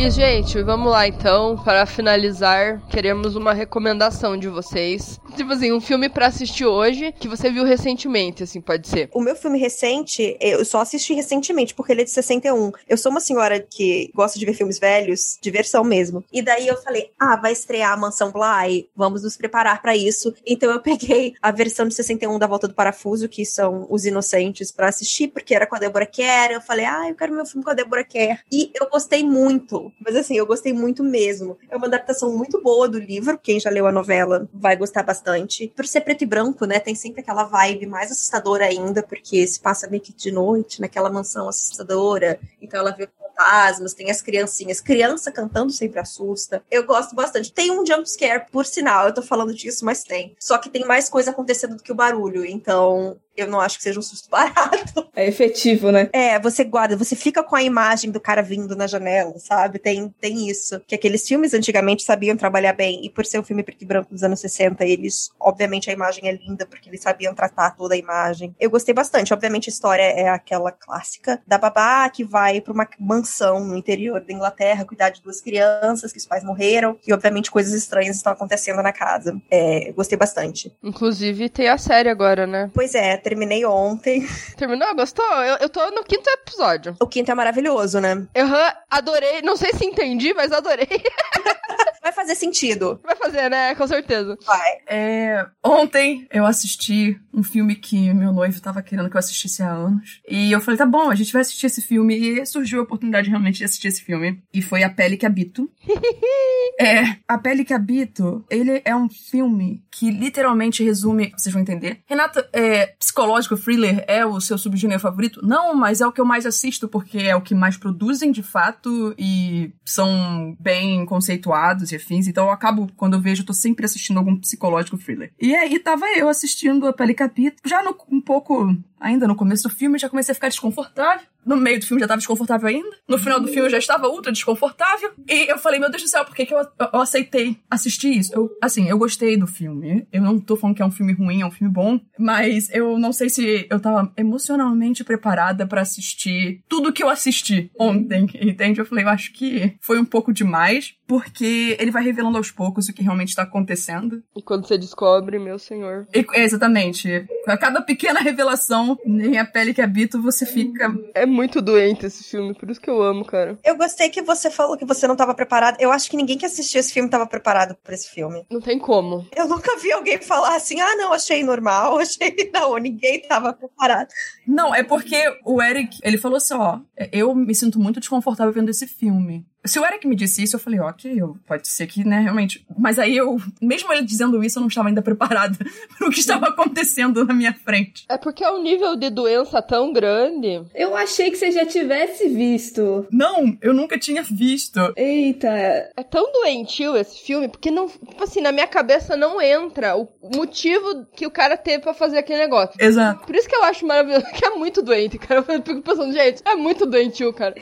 E, 0.00 0.10
gente, 0.10 0.62
vamos 0.62 0.90
lá 0.90 1.06
então. 1.06 1.58
Para 1.62 1.84
finalizar, 1.84 2.80
queremos 2.88 3.36
uma 3.36 3.52
recomendação 3.52 4.34
de 4.34 4.48
vocês. 4.48 5.20
Tipo 5.36 5.52
assim, 5.52 5.72
um 5.72 5.80
filme 5.80 6.08
pra 6.08 6.28
assistir 6.28 6.64
hoje 6.64 7.12
que 7.12 7.28
você 7.28 7.50
viu 7.50 7.64
recentemente, 7.64 8.42
assim, 8.42 8.62
pode 8.62 8.88
ser. 8.88 9.10
O 9.12 9.20
meu 9.20 9.36
filme 9.36 9.58
recente, 9.58 10.38
eu 10.40 10.64
só 10.64 10.80
assisti 10.80 11.12
recentemente, 11.12 11.74
porque 11.74 11.92
ele 11.92 12.00
é 12.00 12.04
de 12.04 12.10
61. 12.12 12.72
Eu 12.88 12.96
sou 12.96 13.12
uma 13.12 13.20
senhora 13.20 13.60
que 13.60 14.10
gosta 14.14 14.38
de 14.38 14.46
ver 14.46 14.54
filmes 14.54 14.78
velhos, 14.78 15.36
diversão 15.42 15.84
mesmo. 15.84 16.24
E 16.32 16.40
daí 16.40 16.66
eu 16.66 16.78
falei, 16.78 17.10
ah, 17.18 17.36
vai 17.36 17.52
estrear 17.52 17.92
a 17.92 17.96
Mansão 17.98 18.32
Bly, 18.32 18.88
vamos 18.96 19.22
nos 19.22 19.36
preparar 19.36 19.82
pra 19.82 19.94
isso. 19.94 20.34
Então 20.46 20.70
eu 20.70 20.80
peguei 20.80 21.34
a 21.42 21.50
versão 21.50 21.86
de 21.86 21.94
61 21.94 22.38
da 22.38 22.46
Volta 22.46 22.66
do 22.66 22.72
Parafuso, 22.72 23.28
que 23.28 23.44
são 23.44 23.86
Os 23.90 24.06
Inocentes, 24.06 24.72
pra 24.72 24.88
assistir, 24.88 25.28
porque 25.28 25.54
era 25.54 25.66
com 25.66 25.76
a 25.76 25.78
Deborah 25.78 26.06
Kerr. 26.06 26.52
Eu 26.52 26.62
falei, 26.62 26.86
ah, 26.86 27.06
eu 27.06 27.14
quero 27.14 27.34
meu 27.34 27.44
filme 27.44 27.62
com 27.62 27.70
a 27.70 27.74
Deborah 27.74 28.04
Kerr. 28.04 28.40
E 28.50 28.70
eu 28.80 28.88
gostei 28.88 29.22
muito. 29.22 29.89
Mas 29.98 30.16
assim, 30.16 30.36
eu 30.36 30.46
gostei 30.46 30.72
muito 30.72 31.02
mesmo. 31.02 31.58
É 31.68 31.76
uma 31.76 31.86
adaptação 31.86 32.36
muito 32.36 32.62
boa 32.62 32.88
do 32.88 32.98
livro. 32.98 33.38
Quem 33.38 33.60
já 33.60 33.70
leu 33.70 33.86
a 33.86 33.92
novela 33.92 34.48
vai 34.52 34.76
gostar 34.76 35.02
bastante. 35.02 35.72
Por 35.74 35.86
ser 35.86 36.02
preto 36.02 36.22
e 36.22 36.26
branco, 36.26 36.64
né? 36.64 36.78
Tem 36.78 36.94
sempre 36.94 37.20
aquela 37.20 37.44
vibe 37.44 37.86
mais 37.86 38.10
assustadora 38.10 38.66
ainda, 38.66 39.02
porque 39.02 39.46
se 39.46 39.60
passa 39.60 39.88
meio 39.88 40.02
que 40.02 40.12
de 40.12 40.30
noite 40.30 40.80
naquela 40.80 41.10
mansão 41.10 41.48
assustadora. 41.48 42.38
Então 42.60 42.80
ela 42.80 42.90
vê 42.90 43.08
fantasmas, 43.40 43.94
tem 43.94 44.10
as 44.10 44.20
criancinhas. 44.20 44.80
Criança 44.80 45.32
cantando 45.32 45.72
sempre 45.72 45.98
assusta. 45.98 46.62
Eu 46.70 46.84
gosto 46.84 47.14
bastante. 47.14 47.52
Tem 47.52 47.70
um 47.70 47.84
jump 47.84 48.08
scare, 48.08 48.46
por 48.50 48.66
sinal, 48.66 49.06
eu 49.06 49.14
tô 49.14 49.22
falando 49.22 49.54
disso, 49.54 49.84
mas 49.84 50.04
tem. 50.04 50.36
Só 50.38 50.58
que 50.58 50.68
tem 50.68 50.84
mais 50.84 51.08
coisa 51.08 51.30
acontecendo 51.30 51.76
do 51.76 51.82
que 51.82 51.92
o 51.92 51.94
barulho. 51.94 52.44
Então, 52.44 53.18
eu 53.36 53.46
não 53.46 53.60
acho 53.60 53.78
que 53.78 53.82
seja 53.82 53.98
um 53.98 54.02
susto 54.02 54.28
barato. 54.30 55.08
É 55.14 55.26
efetivo, 55.26 55.90
né? 55.90 56.08
É, 56.12 56.38
você 56.38 56.64
guarda, 56.64 56.96
você 56.96 57.16
fica 57.16 57.42
com 57.42 57.56
a 57.56 57.62
imagem 57.62 58.10
do 58.10 58.20
cara 58.20 58.42
vindo 58.42 58.76
na 58.76 58.86
janela, 58.86 59.38
sabe? 59.38 59.78
Tem, 59.78 60.08
tem 60.20 60.48
isso. 60.48 60.80
Que 60.86 60.94
aqueles 60.94 61.26
filmes 61.26 61.54
antigamente 61.54 62.02
sabiam 62.02 62.36
trabalhar 62.36 62.72
bem, 62.72 63.04
e 63.04 63.10
por 63.10 63.24
ser 63.26 63.38
um 63.38 63.44
filme 63.44 63.62
preto 63.62 63.82
e 63.82 63.86
branco 63.86 64.12
dos 64.12 64.22
anos 64.22 64.40
60, 64.40 64.84
eles, 64.84 65.30
obviamente, 65.38 65.90
a 65.90 65.92
imagem 65.92 66.28
é 66.28 66.32
linda, 66.32 66.66
porque 66.66 66.88
eles 66.88 67.02
sabiam 67.02 67.34
tratar 67.34 67.76
toda 67.76 67.94
a 67.94 67.98
imagem. 67.98 68.54
Eu 68.58 68.70
gostei 68.70 68.94
bastante. 68.94 69.32
Obviamente, 69.32 69.68
a 69.68 69.72
história 69.72 70.02
é 70.02 70.28
aquela 70.28 70.72
clássica 70.72 71.40
da 71.46 71.58
babá 71.58 72.08
que 72.08 72.24
vai 72.24 72.60
pra 72.60 72.72
uma 72.72 72.88
mansão 72.98 73.64
no 73.64 73.76
interior 73.76 74.20
da 74.20 74.32
Inglaterra 74.32 74.84
cuidar 74.84 75.10
de 75.10 75.22
duas 75.22 75.40
crianças 75.40 76.12
que 76.12 76.18
os 76.18 76.26
pais 76.26 76.44
morreram, 76.44 76.98
e 77.06 77.12
obviamente 77.12 77.50
coisas 77.50 77.72
estranhas 77.72 78.16
estão 78.16 78.32
acontecendo 78.32 78.82
na 78.82 78.92
casa. 78.92 79.40
É, 79.50 79.92
gostei 79.92 80.18
bastante. 80.18 80.72
Inclusive, 80.82 81.48
tem 81.48 81.68
a 81.68 81.78
série 81.78 82.08
agora, 82.08 82.46
né? 82.46 82.70
Pois 82.74 82.94
é, 82.94 83.16
terminei 83.20 83.64
ontem. 83.64 84.26
Terminou? 84.56 84.94
Gostou? 84.94 85.24
Eu, 85.24 85.56
eu 85.60 85.68
tô 85.68 85.88
no 85.90 86.02
quinto 86.02 86.28
episódio. 86.28 86.96
O 87.00 87.06
quinto 87.06 87.30
é 87.30 87.34
maravilhoso, 87.34 88.00
né? 88.00 88.26
Eu 88.34 88.46
adorei. 88.90 89.42
Não 89.42 89.56
sei 89.56 89.72
se 89.72 89.84
entendi, 89.84 90.34
mas 90.34 90.52
adorei. 90.52 90.88
Vai 92.02 92.12
fazer 92.12 92.34
sentido. 92.34 92.98
Vai 93.04 93.14
fazer, 93.14 93.50
né? 93.50 93.74
Com 93.74 93.86
certeza. 93.86 94.36
Vai. 94.44 94.70
É, 94.88 95.46
ontem 95.62 96.26
eu 96.32 96.46
assisti 96.46 97.20
um 97.32 97.42
filme 97.42 97.74
que 97.74 98.12
meu 98.12 98.32
noivo 98.32 98.60
tava 98.60 98.82
querendo 98.82 99.08
que 99.10 99.16
eu 99.16 99.18
assistisse 99.18 99.62
há 99.62 99.70
anos. 99.70 100.20
E 100.28 100.50
eu 100.50 100.60
falei, 100.60 100.78
tá 100.78 100.86
bom, 100.86 101.10
a 101.10 101.14
gente 101.14 101.32
vai 101.32 101.42
assistir 101.42 101.66
esse 101.66 101.82
filme. 101.82 102.16
E 102.16 102.46
surgiu 102.46 102.80
a 102.80 102.82
oportunidade 102.82 103.28
realmente 103.28 103.58
de 103.58 103.64
assistir 103.64 103.88
esse 103.88 104.02
filme. 104.02 104.42
E 104.52 104.62
foi 104.62 104.82
A 104.82 104.90
Pele 104.90 105.16
que 105.16 105.26
Habito. 105.26 105.70
é, 106.80 107.16
A 107.28 107.36
Pele 107.38 107.64
que 107.64 107.74
Habito, 107.74 108.44
ele 108.50 108.80
é 108.84 108.96
um 108.96 109.08
filme 109.08 109.84
que 109.90 110.10
literalmente 110.10 110.82
resume. 110.82 111.32
Vocês 111.36 111.52
vão 111.52 111.62
entender. 111.62 112.00
Renata, 112.06 112.48
é, 112.52 112.86
psicológico, 112.98 113.56
thriller 113.56 114.04
é 114.08 114.24
o 114.24 114.40
seu 114.40 114.56
subgênero 114.56 115.00
favorito? 115.00 115.46
Não, 115.46 115.74
mas 115.74 116.00
é 116.00 116.06
o 116.06 116.12
que 116.12 116.20
eu 116.20 116.24
mais 116.24 116.46
assisto, 116.46 116.88
porque 116.88 117.18
é 117.18 117.36
o 117.36 117.42
que 117.42 117.54
mais 117.54 117.76
produzem 117.76 118.32
de 118.32 118.42
fato 118.42 119.14
e 119.18 119.72
são 119.84 120.56
bem 120.58 121.04
conceituados 121.04 121.59
e 121.92 121.96
afins. 121.96 122.26
Então 122.26 122.46
eu 122.46 122.50
acabo, 122.50 122.90
quando 122.96 123.14
eu 123.14 123.20
vejo, 123.20 123.42
eu 123.42 123.46
tô 123.46 123.52
sempre 123.52 123.84
assistindo 123.84 124.18
algum 124.18 124.36
psicológico 124.36 124.98
thriller. 124.98 125.32
E 125.40 125.54
aí 125.54 125.78
tava 125.78 126.06
eu 126.16 126.28
assistindo 126.28 126.86
a 126.86 126.92
Pele 126.92 127.14
Capítulo, 127.14 127.60
já 127.64 127.82
no, 127.82 127.96
um 128.10 128.20
pouco, 128.20 128.74
ainda 128.98 129.26
no 129.26 129.36
começo 129.36 129.68
do 129.68 129.74
filme, 129.74 129.98
já 129.98 130.08
comecei 130.08 130.32
a 130.32 130.34
ficar 130.34 130.48
desconfortável. 130.48 131.26
No 131.44 131.56
meio 131.56 131.78
do 131.78 131.86
filme 131.86 132.00
já 132.00 132.08
tava 132.08 132.18
desconfortável 132.18 132.68
ainda. 132.68 132.96
No 133.08 133.18
final 133.18 133.40
do 133.40 133.48
filme 133.48 133.66
eu 133.66 133.70
já 133.70 133.78
estava 133.78 134.08
ultra 134.08 134.32
desconfortável. 134.32 135.12
E 135.28 135.50
eu 135.50 135.58
falei, 135.58 135.80
meu 135.80 135.90
Deus 135.90 136.02
do 136.02 136.08
céu, 136.08 136.24
por 136.24 136.34
que, 136.34 136.46
que 136.46 136.54
eu, 136.54 136.58
eu, 136.58 137.00
aceitei 137.00 137.58
assistir 137.70 138.16
isso? 138.16 138.32
Eu, 138.34 138.50
assim, 138.62 138.88
eu 138.88 138.98
gostei 138.98 139.36
do 139.36 139.46
filme. 139.46 140.06
Eu 140.12 140.22
não 140.22 140.38
tô 140.38 140.56
falando 140.56 140.76
que 140.76 140.82
é 140.82 140.86
um 140.86 140.90
filme 140.90 141.12
ruim, 141.12 141.42
é 141.42 141.46
um 141.46 141.50
filme 141.50 141.72
bom. 141.72 142.00
Mas 142.18 142.68
eu 142.70 142.98
não 142.98 143.12
sei 143.12 143.28
se 143.28 143.66
eu 143.70 143.80
tava 143.80 144.12
emocionalmente 144.16 145.04
preparada 145.04 145.66
para 145.66 145.80
assistir 145.80 146.62
tudo 146.68 146.92
que 146.92 147.02
eu 147.02 147.08
assisti 147.08 147.70
ontem, 147.78 148.28
entende? 148.40 148.80
Eu 148.80 148.86
falei, 148.86 149.04
eu 149.04 149.08
acho 149.08 149.32
que 149.32 149.74
foi 149.80 149.98
um 149.98 150.04
pouco 150.04 150.32
demais, 150.32 150.94
porque 151.06 151.76
ele 151.78 151.90
vai 151.90 152.04
revelando 152.04 152.36
aos 152.36 152.50
poucos 152.50 152.88
o 152.88 152.92
que 152.92 153.02
realmente 153.02 153.34
tá 153.34 153.42
acontecendo. 153.42 154.22
E 154.36 154.42
quando 154.42 154.66
você 154.66 154.78
descobre, 154.78 155.38
meu 155.38 155.58
senhor. 155.58 156.06
E, 156.14 156.24
exatamente. 156.34 157.26
A 157.46 157.56
cada 157.56 157.80
pequena 157.82 158.20
revelação 158.20 158.98
em 159.04 159.38
A 159.38 159.44
Pele 159.44 159.74
que 159.74 159.82
Habito, 159.82 160.20
você 160.20 160.44
fica... 160.44 160.94
É 161.14 161.26
muito 161.30 161.62
doente 161.62 162.06
esse 162.06 162.24
filme, 162.24 162.54
por 162.54 162.70
isso 162.70 162.80
que 162.80 162.90
eu 162.90 163.02
amo, 163.02 163.24
cara. 163.24 163.58
Eu 163.64 163.76
gostei 163.76 164.10
que 164.10 164.22
você 164.22 164.50
falou 164.50 164.76
que 164.76 164.84
você 164.84 165.06
não 165.06 165.16
tava 165.16 165.34
preparado. 165.34 165.76
Eu 165.80 165.92
acho 165.92 166.10
que 166.10 166.16
ninguém 166.16 166.36
que 166.36 166.46
assistiu 166.46 166.80
esse 166.80 166.92
filme 166.92 167.08
tava 167.08 167.26
preparado 167.26 167.76
pra 167.82 167.94
esse 167.94 168.10
filme. 168.10 168.44
Não 168.50 168.60
tem 168.60 168.78
como. 168.78 169.26
Eu 169.34 169.48
nunca 169.48 169.76
vi 169.78 169.92
alguém 169.92 170.20
falar 170.20 170.56
assim, 170.56 170.80
ah, 170.80 170.96
não, 170.96 171.12
achei 171.12 171.42
normal, 171.42 171.98
achei... 172.00 172.50
Não, 172.52 172.76
ninguém 172.76 173.22
tava 173.22 173.52
preparado. 173.52 174.08
Não, 174.46 174.74
é 174.74 174.82
porque 174.82 175.22
o 175.44 175.62
Eric, 175.62 175.98
ele 176.02 176.18
falou 176.18 176.36
assim, 176.36 176.54
ó, 176.54 176.80
eu 177.12 177.34
me 177.34 177.54
sinto 177.54 177.78
muito 177.78 178.00
desconfortável 178.00 178.52
vendo 178.52 178.70
esse 178.70 178.86
filme. 178.86 179.46
Se 179.64 179.78
o 179.78 179.84
Eric 179.84 180.06
me 180.06 180.16
disse 180.16 180.42
isso, 180.42 180.56
eu 180.56 180.60
falei, 180.60 180.80
ok, 180.80 181.12
eu, 181.16 181.36
pode 181.46 181.68
ser 181.68 181.86
que, 181.86 182.02
né, 182.04 182.20
realmente. 182.20 182.64
Mas 182.78 182.98
aí 182.98 183.16
eu, 183.16 183.36
mesmo 183.60 183.92
ele 183.92 184.02
dizendo 184.02 184.42
isso, 184.42 184.58
eu 184.58 184.62
não 184.62 184.68
estava 184.68 184.88
ainda 184.88 185.02
preparada 185.02 185.58
para 185.98 186.08
o 186.08 186.10
que 186.10 186.20
estava 186.20 186.46
acontecendo 186.46 187.24
na 187.24 187.34
minha 187.34 187.52
frente. 187.52 188.04
É 188.08 188.16
porque 188.16 188.42
é 188.42 188.50
um 188.50 188.62
nível 188.62 188.96
de 188.96 189.10
doença 189.10 189.60
tão 189.60 189.92
grande. 189.92 190.62
Eu 190.74 190.96
achei 190.96 191.30
que 191.30 191.36
você 191.36 191.50
já 191.50 191.66
tivesse 191.66 192.28
visto. 192.28 193.06
Não, 193.10 193.56
eu 193.60 193.74
nunca 193.74 193.98
tinha 193.98 194.22
visto. 194.22 194.80
Eita. 194.96 195.48
É 195.48 196.02
tão 196.02 196.32
doentio 196.32 196.96
esse 196.96 197.20
filme, 197.20 197.48
porque 197.48 197.70
não, 197.70 197.88
tipo 197.88 198.22
assim, 198.22 198.40
na 198.40 198.52
minha 198.52 198.66
cabeça 198.66 199.16
não 199.16 199.40
entra 199.40 199.96
o 199.96 200.08
motivo 200.34 201.06
que 201.14 201.26
o 201.26 201.30
cara 201.30 201.56
teve 201.56 201.80
para 201.80 201.94
fazer 201.94 202.18
aquele 202.18 202.38
negócio. 202.38 202.74
Exato. 202.78 203.26
Por 203.26 203.36
isso 203.36 203.48
que 203.48 203.56
eu 203.56 203.64
acho 203.64 203.86
maravilhoso, 203.86 204.24
que 204.32 204.44
é 204.44 204.50
muito 204.50 204.82
doente, 204.82 205.18
cara. 205.18 205.40
Eu 205.40 205.62
fico 205.62 205.82
pensando, 205.82 206.12
gente, 206.12 206.42
é 206.44 206.54
muito 206.54 206.86
doentio, 206.86 207.32
cara. 207.32 207.54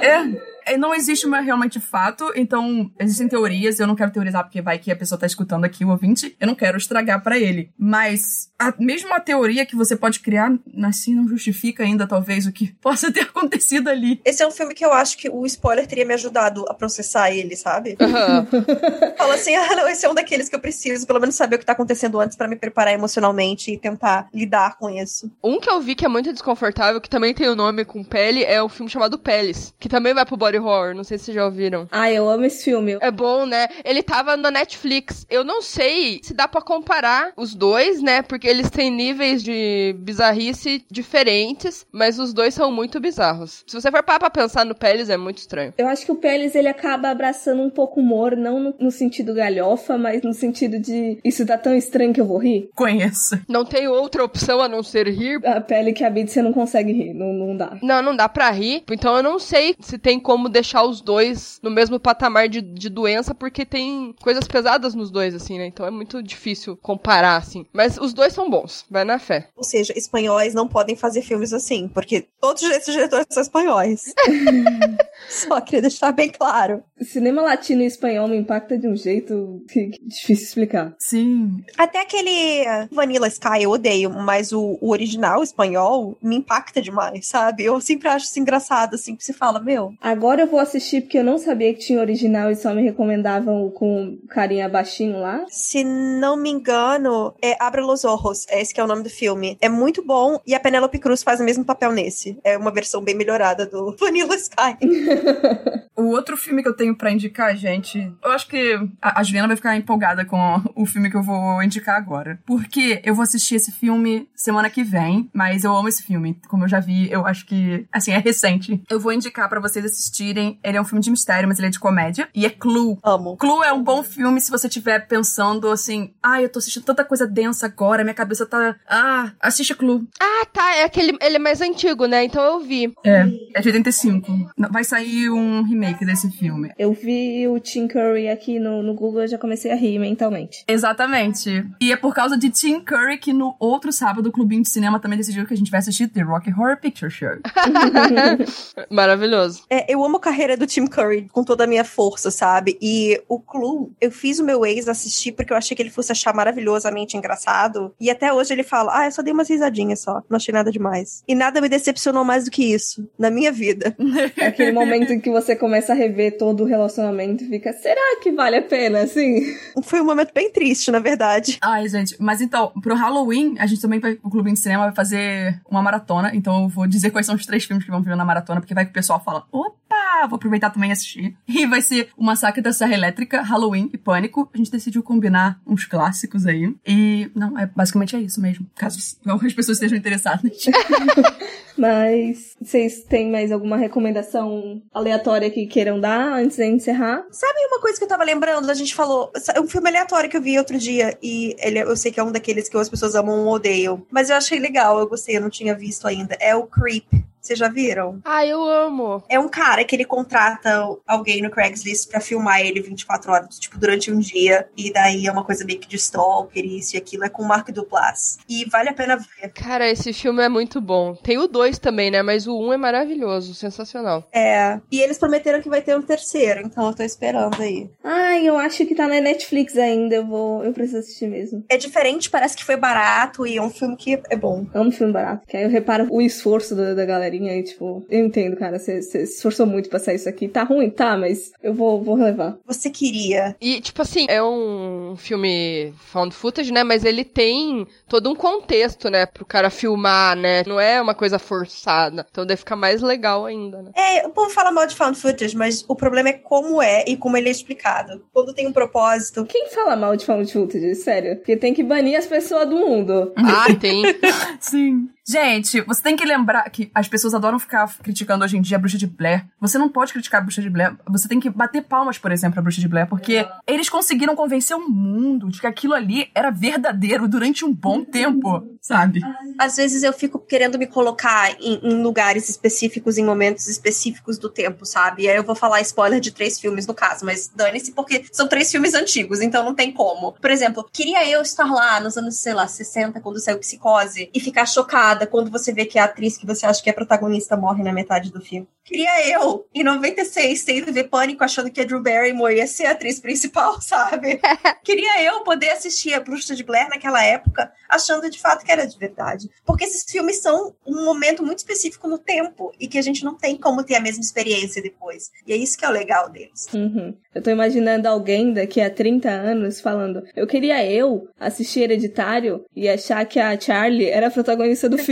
É, 0.00 0.18
não 0.76 0.94
existe 0.94 1.26
uma 1.26 1.40
realmente 1.40 1.80
fato, 1.80 2.30
então 2.34 2.90
existem 2.98 3.28
teorias, 3.28 3.78
eu 3.78 3.86
não 3.86 3.94
quero 3.94 4.10
teorizar 4.10 4.44
porque 4.44 4.60
vai 4.60 4.78
que 4.78 4.90
a 4.90 4.96
pessoa 4.96 5.18
tá 5.18 5.26
escutando 5.26 5.64
aqui 5.64 5.84
o 5.84 5.90
ouvinte, 5.90 6.36
eu 6.40 6.46
não 6.46 6.54
quero 6.54 6.76
estragar 6.76 7.22
para 7.22 7.38
ele. 7.38 7.70
Mas 7.78 8.50
a, 8.58 8.74
mesmo 8.78 9.14
a 9.14 9.20
teoria 9.20 9.64
que 9.64 9.76
você 9.76 9.96
pode 9.96 10.20
criar, 10.20 10.52
assim, 10.84 11.14
não 11.14 11.28
justifica 11.28 11.82
ainda 11.82 12.06
talvez 12.06 12.46
o 12.46 12.52
que 12.52 12.72
possa 12.80 13.12
ter 13.12 13.22
acontecido 13.22 13.88
ali. 13.88 14.20
Esse 14.24 14.42
é 14.42 14.46
um 14.46 14.50
filme 14.50 14.74
que 14.74 14.84
eu 14.84 14.92
acho 14.92 15.16
que 15.16 15.28
o 15.28 15.46
spoiler 15.46 15.86
teria 15.86 16.04
me 16.04 16.14
ajudado 16.14 16.64
a 16.68 16.74
processar 16.74 17.30
ele, 17.30 17.56
sabe? 17.56 17.96
Uhum. 18.00 18.46
Fala 19.16 19.34
assim, 19.34 19.54
ah, 19.54 19.76
não, 19.76 19.88
esse 19.88 20.04
é 20.04 20.10
um 20.10 20.14
daqueles 20.14 20.48
que 20.48 20.56
eu 20.56 20.60
preciso, 20.60 21.06
pelo 21.06 21.20
menos 21.20 21.34
saber 21.34 21.56
o 21.56 21.58
que 21.58 21.66
tá 21.66 21.72
acontecendo 21.72 22.20
antes 22.20 22.36
para 22.36 22.48
me 22.48 22.56
preparar 22.56 22.92
emocionalmente 22.92 23.72
e 23.72 23.78
tentar 23.78 24.28
lidar 24.34 24.76
com 24.76 24.90
isso. 24.90 25.30
Um 25.42 25.60
que 25.60 25.70
eu 25.70 25.80
vi 25.80 25.94
que 25.94 26.04
é 26.04 26.08
muito 26.08 26.32
desconfortável, 26.32 27.00
que 27.00 27.08
também 27.08 27.34
tem 27.34 27.48
o 27.48 27.56
nome 27.56 27.84
com 27.84 28.02
pele, 28.04 28.44
é 28.44 28.62
o 28.62 28.68
filme 28.68 28.90
chamado 28.90 29.18
Peles, 29.18 29.74
que 29.78 29.88
também 29.88 30.14
vai 30.14 30.24
pro 30.26 30.36
body 30.36 30.57
horror, 30.58 30.94
não 30.94 31.04
sei 31.04 31.18
se 31.18 31.26
vocês 31.26 31.34
já 31.34 31.44
ouviram. 31.44 31.86
Ah, 31.90 32.10
eu 32.10 32.28
amo 32.28 32.44
esse 32.44 32.64
filme. 32.64 32.98
É 33.00 33.10
bom, 33.10 33.46
né? 33.46 33.68
Ele 33.84 34.02
tava 34.02 34.36
na 34.36 34.50
Netflix. 34.50 35.26
Eu 35.28 35.44
não 35.44 35.62
sei 35.62 36.20
se 36.22 36.34
dá 36.34 36.46
para 36.48 36.60
comparar 36.60 37.32
os 37.36 37.54
dois, 37.54 38.02
né? 38.02 38.22
Porque 38.22 38.46
eles 38.46 38.70
têm 38.70 38.90
níveis 38.90 39.42
de 39.42 39.94
bizarrice 39.98 40.84
diferentes, 40.90 41.86
mas 41.92 42.18
os 42.18 42.32
dois 42.32 42.54
são 42.54 42.70
muito 42.70 43.00
bizarros. 43.00 43.64
Se 43.66 43.74
você 43.74 43.90
for 43.90 44.02
parar 44.02 44.18
pra 44.18 44.30
pensar 44.30 44.64
no 44.64 44.74
Peles, 44.74 45.10
é 45.10 45.16
muito 45.16 45.38
estranho. 45.38 45.74
Eu 45.76 45.88
acho 45.88 46.04
que 46.04 46.12
o 46.12 46.16
Peles, 46.16 46.54
ele 46.54 46.68
acaba 46.68 47.10
abraçando 47.10 47.62
um 47.62 47.70
pouco 47.70 48.00
humor, 48.00 48.36
não 48.36 48.60
no, 48.60 48.74
no 48.78 48.90
sentido 48.90 49.34
galhofa, 49.34 49.98
mas 49.98 50.22
no 50.22 50.32
sentido 50.32 50.78
de 50.78 51.18
isso 51.24 51.46
tá 51.46 51.56
tão 51.58 51.74
estranho 51.74 52.12
que 52.12 52.20
eu 52.20 52.26
vou 52.26 52.38
rir. 52.38 52.70
Conheço. 52.74 53.38
Não 53.48 53.64
tem 53.64 53.88
outra 53.88 54.24
opção 54.24 54.60
a 54.60 54.68
não 54.68 54.82
ser 54.82 55.08
rir. 55.08 55.40
A 55.46 55.60
pele 55.60 55.92
que 55.92 56.04
habita, 56.04 56.30
você 56.30 56.42
não 56.42 56.52
consegue 56.52 56.92
rir, 56.92 57.14
não, 57.14 57.32
não 57.32 57.56
dá. 57.56 57.76
Não, 57.82 58.02
não 58.02 58.16
dá 58.16 58.28
pra 58.28 58.50
rir. 58.50 58.82
Então 58.90 59.16
eu 59.16 59.22
não 59.22 59.38
sei 59.38 59.74
se 59.80 59.98
tem 59.98 60.18
como 60.18 60.47
deixar 60.48 60.84
os 60.84 61.00
dois 61.00 61.58
no 61.62 61.70
mesmo 61.70 61.98
patamar 61.98 62.48
de, 62.48 62.60
de 62.60 62.88
doença, 62.88 63.34
porque 63.34 63.64
tem 63.64 64.14
coisas 64.22 64.46
pesadas 64.46 64.94
nos 64.94 65.10
dois, 65.10 65.34
assim, 65.34 65.58
né? 65.58 65.66
Então 65.66 65.86
é 65.86 65.90
muito 65.90 66.22
difícil 66.22 66.76
comparar, 66.76 67.36
assim. 67.36 67.66
Mas 67.72 67.98
os 67.98 68.12
dois 68.12 68.32
são 68.32 68.48
bons, 68.48 68.84
vai 68.90 69.04
na 69.04 69.18
fé. 69.18 69.48
Ou 69.56 69.64
seja, 69.64 69.92
espanhóis 69.96 70.54
não 70.54 70.68
podem 70.68 70.96
fazer 70.96 71.22
filmes 71.22 71.52
assim, 71.52 71.88
porque 71.88 72.26
todos 72.40 72.62
esses 72.62 72.92
diretores 72.92 73.26
são 73.30 73.42
espanhóis. 73.42 74.04
Só 75.28 75.60
queria 75.60 75.82
deixar 75.82 76.12
bem 76.12 76.30
claro. 76.30 76.82
O 77.00 77.04
cinema 77.04 77.42
latino 77.42 77.82
e 77.82 77.86
espanhol 77.86 78.28
me 78.28 78.36
impacta 78.36 78.78
de 78.78 78.88
um 78.88 78.96
jeito 78.96 79.62
que, 79.68 79.88
que 79.88 80.04
difícil 80.04 80.46
explicar. 80.46 80.94
Sim. 80.98 81.62
Até 81.76 82.00
aquele 82.00 82.64
Vanilla 82.90 83.28
Sky 83.28 83.62
eu 83.62 83.70
odeio, 83.70 84.10
mas 84.10 84.52
o, 84.52 84.78
o 84.80 84.90
original 84.90 85.42
espanhol 85.42 86.16
me 86.22 86.36
impacta 86.36 86.80
demais, 86.80 87.26
sabe? 87.26 87.64
Eu 87.64 87.80
sempre 87.80 88.08
acho 88.08 88.26
isso 88.26 88.40
engraçado, 88.40 88.94
assim, 88.94 89.14
que 89.14 89.24
se 89.24 89.32
fala, 89.32 89.60
meu. 89.60 89.94
Agora 90.00 90.37
eu 90.42 90.46
vou 90.46 90.60
assistir 90.60 91.02
porque 91.02 91.18
eu 91.18 91.24
não 91.24 91.38
sabia 91.38 91.72
que 91.72 91.80
tinha 91.80 92.00
original 92.00 92.50
e 92.50 92.56
só 92.56 92.74
me 92.74 92.82
recomendavam 92.82 93.70
com 93.70 94.18
carinha 94.28 94.68
baixinho 94.68 95.20
lá. 95.20 95.44
Se 95.48 95.84
não 95.84 96.36
me 96.36 96.50
engano, 96.50 97.34
é 97.42 97.56
Abre 97.60 97.80
los 97.80 98.04
Ojos, 98.04 98.46
é 98.48 98.60
esse 98.60 98.72
que 98.72 98.80
é 98.80 98.84
o 98.84 98.86
nome 98.86 99.02
do 99.02 99.10
filme. 99.10 99.56
É 99.60 99.68
muito 99.68 100.04
bom 100.04 100.40
e 100.46 100.54
a 100.54 100.60
Penélope 100.60 100.98
Cruz 100.98 101.22
faz 101.22 101.40
o 101.40 101.44
mesmo 101.44 101.64
papel 101.64 101.92
nesse. 101.92 102.38
É 102.44 102.56
uma 102.56 102.70
versão 102.70 103.02
bem 103.02 103.14
melhorada 103.14 103.66
do 103.66 103.94
Vanilla 103.98 104.34
Sky. 104.34 104.78
O 105.98 106.10
outro 106.12 106.36
filme 106.36 106.62
que 106.62 106.68
eu 106.68 106.76
tenho 106.76 106.94
pra 106.94 107.10
indicar, 107.10 107.56
gente, 107.56 107.98
eu 108.22 108.30
acho 108.30 108.46
que 108.46 108.78
a, 109.02 109.18
a 109.18 109.22
Juliana 109.24 109.48
vai 109.48 109.56
ficar 109.56 109.76
empolgada 109.76 110.24
com 110.24 110.38
o 110.76 110.86
filme 110.86 111.10
que 111.10 111.16
eu 111.16 111.24
vou 111.24 111.60
indicar 111.60 111.96
agora. 111.96 112.38
Porque 112.46 113.02
eu 113.04 113.16
vou 113.16 113.24
assistir 113.24 113.56
esse 113.56 113.72
filme 113.72 114.28
semana 114.32 114.70
que 114.70 114.84
vem, 114.84 115.28
mas 115.34 115.64
eu 115.64 115.76
amo 115.76 115.88
esse 115.88 116.04
filme. 116.04 116.40
Como 116.46 116.62
eu 116.62 116.68
já 116.68 116.78
vi, 116.78 117.10
eu 117.10 117.26
acho 117.26 117.44
que, 117.44 117.84
assim, 117.92 118.12
é 118.12 118.18
recente. 118.18 118.80
Eu 118.88 119.00
vou 119.00 119.12
indicar 119.12 119.48
pra 119.48 119.58
vocês 119.58 119.84
assistirem. 119.84 120.17
Ele 120.24 120.76
é 120.76 120.80
um 120.80 120.84
filme 120.84 121.02
de 121.02 121.10
mistério, 121.10 121.48
mas 121.48 121.58
ele 121.58 121.68
é 121.68 121.70
de 121.70 121.78
comédia. 121.78 122.28
E 122.34 122.46
é 122.46 122.50
Clue. 122.50 122.98
Amo. 123.02 123.36
Clue 123.36 123.64
é 123.64 123.72
um 123.72 123.82
bom 123.82 124.02
filme 124.02 124.40
se 124.40 124.50
você 124.50 124.66
estiver 124.66 125.06
pensando 125.06 125.68
assim, 125.68 126.12
ah, 126.22 126.40
eu 126.42 126.48
tô 126.48 126.58
assistindo 126.58 126.84
tanta 126.84 127.04
coisa 127.04 127.26
densa 127.26 127.66
agora, 127.66 128.04
minha 128.04 128.14
cabeça 128.14 128.46
tá. 128.46 128.76
Ah, 128.88 129.32
assiste 129.40 129.74
Clue. 129.74 130.06
Ah, 130.20 130.46
tá. 130.52 130.76
É 130.76 130.84
aquele. 130.84 131.16
Ele 131.20 131.36
é 131.36 131.38
mais 131.38 131.60
antigo, 131.60 132.06
né? 132.06 132.24
Então 132.24 132.42
eu 132.42 132.60
vi. 132.60 132.92
É, 133.04 133.26
é 133.54 133.60
de 133.60 133.68
85. 133.68 134.52
Vai 134.70 134.84
sair 134.84 135.30
um 135.30 135.62
remake 135.62 136.04
desse 136.04 136.30
filme. 136.30 136.72
Eu 136.78 136.92
vi 136.92 137.46
o 137.48 137.58
Tim 137.58 137.88
Curry 137.88 138.28
aqui 138.28 138.58
no, 138.58 138.82
no 138.82 138.94
Google 138.94 139.24
e 139.24 139.28
já 139.28 139.38
comecei 139.38 139.70
a 139.70 139.74
rir 139.74 139.98
mentalmente. 139.98 140.64
Exatamente. 140.66 141.64
E 141.80 141.92
é 141.92 141.96
por 141.96 142.14
causa 142.14 142.36
de 142.36 142.50
Tim 142.50 142.80
Curry 142.80 143.18
que 143.18 143.32
no 143.32 143.56
outro 143.58 143.92
sábado 143.92 144.28
o 144.28 144.32
Clubinho 144.32 144.62
de 144.62 144.68
Cinema 144.68 144.98
também 145.00 145.18
decidiu 145.18 145.46
que 145.46 145.54
a 145.54 145.56
gente 145.56 145.70
vai 145.70 145.78
assistir 145.78 146.08
The 146.08 146.22
Rocky 146.22 146.50
Horror 146.50 146.78
Picture 146.78 147.10
Show. 147.10 147.28
Maravilhoso. 148.90 149.64
É, 149.70 149.92
eu 149.92 150.02
amo 150.08 150.16
a 150.16 150.20
carreira 150.20 150.56
do 150.56 150.66
Tim 150.66 150.86
Curry 150.86 151.28
com 151.30 151.44
toda 151.44 151.64
a 151.64 151.66
minha 151.66 151.84
força, 151.84 152.30
sabe? 152.30 152.76
E 152.80 153.20
o 153.28 153.38
Clue, 153.38 153.92
eu 154.00 154.10
fiz 154.10 154.38
o 154.38 154.44
meu 154.44 154.64
ex 154.66 154.88
assistir 154.88 155.32
porque 155.32 155.52
eu 155.52 155.56
achei 155.56 155.76
que 155.76 155.82
ele 155.82 155.90
fosse 155.90 156.10
achar 156.10 156.34
maravilhosamente 156.34 157.16
engraçado. 157.16 157.94
E 158.00 158.10
até 158.10 158.32
hoje 158.32 158.52
ele 158.52 158.62
fala: 158.62 158.98
Ah, 158.98 159.06
eu 159.06 159.12
só 159.12 159.22
dei 159.22 159.32
umas 159.32 159.48
risadinhas 159.48 160.00
só. 160.00 160.22
Não 160.28 160.36
achei 160.36 160.52
nada 160.52 160.72
demais. 160.72 161.22
E 161.28 161.34
nada 161.34 161.60
me 161.60 161.68
decepcionou 161.68 162.24
mais 162.24 162.46
do 162.46 162.50
que 162.50 162.64
isso 162.64 163.08
na 163.18 163.30
minha 163.30 163.52
vida. 163.52 163.94
É 164.36 164.46
aquele 164.46 164.72
momento 164.72 165.12
em 165.12 165.20
que 165.20 165.30
você 165.30 165.54
começa 165.54 165.92
a 165.92 165.96
rever 165.96 166.38
todo 166.38 166.62
o 166.62 166.66
relacionamento 166.66 167.44
e 167.44 167.48
fica, 167.48 167.72
será 167.72 168.20
que 168.22 168.32
vale 168.32 168.56
a 168.56 168.62
pena, 168.62 169.00
assim? 169.00 169.42
Foi 169.82 170.00
um 170.00 170.04
momento 170.04 170.32
bem 170.32 170.50
triste, 170.50 170.90
na 170.90 170.98
verdade. 170.98 171.58
Ai, 171.60 171.88
gente, 171.88 172.16
mas 172.18 172.40
então, 172.40 172.72
pro 172.82 172.94
Halloween, 172.94 173.56
a 173.58 173.66
gente 173.66 173.82
também 173.82 174.00
vai, 174.00 174.18
o 174.22 174.30
Clubinho 174.30 174.54
de 174.54 174.60
Cinema 174.60 174.84
vai 174.84 174.94
fazer 174.94 175.60
uma 175.70 175.82
maratona, 175.82 176.30
então 176.34 176.62
eu 176.62 176.68
vou 176.68 176.86
dizer 176.86 177.10
quais 177.10 177.26
são 177.26 177.34
os 177.34 177.44
três 177.44 177.64
filmes 177.64 177.84
que 177.84 177.90
vão 177.90 178.02
vir 178.02 178.16
na 178.16 178.24
maratona, 178.24 178.60
porque 178.60 178.74
vai 178.74 178.84
que 178.84 178.90
o 178.90 178.94
pessoal 178.94 179.22
fala, 179.22 179.44
opa, 179.52 179.96
vou 180.28 180.36
aproveitar 180.36 180.70
também 180.70 180.90
e 180.90 180.92
assistir. 180.92 181.36
E 181.48 181.66
vai 181.66 181.80
ser 181.80 182.10
O 182.16 182.24
Massacre 182.24 182.62
da 182.62 182.72
Serra 182.72 182.94
Elétrica, 182.94 183.42
Halloween 183.42 183.90
e 183.92 183.98
Pânico. 183.98 184.48
A 184.54 184.56
gente 184.56 184.70
decidiu 184.70 185.02
combinar 185.02 185.60
uns 185.66 185.84
clássicos 185.84 186.46
aí. 186.46 186.72
E, 186.86 187.30
não, 187.34 187.58
é, 187.58 187.66
basicamente 187.66 188.14
é 188.14 188.20
isso 188.20 188.40
mesmo, 188.40 188.66
caso 188.76 188.98
algumas 189.26 189.52
pessoas 189.52 189.76
estejam 189.78 189.98
interessadas. 189.98 190.64
Mas 191.78 192.56
vocês 192.60 193.04
têm 193.04 193.30
mais 193.30 193.52
alguma 193.52 193.76
recomendação 193.76 194.82
aleatória 194.92 195.48
que 195.48 195.66
queiram 195.66 196.00
dar 196.00 196.32
antes 196.32 196.56
de 196.56 196.66
encerrar? 196.66 197.24
Sabe 197.30 197.58
uma 197.70 197.80
coisa 197.80 197.96
que 197.96 198.04
eu 198.04 198.08
tava 198.08 198.24
lembrando? 198.24 198.68
A 198.68 198.74
gente 198.74 198.94
falou. 198.94 199.30
É 199.54 199.60
um 199.60 199.68
filme 199.68 199.88
aleatório 199.88 200.28
que 200.28 200.36
eu 200.36 200.42
vi 200.42 200.58
outro 200.58 200.76
dia. 200.76 201.16
E 201.22 201.54
ele, 201.60 201.78
eu 201.78 201.96
sei 201.96 202.10
que 202.10 202.18
é 202.18 202.24
um 202.24 202.32
daqueles 202.32 202.68
que 202.68 202.76
as 202.76 202.88
pessoas 202.88 203.14
amam 203.14 203.44
ou 203.44 203.54
odeiam. 203.54 204.04
Mas 204.10 204.28
eu 204.28 204.36
achei 204.36 204.58
legal, 204.58 204.98
eu 204.98 205.08
gostei, 205.08 205.36
eu 205.36 205.40
não 205.40 205.50
tinha 205.50 205.74
visto 205.74 206.06
ainda. 206.08 206.36
É 206.40 206.54
o 206.54 206.66
Creep. 206.66 207.06
Vocês 207.48 207.58
já 207.58 207.68
viram? 207.68 208.20
Ah, 208.26 208.44
eu 208.44 208.62
amo. 208.62 209.22
É 209.26 209.40
um 209.40 209.48
cara 209.48 209.82
que 209.82 209.96
ele 209.96 210.04
contrata 210.04 210.86
alguém 211.06 211.40
no 211.40 211.48
Craigslist 211.48 212.10
pra 212.10 212.20
filmar 212.20 212.60
ele 212.60 212.82
24 212.82 213.32
horas, 213.32 213.58
tipo, 213.58 213.78
durante 213.78 214.12
um 214.12 214.18
dia. 214.18 214.68
E 214.76 214.92
daí 214.92 215.26
é 215.26 215.32
uma 215.32 215.42
coisa 215.42 215.64
meio 215.64 215.80
que 215.80 215.88
de 215.88 215.96
stalker, 215.96 216.62
isso 216.62 216.94
e 216.94 216.98
aquilo. 216.98 217.24
É 217.24 217.30
com 217.30 217.42
o 217.42 217.48
Mark 217.48 217.70
Duplass. 217.70 218.38
E 218.46 218.68
vale 218.68 218.90
a 218.90 218.92
pena 218.92 219.16
ver. 219.16 219.48
Cara, 219.54 219.88
esse 219.88 220.12
filme 220.12 220.42
é 220.42 220.48
muito 220.50 220.78
bom. 220.78 221.14
Tem 221.14 221.38
o 221.38 221.48
2 221.48 221.78
também, 221.78 222.10
né? 222.10 222.20
Mas 222.20 222.46
o 222.46 222.54
1 222.54 222.66
um 222.66 222.72
é 222.74 222.76
maravilhoso, 222.76 223.54
sensacional. 223.54 224.28
É. 224.30 224.78
E 224.92 225.00
eles 225.00 225.16
prometeram 225.16 225.62
que 225.62 225.70
vai 225.70 225.80
ter 225.80 225.96
um 225.96 226.02
terceiro, 226.02 226.60
então 226.60 226.86
eu 226.86 226.94
tô 226.94 227.02
esperando 227.02 227.62
aí. 227.62 227.88
Ai, 228.04 228.46
eu 228.46 228.58
acho 228.58 228.84
que 228.84 228.94
tá 228.94 229.08
na 229.08 229.22
Netflix 229.22 229.74
ainda. 229.78 230.16
Eu 230.16 230.26
vou. 230.26 230.62
Eu 230.62 230.74
preciso 230.74 230.98
assistir 230.98 231.28
mesmo. 231.28 231.64
É 231.66 231.78
diferente, 231.78 232.28
parece 232.28 232.54
que 232.54 232.64
foi 232.64 232.76
barato 232.76 233.46
e 233.46 233.56
é 233.56 233.62
um 233.62 233.70
filme 233.70 233.96
que 233.96 234.20
é 234.28 234.36
bom. 234.36 234.66
É 234.74 234.80
um 234.80 234.92
filme 234.92 235.14
barato. 235.14 235.46
Que 235.46 235.56
aí 235.56 235.64
eu 235.64 235.70
reparo 235.70 236.06
o 236.10 236.20
esforço 236.20 236.74
da, 236.74 236.92
da 236.92 237.06
galerinha 237.06 237.37
e, 237.46 237.62
tipo, 237.62 238.04
eu 238.10 238.24
entendo, 238.24 238.56
cara. 238.56 238.78
Você 238.78 239.02
se 239.02 239.22
esforçou 239.22 239.66
muito 239.66 239.88
pra 239.88 239.98
sair 239.98 240.16
isso 240.16 240.28
aqui. 240.28 240.48
Tá 240.48 240.62
ruim, 240.62 240.90
tá, 240.90 241.16
mas 241.16 241.52
eu 241.62 241.74
vou, 241.74 242.02
vou 242.02 242.14
relevar. 242.14 242.58
Você 242.66 242.90
queria. 242.90 243.56
E, 243.60 243.80
tipo 243.80 244.02
assim, 244.02 244.26
é 244.28 244.42
um 244.42 245.14
filme 245.16 245.92
found 245.98 246.34
footage, 246.34 246.72
né? 246.72 246.82
Mas 246.82 247.04
ele 247.04 247.24
tem 247.24 247.86
todo 248.08 248.30
um 248.30 248.34
contexto, 248.34 249.10
né? 249.10 249.26
Pro 249.26 249.44
cara 249.44 249.70
filmar, 249.70 250.36
né? 250.36 250.62
Não 250.66 250.80
é 250.80 251.00
uma 251.00 251.14
coisa 251.14 251.38
forçada. 251.38 252.26
Então 252.30 252.46
deve 252.46 252.58
ficar 252.58 252.76
mais 252.76 253.02
legal 253.02 253.44
ainda, 253.44 253.82
né? 253.82 253.90
É, 253.94 254.26
o 254.26 254.30
povo 254.30 254.50
fala 254.50 254.70
mal 254.70 254.86
de 254.86 254.94
found 254.94 255.18
footage, 255.18 255.56
mas 255.56 255.84
o 255.88 255.94
problema 255.94 256.30
é 256.30 256.32
como 256.32 256.82
é 256.82 257.04
e 257.06 257.16
como 257.16 257.36
ele 257.36 257.48
é 257.48 257.52
explicado. 257.52 258.24
Quando 258.32 258.54
tem 258.54 258.66
um 258.66 258.72
propósito. 258.72 259.44
Quem 259.44 259.68
fala 259.68 259.96
mal 259.96 260.16
de 260.16 260.24
found 260.24 260.50
footage? 260.52 260.94
Sério? 260.94 261.36
Porque 261.36 261.56
tem 261.56 261.74
que 261.74 261.82
banir 261.82 262.18
as 262.18 262.26
pessoas 262.26 262.68
do 262.68 262.76
mundo. 262.76 263.32
Ah, 263.36 263.74
tem. 263.74 264.02
Sim. 264.60 265.08
Gente, 265.28 265.82
você 265.82 266.02
tem 266.02 266.16
que 266.16 266.24
lembrar 266.24 266.70
que 266.70 266.90
as 266.94 267.06
pessoas 267.06 267.34
adoram 267.34 267.58
ficar 267.58 267.86
criticando 267.98 268.42
hoje 268.42 268.56
em 268.56 268.62
dia 268.62 268.78
a 268.78 268.80
bruxa 268.80 268.96
de 268.96 269.06
Blair. 269.06 269.44
Você 269.60 269.76
não 269.76 269.86
pode 269.86 270.10
criticar 270.10 270.40
a 270.40 270.44
bruxa 270.44 270.62
de 270.62 270.70
Blair. 270.70 270.96
Você 271.06 271.28
tem 271.28 271.38
que 271.38 271.50
bater 271.50 271.82
palmas, 271.82 272.16
por 272.16 272.32
exemplo, 272.32 272.58
a 272.58 272.62
bruxa 272.62 272.80
de 272.80 272.88
Blair, 272.88 273.06
porque 273.06 273.46
eles 273.66 273.90
conseguiram 273.90 274.34
convencer 274.34 274.74
o 274.74 274.88
mundo 274.88 275.50
de 275.50 275.60
que 275.60 275.66
aquilo 275.66 275.92
ali 275.92 276.30
era 276.34 276.50
verdadeiro 276.50 277.28
durante 277.28 277.62
um 277.62 277.70
bom 277.70 278.02
tempo, 278.02 278.66
sabe? 278.80 279.20
Às 279.58 279.76
vezes 279.76 280.02
eu 280.02 280.14
fico 280.14 280.38
querendo 280.38 280.78
me 280.78 280.86
colocar 280.86 281.50
em, 281.60 281.78
em 281.82 282.02
lugares 282.02 282.48
específicos, 282.48 283.18
em 283.18 283.24
momentos 283.24 283.68
específicos 283.68 284.38
do 284.38 284.48
tempo, 284.48 284.86
sabe? 284.86 285.24
E 285.24 285.28
aí 285.28 285.36
eu 285.36 285.44
vou 285.44 285.54
falar 285.54 285.82
spoiler 285.82 286.20
de 286.20 286.30
três 286.30 286.58
filmes 286.58 286.86
no 286.86 286.94
caso, 286.94 287.26
mas 287.26 287.52
dane-se 287.54 287.92
porque 287.92 288.24
são 288.32 288.48
três 288.48 288.70
filmes 288.70 288.94
antigos, 288.94 289.42
então 289.42 289.62
não 289.62 289.74
tem 289.74 289.92
como. 289.92 290.32
Por 290.32 290.50
exemplo, 290.50 290.88
queria 290.90 291.28
eu 291.28 291.42
estar 291.42 291.70
lá 291.70 292.00
nos 292.00 292.16
anos, 292.16 292.36
sei 292.36 292.54
lá, 292.54 292.66
60, 292.66 293.20
quando 293.20 293.38
saiu 293.38 293.58
Psicose, 293.58 294.30
e 294.32 294.40
ficar 294.40 294.64
chocada 294.64 295.17
nada 295.18 295.26
quando 295.26 295.50
você 295.50 295.72
vê 295.72 295.84
que 295.84 295.98
a 295.98 296.04
atriz 296.04 296.38
que 296.38 296.46
você 296.46 296.64
acha 296.64 296.82
que 296.82 296.88
é 296.88 296.92
protagonista 296.92 297.56
morre 297.56 297.82
na 297.82 297.92
metade 297.92 298.30
do 298.30 298.40
filme. 298.40 298.68
Queria 298.84 299.28
eu, 299.28 299.66
em 299.74 299.84
96, 299.84 300.64
ter 300.64 300.76
ido 300.76 300.92
ver 300.92 301.08
Pânico 301.08 301.44
achando 301.44 301.70
que 301.70 301.80
a 301.80 301.84
Drew 301.84 302.02
Barrymore 302.02 302.56
ia 302.56 302.66
ser 302.66 302.86
a 302.86 302.92
atriz 302.92 303.20
principal, 303.20 303.80
sabe? 303.82 304.40
Queria 304.82 305.22
eu 305.22 305.40
poder 305.40 305.70
assistir 305.70 306.14
a 306.14 306.20
Bruxa 306.20 306.54
de 306.54 306.64
Blair 306.64 306.88
naquela 306.88 307.22
época, 307.22 307.70
achando 307.88 308.30
de 308.30 308.38
fato 308.38 308.64
que 308.64 308.72
era 308.72 308.86
de 308.86 308.96
verdade. 308.96 309.50
Porque 309.66 309.84
esses 309.84 310.10
filmes 310.10 310.40
são 310.40 310.74
um 310.86 311.04
momento 311.04 311.44
muito 311.44 311.58
específico 311.58 312.08
no 312.08 312.16
tempo 312.16 312.72
e 312.80 312.88
que 312.88 312.98
a 312.98 313.02
gente 313.02 313.24
não 313.24 313.34
tem 313.34 313.56
como 313.56 313.84
ter 313.84 313.96
a 313.96 314.00
mesma 314.00 314.22
experiência 314.22 314.82
depois. 314.82 315.30
E 315.46 315.52
é 315.52 315.56
isso 315.56 315.76
que 315.76 315.84
é 315.84 315.88
o 315.88 315.92
legal 315.92 316.30
deles. 316.30 316.68
Uhum. 316.72 317.14
Eu 317.34 317.42
tô 317.42 317.50
imaginando 317.50 318.08
alguém 318.08 318.54
daqui 318.54 318.80
a 318.80 318.90
30 318.90 319.28
anos 319.28 319.80
falando: 319.80 320.24
eu 320.34 320.46
queria 320.46 320.84
eu 320.84 321.28
assistir 321.38 321.80
Hereditário 321.80 322.64
e 322.74 322.88
achar 322.88 323.24
que 323.26 323.38
a 323.38 323.58
Charlie 323.58 324.08
era 324.08 324.28
a 324.28 324.30
protagonista 324.30 324.88
do 324.88 324.96
filme. 324.96 325.07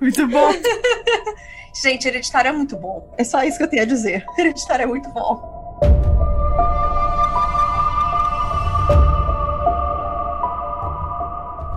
Muito 0.00 0.26
bom. 0.28 0.52
Gente, 1.74 2.06
Hereditário 2.06 2.48
é 2.50 2.52
muito 2.52 2.76
bom. 2.76 3.12
É 3.16 3.24
só 3.24 3.42
isso 3.42 3.58
que 3.58 3.64
eu 3.64 3.68
tenho 3.68 3.82
a 3.82 3.86
dizer. 3.86 4.24
Hereditário 4.38 4.84
é 4.84 4.86
muito 4.86 5.08
bom. 5.10 5.52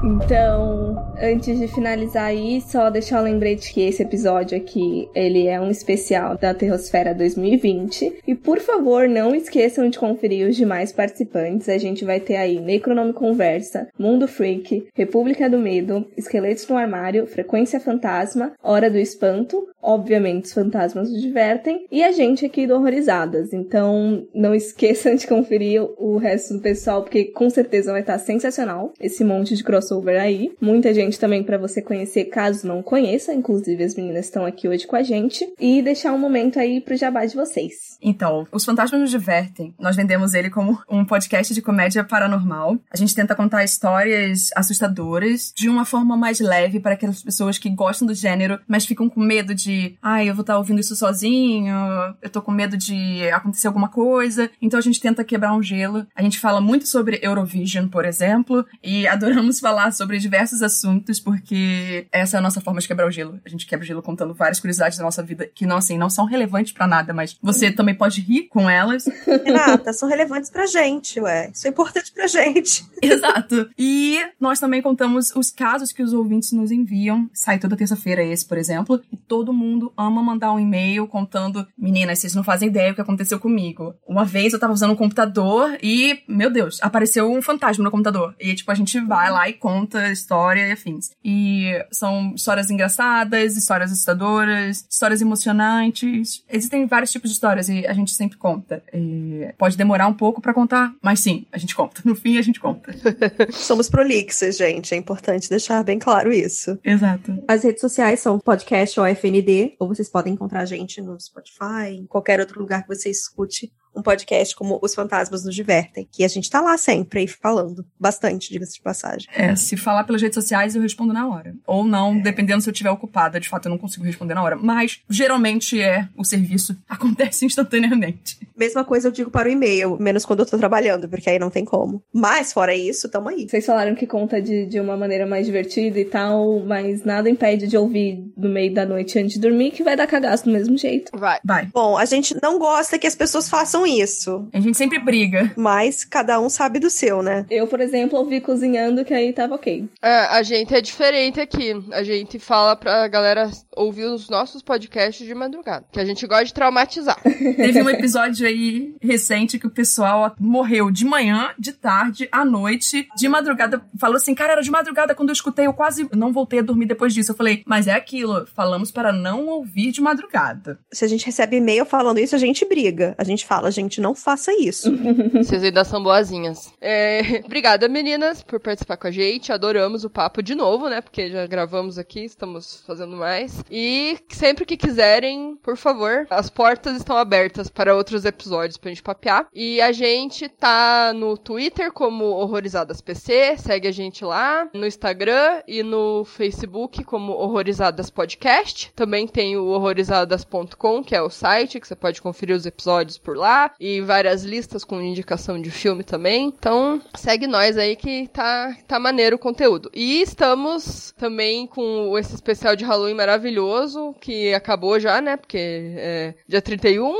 Então, 0.03 1.14
antes 1.19 1.59
de 1.59 1.67
finalizar 1.67 2.25
aí, 2.25 2.61
só 2.61 2.89
deixar 2.89 3.21
um 3.21 3.25
lembrete 3.25 3.73
que 3.73 3.81
esse 3.81 4.03
episódio 4.03 4.57
aqui, 4.57 5.09
ele 5.13 5.47
é 5.47 5.59
um 5.59 5.69
especial 5.69 6.37
da 6.37 6.53
Terrosfera 6.53 7.13
2020. 7.13 8.19
E 8.27 8.35
por 8.35 8.59
favor, 8.59 9.07
não 9.07 9.33
esqueçam 9.33 9.89
de 9.89 9.99
conferir 9.99 10.47
os 10.47 10.55
demais 10.55 10.91
participantes. 10.91 11.69
A 11.69 11.77
gente 11.77 12.05
vai 12.05 12.19
ter 12.19 12.35
aí 12.35 12.59
Necronome 12.59 13.13
Conversa, 13.13 13.87
Mundo 13.97 14.27
Freak, 14.27 14.87
República 14.93 15.49
do 15.49 15.57
Medo, 15.57 16.05
Esqueletos 16.17 16.67
no 16.67 16.77
Armário, 16.77 17.27
Frequência 17.27 17.79
Fantasma, 17.79 18.53
Hora 18.61 18.89
do 18.89 18.97
Espanto, 18.97 19.67
obviamente 19.81 20.45
os 20.45 20.53
fantasmas 20.53 21.11
nos 21.11 21.21
divertem, 21.21 21.85
e 21.91 22.03
a 22.03 22.11
gente 22.11 22.45
aqui 22.45 22.65
do 22.65 22.75
Horrorizadas. 22.75 23.53
Então, 23.53 24.25
não 24.33 24.55
esqueçam 24.55 25.15
de 25.15 25.27
conferir 25.27 25.81
o 25.97 26.17
resto 26.17 26.55
do 26.55 26.61
pessoal, 26.61 27.03
porque 27.03 27.25
com 27.25 27.49
certeza 27.49 27.91
vai 27.91 28.01
estar 28.01 28.17
sensacional 28.17 28.93
esse 28.99 29.23
monte 29.23 29.55
de 29.55 29.63
crossover 29.63 30.19
aí. 30.19 30.51
Muita 30.59 30.93
gente 30.93 31.04
também 31.11 31.43
para 31.43 31.57
você 31.57 31.81
conhecer, 31.81 32.25
caso 32.25 32.67
não 32.67 32.81
conheça. 32.81 33.33
Inclusive, 33.33 33.83
as 33.83 33.95
meninas 33.95 34.25
estão 34.25 34.45
aqui 34.45 34.67
hoje 34.67 34.87
com 34.87 34.95
a 34.95 35.03
gente. 35.03 35.47
E 35.59 35.81
deixar 35.81 36.13
um 36.13 36.17
momento 36.17 36.59
aí 36.59 36.81
pro 36.81 36.95
jabá 36.95 37.25
de 37.25 37.35
vocês. 37.35 37.97
Então, 38.01 38.47
Os 38.51 38.65
Fantasmas 38.65 39.01
nos 39.01 39.11
Divertem. 39.11 39.73
Nós 39.79 39.95
vendemos 39.95 40.33
ele 40.33 40.49
como 40.49 40.79
um 40.89 41.05
podcast 41.05 41.53
de 41.53 41.61
comédia 41.61 42.03
paranormal. 42.03 42.77
A 42.91 42.97
gente 42.97 43.15
tenta 43.15 43.35
contar 43.35 43.63
histórias 43.63 44.49
assustadoras 44.55 45.51
de 45.55 45.69
uma 45.69 45.85
forma 45.85 46.15
mais 46.17 46.39
leve 46.39 46.79
para 46.79 46.93
aquelas 46.93 47.21
pessoas 47.23 47.57
que 47.57 47.69
gostam 47.69 48.07
do 48.07 48.13
gênero, 48.13 48.59
mas 48.67 48.85
ficam 48.85 49.09
com 49.09 49.19
medo 49.19 49.53
de, 49.53 49.95
ai, 50.01 50.23
ah, 50.23 50.25
eu 50.25 50.35
vou 50.35 50.41
estar 50.41 50.57
ouvindo 50.57 50.79
isso 50.79 50.95
sozinho, 50.95 51.75
eu 52.21 52.29
tô 52.29 52.41
com 52.41 52.51
medo 52.51 52.77
de 52.77 53.27
acontecer 53.29 53.67
alguma 53.67 53.89
coisa. 53.89 54.49
Então 54.61 54.77
a 54.77 54.81
gente 54.81 54.99
tenta 54.99 55.23
quebrar 55.23 55.53
um 55.53 55.63
gelo. 55.63 56.05
A 56.15 56.21
gente 56.21 56.39
fala 56.39 56.61
muito 56.61 56.87
sobre 56.87 57.19
Eurovision, 57.21 57.87
por 57.87 58.05
exemplo, 58.05 58.65
e 58.83 59.07
adoramos 59.09 59.59
falar 59.59 59.91
sobre 59.91 60.17
diversos 60.17 60.61
assuntos, 60.61 60.94
porque 61.19 62.07
essa 62.11 62.37
é 62.37 62.39
a 62.39 62.41
nossa 62.41 62.61
forma 62.61 62.79
de 62.79 62.87
quebrar 62.87 63.07
o 63.07 63.11
gelo. 63.11 63.39
A 63.45 63.49
gente 63.49 63.65
quebra 63.65 63.83
o 63.83 63.87
gelo 63.87 64.01
contando 64.01 64.33
várias 64.33 64.59
curiosidades 64.59 64.97
da 64.97 65.03
nossa 65.03 65.23
vida 65.23 65.49
que 65.53 65.65
não, 65.65 65.77
assim, 65.77 65.97
não 65.97 66.09
são 66.09 66.25
relevantes 66.25 66.73
para 66.73 66.87
nada, 66.87 67.13
mas 67.13 67.37
você 67.41 67.71
também 67.71 67.95
pode 67.95 68.21
rir 68.21 68.43
com 68.43 68.69
elas. 68.69 69.05
Renata, 69.45 69.93
são 69.93 70.09
relevantes 70.09 70.49
pra 70.49 70.65
gente, 70.65 71.19
ué. 71.19 71.49
Isso 71.53 71.67
é 71.67 71.69
importante 71.69 72.11
pra 72.11 72.27
gente. 72.27 72.85
Exato. 73.01 73.69
E 73.77 74.19
nós 74.39 74.59
também 74.59 74.81
contamos 74.81 75.31
os 75.35 75.51
casos 75.51 75.91
que 75.91 76.03
os 76.03 76.13
ouvintes 76.13 76.51
nos 76.51 76.71
enviam. 76.71 77.29
Sai 77.33 77.59
toda 77.59 77.75
terça-feira 77.75 78.23
esse, 78.23 78.45
por 78.45 78.57
exemplo. 78.57 79.01
E 79.11 79.17
todo 79.17 79.53
mundo 79.53 79.91
ama 79.97 80.21
mandar 80.21 80.53
um 80.53 80.59
e-mail 80.59 81.07
contando: 81.07 81.67
meninas, 81.77 82.19
vocês 82.19 82.35
não 82.35 82.43
fazem 82.43 82.69
ideia 82.69 82.91
do 82.91 82.95
que 82.95 83.01
aconteceu 83.01 83.39
comigo. 83.39 83.95
Uma 84.07 84.25
vez 84.25 84.53
eu 84.53 84.59
tava 84.59 84.73
usando 84.73 84.91
um 84.91 84.95
computador 84.95 85.77
e, 85.81 86.19
meu 86.27 86.49
Deus, 86.49 86.79
apareceu 86.81 87.31
um 87.31 87.41
fantasma 87.41 87.83
no 87.83 87.91
computador. 87.91 88.35
E, 88.39 88.53
tipo, 88.53 88.71
a 88.71 88.75
gente 88.75 88.99
vai 88.99 89.31
lá 89.31 89.49
e 89.49 89.53
conta 89.53 90.11
história 90.11 90.67
e 90.67 90.75
afins. 90.85 91.11
E 91.23 91.83
são 91.91 92.33
histórias 92.35 92.69
engraçadas, 92.69 93.57
histórias 93.57 93.91
assustadoras, 93.91 94.85
histórias 94.89 95.21
emocionantes. 95.21 96.43
Existem 96.49 96.85
vários 96.85 97.11
tipos 97.11 97.29
de 97.29 97.35
histórias 97.35 97.67
e 97.67 97.85
a 97.87 97.93
gente 97.93 98.11
sempre 98.11 98.37
conta. 98.37 98.83
E 98.93 99.53
pode 99.57 99.75
demorar 99.75 100.07
um 100.07 100.13
pouco 100.13 100.39
para 100.39 100.53
contar, 100.53 100.93
mas 101.01 101.19
sim, 101.19 101.45
a 101.51 101.57
gente 101.57 101.75
conta. 101.75 102.01
No 102.05 102.15
fim, 102.15 102.37
a 102.37 102.41
gente 102.41 102.59
conta. 102.59 102.93
Somos 103.51 103.89
prolixas, 103.89 104.57
gente. 104.57 104.93
É 104.93 104.97
importante 104.97 105.49
deixar 105.49 105.83
bem 105.83 105.97
claro 105.97 106.31
isso. 106.31 106.77
Exato. 106.83 107.43
As 107.47 107.63
redes 107.63 107.81
sociais 107.81 108.19
são 108.19 108.39
podcast 108.39 108.99
ou 108.99 109.05
FND, 109.07 109.75
ou 109.79 109.87
vocês 109.87 110.09
podem 110.09 110.33
encontrar 110.33 110.61
a 110.61 110.65
gente 110.65 111.01
no 111.01 111.19
Spotify, 111.19 111.89
em 111.89 112.05
qualquer 112.05 112.39
outro 112.39 112.59
lugar 112.59 112.83
que 112.83 112.95
você 112.95 113.09
escute 113.09 113.71
um 113.95 114.01
podcast 114.01 114.55
como 114.55 114.79
Os 114.81 114.93
Fantasmas 114.93 115.43
Nos 115.43 115.55
Divertem, 115.55 116.07
que 116.11 116.23
a 116.23 116.27
gente 116.27 116.49
tá 116.49 116.61
lá 116.61 116.77
sempre 116.77 117.21
aí 117.21 117.27
falando 117.27 117.85
bastante, 117.99 118.51
diga-se 118.51 118.75
de 118.75 118.81
passagem. 118.81 119.27
É, 119.33 119.55
se 119.55 119.77
falar 119.77 120.03
pelas 120.03 120.21
redes 120.21 120.35
sociais, 120.35 120.75
eu 120.75 120.81
respondo 120.81 121.13
na 121.13 121.27
hora. 121.27 121.55
Ou 121.65 121.83
não, 121.83 122.19
dependendo 122.19 122.61
se 122.61 122.69
eu 122.69 122.71
estiver 122.71 122.89
ocupada. 122.89 123.39
De 123.39 123.49
fato, 123.49 123.65
eu 123.65 123.69
não 123.69 123.77
consigo 123.77 124.05
responder 124.05 124.33
na 124.33 124.43
hora. 124.43 124.55
Mas, 124.55 125.01
geralmente, 125.09 125.81
é 125.81 126.07
o 126.17 126.23
serviço 126.23 126.77
acontece 126.87 127.45
instantaneamente. 127.45 128.37
Mesma 128.57 128.83
coisa 128.83 129.07
eu 129.07 129.11
digo 129.11 129.29
para 129.29 129.49
o 129.49 129.51
e-mail, 129.51 129.97
menos 129.99 130.25
quando 130.25 130.39
eu 130.39 130.45
tô 130.45 130.57
trabalhando, 130.57 131.07
porque 131.07 131.29
aí 131.29 131.39
não 131.39 131.49
tem 131.49 131.65
como. 131.65 132.03
Mas, 132.13 132.53
fora 132.53 132.75
isso, 132.75 133.09
tamo 133.09 133.29
aí. 133.29 133.47
Vocês 133.49 133.65
falaram 133.65 133.95
que 133.95 134.07
conta 134.07 134.41
de, 134.41 134.65
de 134.65 134.79
uma 134.79 134.97
maneira 134.97 135.25
mais 135.25 135.45
divertida 135.45 135.99
e 135.99 136.05
tal, 136.05 136.59
mas 136.61 137.03
nada 137.03 137.29
impede 137.29 137.67
de 137.67 137.77
ouvir 137.77 138.31
no 138.37 138.49
meio 138.49 138.73
da 138.73 138.85
noite 138.85 139.19
antes 139.19 139.33
de 139.33 139.39
dormir, 139.39 139.71
que 139.71 139.83
vai 139.83 139.95
dar 139.95 140.07
cagaço 140.07 140.45
do 140.45 140.51
mesmo 140.51 140.77
jeito. 140.77 141.11
Vai. 141.17 141.39
Vai. 141.43 141.65
Bom, 141.73 141.97
a 141.97 142.05
gente 142.05 142.35
não 142.41 142.57
gosta 142.57 142.97
que 142.97 143.07
as 143.07 143.15
pessoas 143.15 143.49
façam 143.49 143.84
isso. 143.85 144.47
A 144.53 144.59
gente 144.59 144.77
sempre 144.77 144.99
briga. 144.99 145.51
Mas 145.55 146.03
cada 146.03 146.39
um 146.39 146.49
sabe 146.49 146.79
do 146.79 146.89
seu, 146.89 147.21
né? 147.21 147.45
Eu, 147.49 147.67
por 147.67 147.79
exemplo, 147.79 148.17
ouvi 148.19 148.41
cozinhando 148.41 149.05
que 149.05 149.13
aí 149.13 149.33
tava 149.33 149.55
ok. 149.55 149.87
É, 150.01 150.19
a 150.25 150.43
gente 150.43 150.73
é 150.73 150.81
diferente 150.81 151.39
aqui. 151.39 151.73
A 151.91 152.03
gente 152.03 152.39
fala 152.39 152.75
pra 152.75 153.07
galera 153.07 153.49
ouvir 153.75 154.05
os 154.05 154.29
nossos 154.29 154.61
podcasts 154.61 155.25
de 155.25 155.33
madrugada. 155.33 155.85
Que 155.91 155.99
a 155.99 156.05
gente 156.05 156.25
gosta 156.25 156.45
de 156.45 156.53
traumatizar. 156.53 157.21
Teve 157.23 157.81
um 157.81 157.89
episódio 157.89 158.47
aí 158.47 158.95
recente 159.01 159.59
que 159.59 159.67
o 159.67 159.71
pessoal 159.71 160.35
morreu 160.39 160.89
de 160.91 161.05
manhã, 161.05 161.51
de 161.57 161.73
tarde, 161.73 162.27
à 162.31 162.43
noite, 162.45 163.07
de 163.15 163.27
madrugada. 163.27 163.81
Falou 163.99 164.17
assim, 164.17 164.33
cara, 164.33 164.53
era 164.53 164.61
de 164.61 164.71
madrugada 164.71 165.15
quando 165.15 165.29
eu 165.29 165.33
escutei, 165.33 165.67
eu 165.67 165.73
quase 165.73 166.07
não 166.13 166.31
voltei 166.31 166.59
a 166.59 166.63
dormir 166.63 166.85
depois 166.85 167.13
disso. 167.13 167.31
Eu 167.31 167.35
falei, 167.35 167.63
mas 167.65 167.87
é 167.87 167.93
aquilo, 167.93 168.45
falamos 168.55 168.91
para 168.91 169.11
não 169.11 169.47
ouvir 169.47 169.91
de 169.91 170.01
madrugada. 170.01 170.79
Se 170.91 171.03
a 171.05 171.07
gente 171.07 171.25
recebe 171.25 171.57
e-mail 171.57 171.85
falando 171.85 172.19
isso, 172.19 172.35
a 172.35 172.39
gente 172.39 172.65
briga. 172.65 173.15
A 173.17 173.23
gente 173.23 173.45
fala, 173.45 173.67
gente, 173.75 174.01
não 174.01 174.15
faça 174.15 174.51
isso. 174.53 174.91
Vocês 175.33 175.63
ainda 175.63 175.83
são 175.83 176.01
boazinhas. 176.01 176.73
É, 176.81 177.41
obrigada, 177.45 177.87
meninas, 177.87 178.41
por 178.41 178.59
participar 178.59 178.97
com 178.97 179.07
a 179.07 179.11
gente. 179.11 179.51
Adoramos 179.51 180.03
o 180.03 180.09
papo 180.09 180.41
de 180.41 180.55
novo, 180.55 180.89
né? 180.89 181.01
Porque 181.01 181.29
já 181.29 181.45
gravamos 181.45 181.97
aqui, 181.97 182.23
estamos 182.23 182.83
fazendo 182.87 183.15
mais. 183.15 183.63
E 183.69 184.17
sempre 184.29 184.65
que 184.65 184.77
quiserem, 184.77 185.57
por 185.61 185.77
favor, 185.77 186.25
as 186.29 186.49
portas 186.49 186.95
estão 186.95 187.17
abertas 187.17 187.69
para 187.69 187.95
outros 187.95 188.25
episódios 188.25 188.77
pra 188.77 188.89
gente 188.89 189.03
papear. 189.03 189.47
E 189.53 189.81
a 189.81 189.91
gente 189.91 190.47
tá 190.47 191.13
no 191.13 191.37
Twitter 191.37 191.91
como 191.91 192.25
Horrorizadas 192.25 193.01
PC, 193.01 193.57
segue 193.57 193.87
a 193.87 193.91
gente 193.91 194.23
lá, 194.23 194.69
no 194.73 194.85
Instagram 194.85 195.61
e 195.67 195.83
no 195.83 196.23
Facebook 196.23 197.03
como 197.03 197.33
Horrorizadas 197.33 198.09
Podcast. 198.09 198.91
Também 198.95 199.27
tem 199.27 199.57
o 199.57 199.65
horrorizadas.com, 199.67 201.03
que 201.03 201.15
é 201.15 201.21
o 201.21 201.29
site 201.29 201.79
que 201.79 201.87
você 201.87 201.95
pode 201.95 202.21
conferir 202.21 202.55
os 202.55 202.65
episódios 202.65 203.17
por 203.17 203.35
lá 203.35 203.64
e 203.79 204.01
várias 204.01 204.43
listas 204.43 204.83
com 204.83 205.01
indicação 205.01 205.61
de 205.61 205.71
filme 205.71 206.03
também. 206.03 206.47
Então, 206.47 207.01
segue 207.15 207.47
nós 207.47 207.77
aí 207.77 207.95
que 207.95 208.27
tá 208.27 208.75
tá 208.87 208.99
maneiro 208.99 209.35
o 209.35 209.39
conteúdo. 209.39 209.89
E 209.93 210.21
estamos 210.21 211.13
também 211.17 211.67
com 211.67 212.17
esse 212.17 212.33
especial 212.33 212.75
de 212.75 212.85
Halloween 212.85 213.13
maravilhoso 213.13 214.15
que 214.19 214.53
acabou 214.53 214.99
já, 214.99 215.21
né? 215.21 215.37
Porque 215.37 215.57
é 215.57 216.33
dia 216.47 216.61
31. 216.61 217.13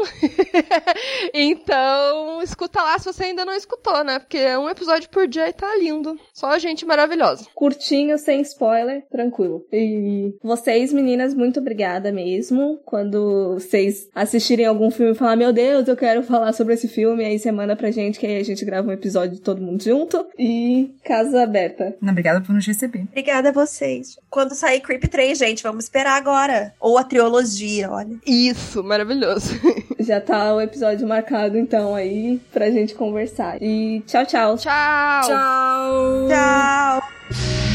então, 1.34 2.42
escuta 2.42 2.82
lá 2.82 2.98
se 3.00 3.06
você 3.06 3.26
ainda 3.26 3.46
não 3.46 3.54
escutou, 3.54 4.04
né? 4.04 4.20
Porque 4.20 4.38
é 4.38 4.58
um 4.58 4.70
episódio 4.70 5.10
por 5.10 5.28
dia 5.28 5.48
e 5.50 5.54
tá 5.54 5.76
lindo. 5.76 6.18
Só 6.34 6.58
gente 6.58 6.86
maravilhosa. 6.86 7.48
Curtinho, 7.54 8.18
sem 8.18 8.42
spoiler, 8.42 9.06
tranquilo. 9.10 9.66
E 9.72 10.34
vocês, 10.44 10.92
meninas, 10.94 11.34
muito 11.34 11.60
obrigada 11.60 12.12
mesmo. 12.12 12.80
Quando 12.86 13.56
vocês 13.56 14.10
assistirem 14.14 14.66
algum 14.66 14.92
filme 14.92 15.12
e 15.12 15.16
falar, 15.16 15.36
meu 15.36 15.52
Deus, 15.52 15.88
eu 15.88 15.96
quero 15.96 16.24
falar 16.24 16.35
sobre 16.54 16.74
esse 16.74 16.88
filme, 16.88 17.24
aí 17.24 17.38
você 17.38 17.52
manda 17.52 17.76
pra 17.76 17.92
gente 17.92 18.20
que 18.20 18.26
aí 18.26 18.38
a 18.38 18.44
gente 18.44 18.64
grava 18.66 18.88
um 18.88 18.92
episódio 18.92 19.36
de 19.36 19.42
todo 19.42 19.62
mundo 19.62 19.84
junto. 19.84 20.26
E 20.38 20.94
casa 21.04 21.44
aberta. 21.44 21.96
Obrigada 22.02 22.42
por 22.42 22.54
nos 22.54 22.66
receber. 22.66 23.06
Obrigada 23.10 23.50
a 23.50 23.52
vocês. 23.52 24.18
Quando 24.30 24.56
sair 24.56 24.82
Creep 24.82 25.04
3, 25.04 25.38
gente, 25.38 25.64
vamos 25.64 25.86
esperar 25.86 26.18
agora. 26.18 26.74
Ou 26.80 26.98
a 26.98 27.04
trilogia, 27.04 27.92
olha. 27.92 28.18
Isso, 28.26 28.84
maravilhoso. 28.84 29.54
Já 30.00 30.22
tá 30.22 30.54
o 30.54 30.62
episódio 30.62 31.08
marcado, 31.08 31.58
então, 31.58 31.96
aí, 31.96 32.40
pra 32.54 32.70
gente 32.70 32.94
conversar. 32.96 33.62
E 33.62 34.02
tchau, 34.06 34.26
tchau. 34.26 34.58
Tchau. 34.58 35.22
Tchau. 35.28 36.28
Tchau. 36.28 37.75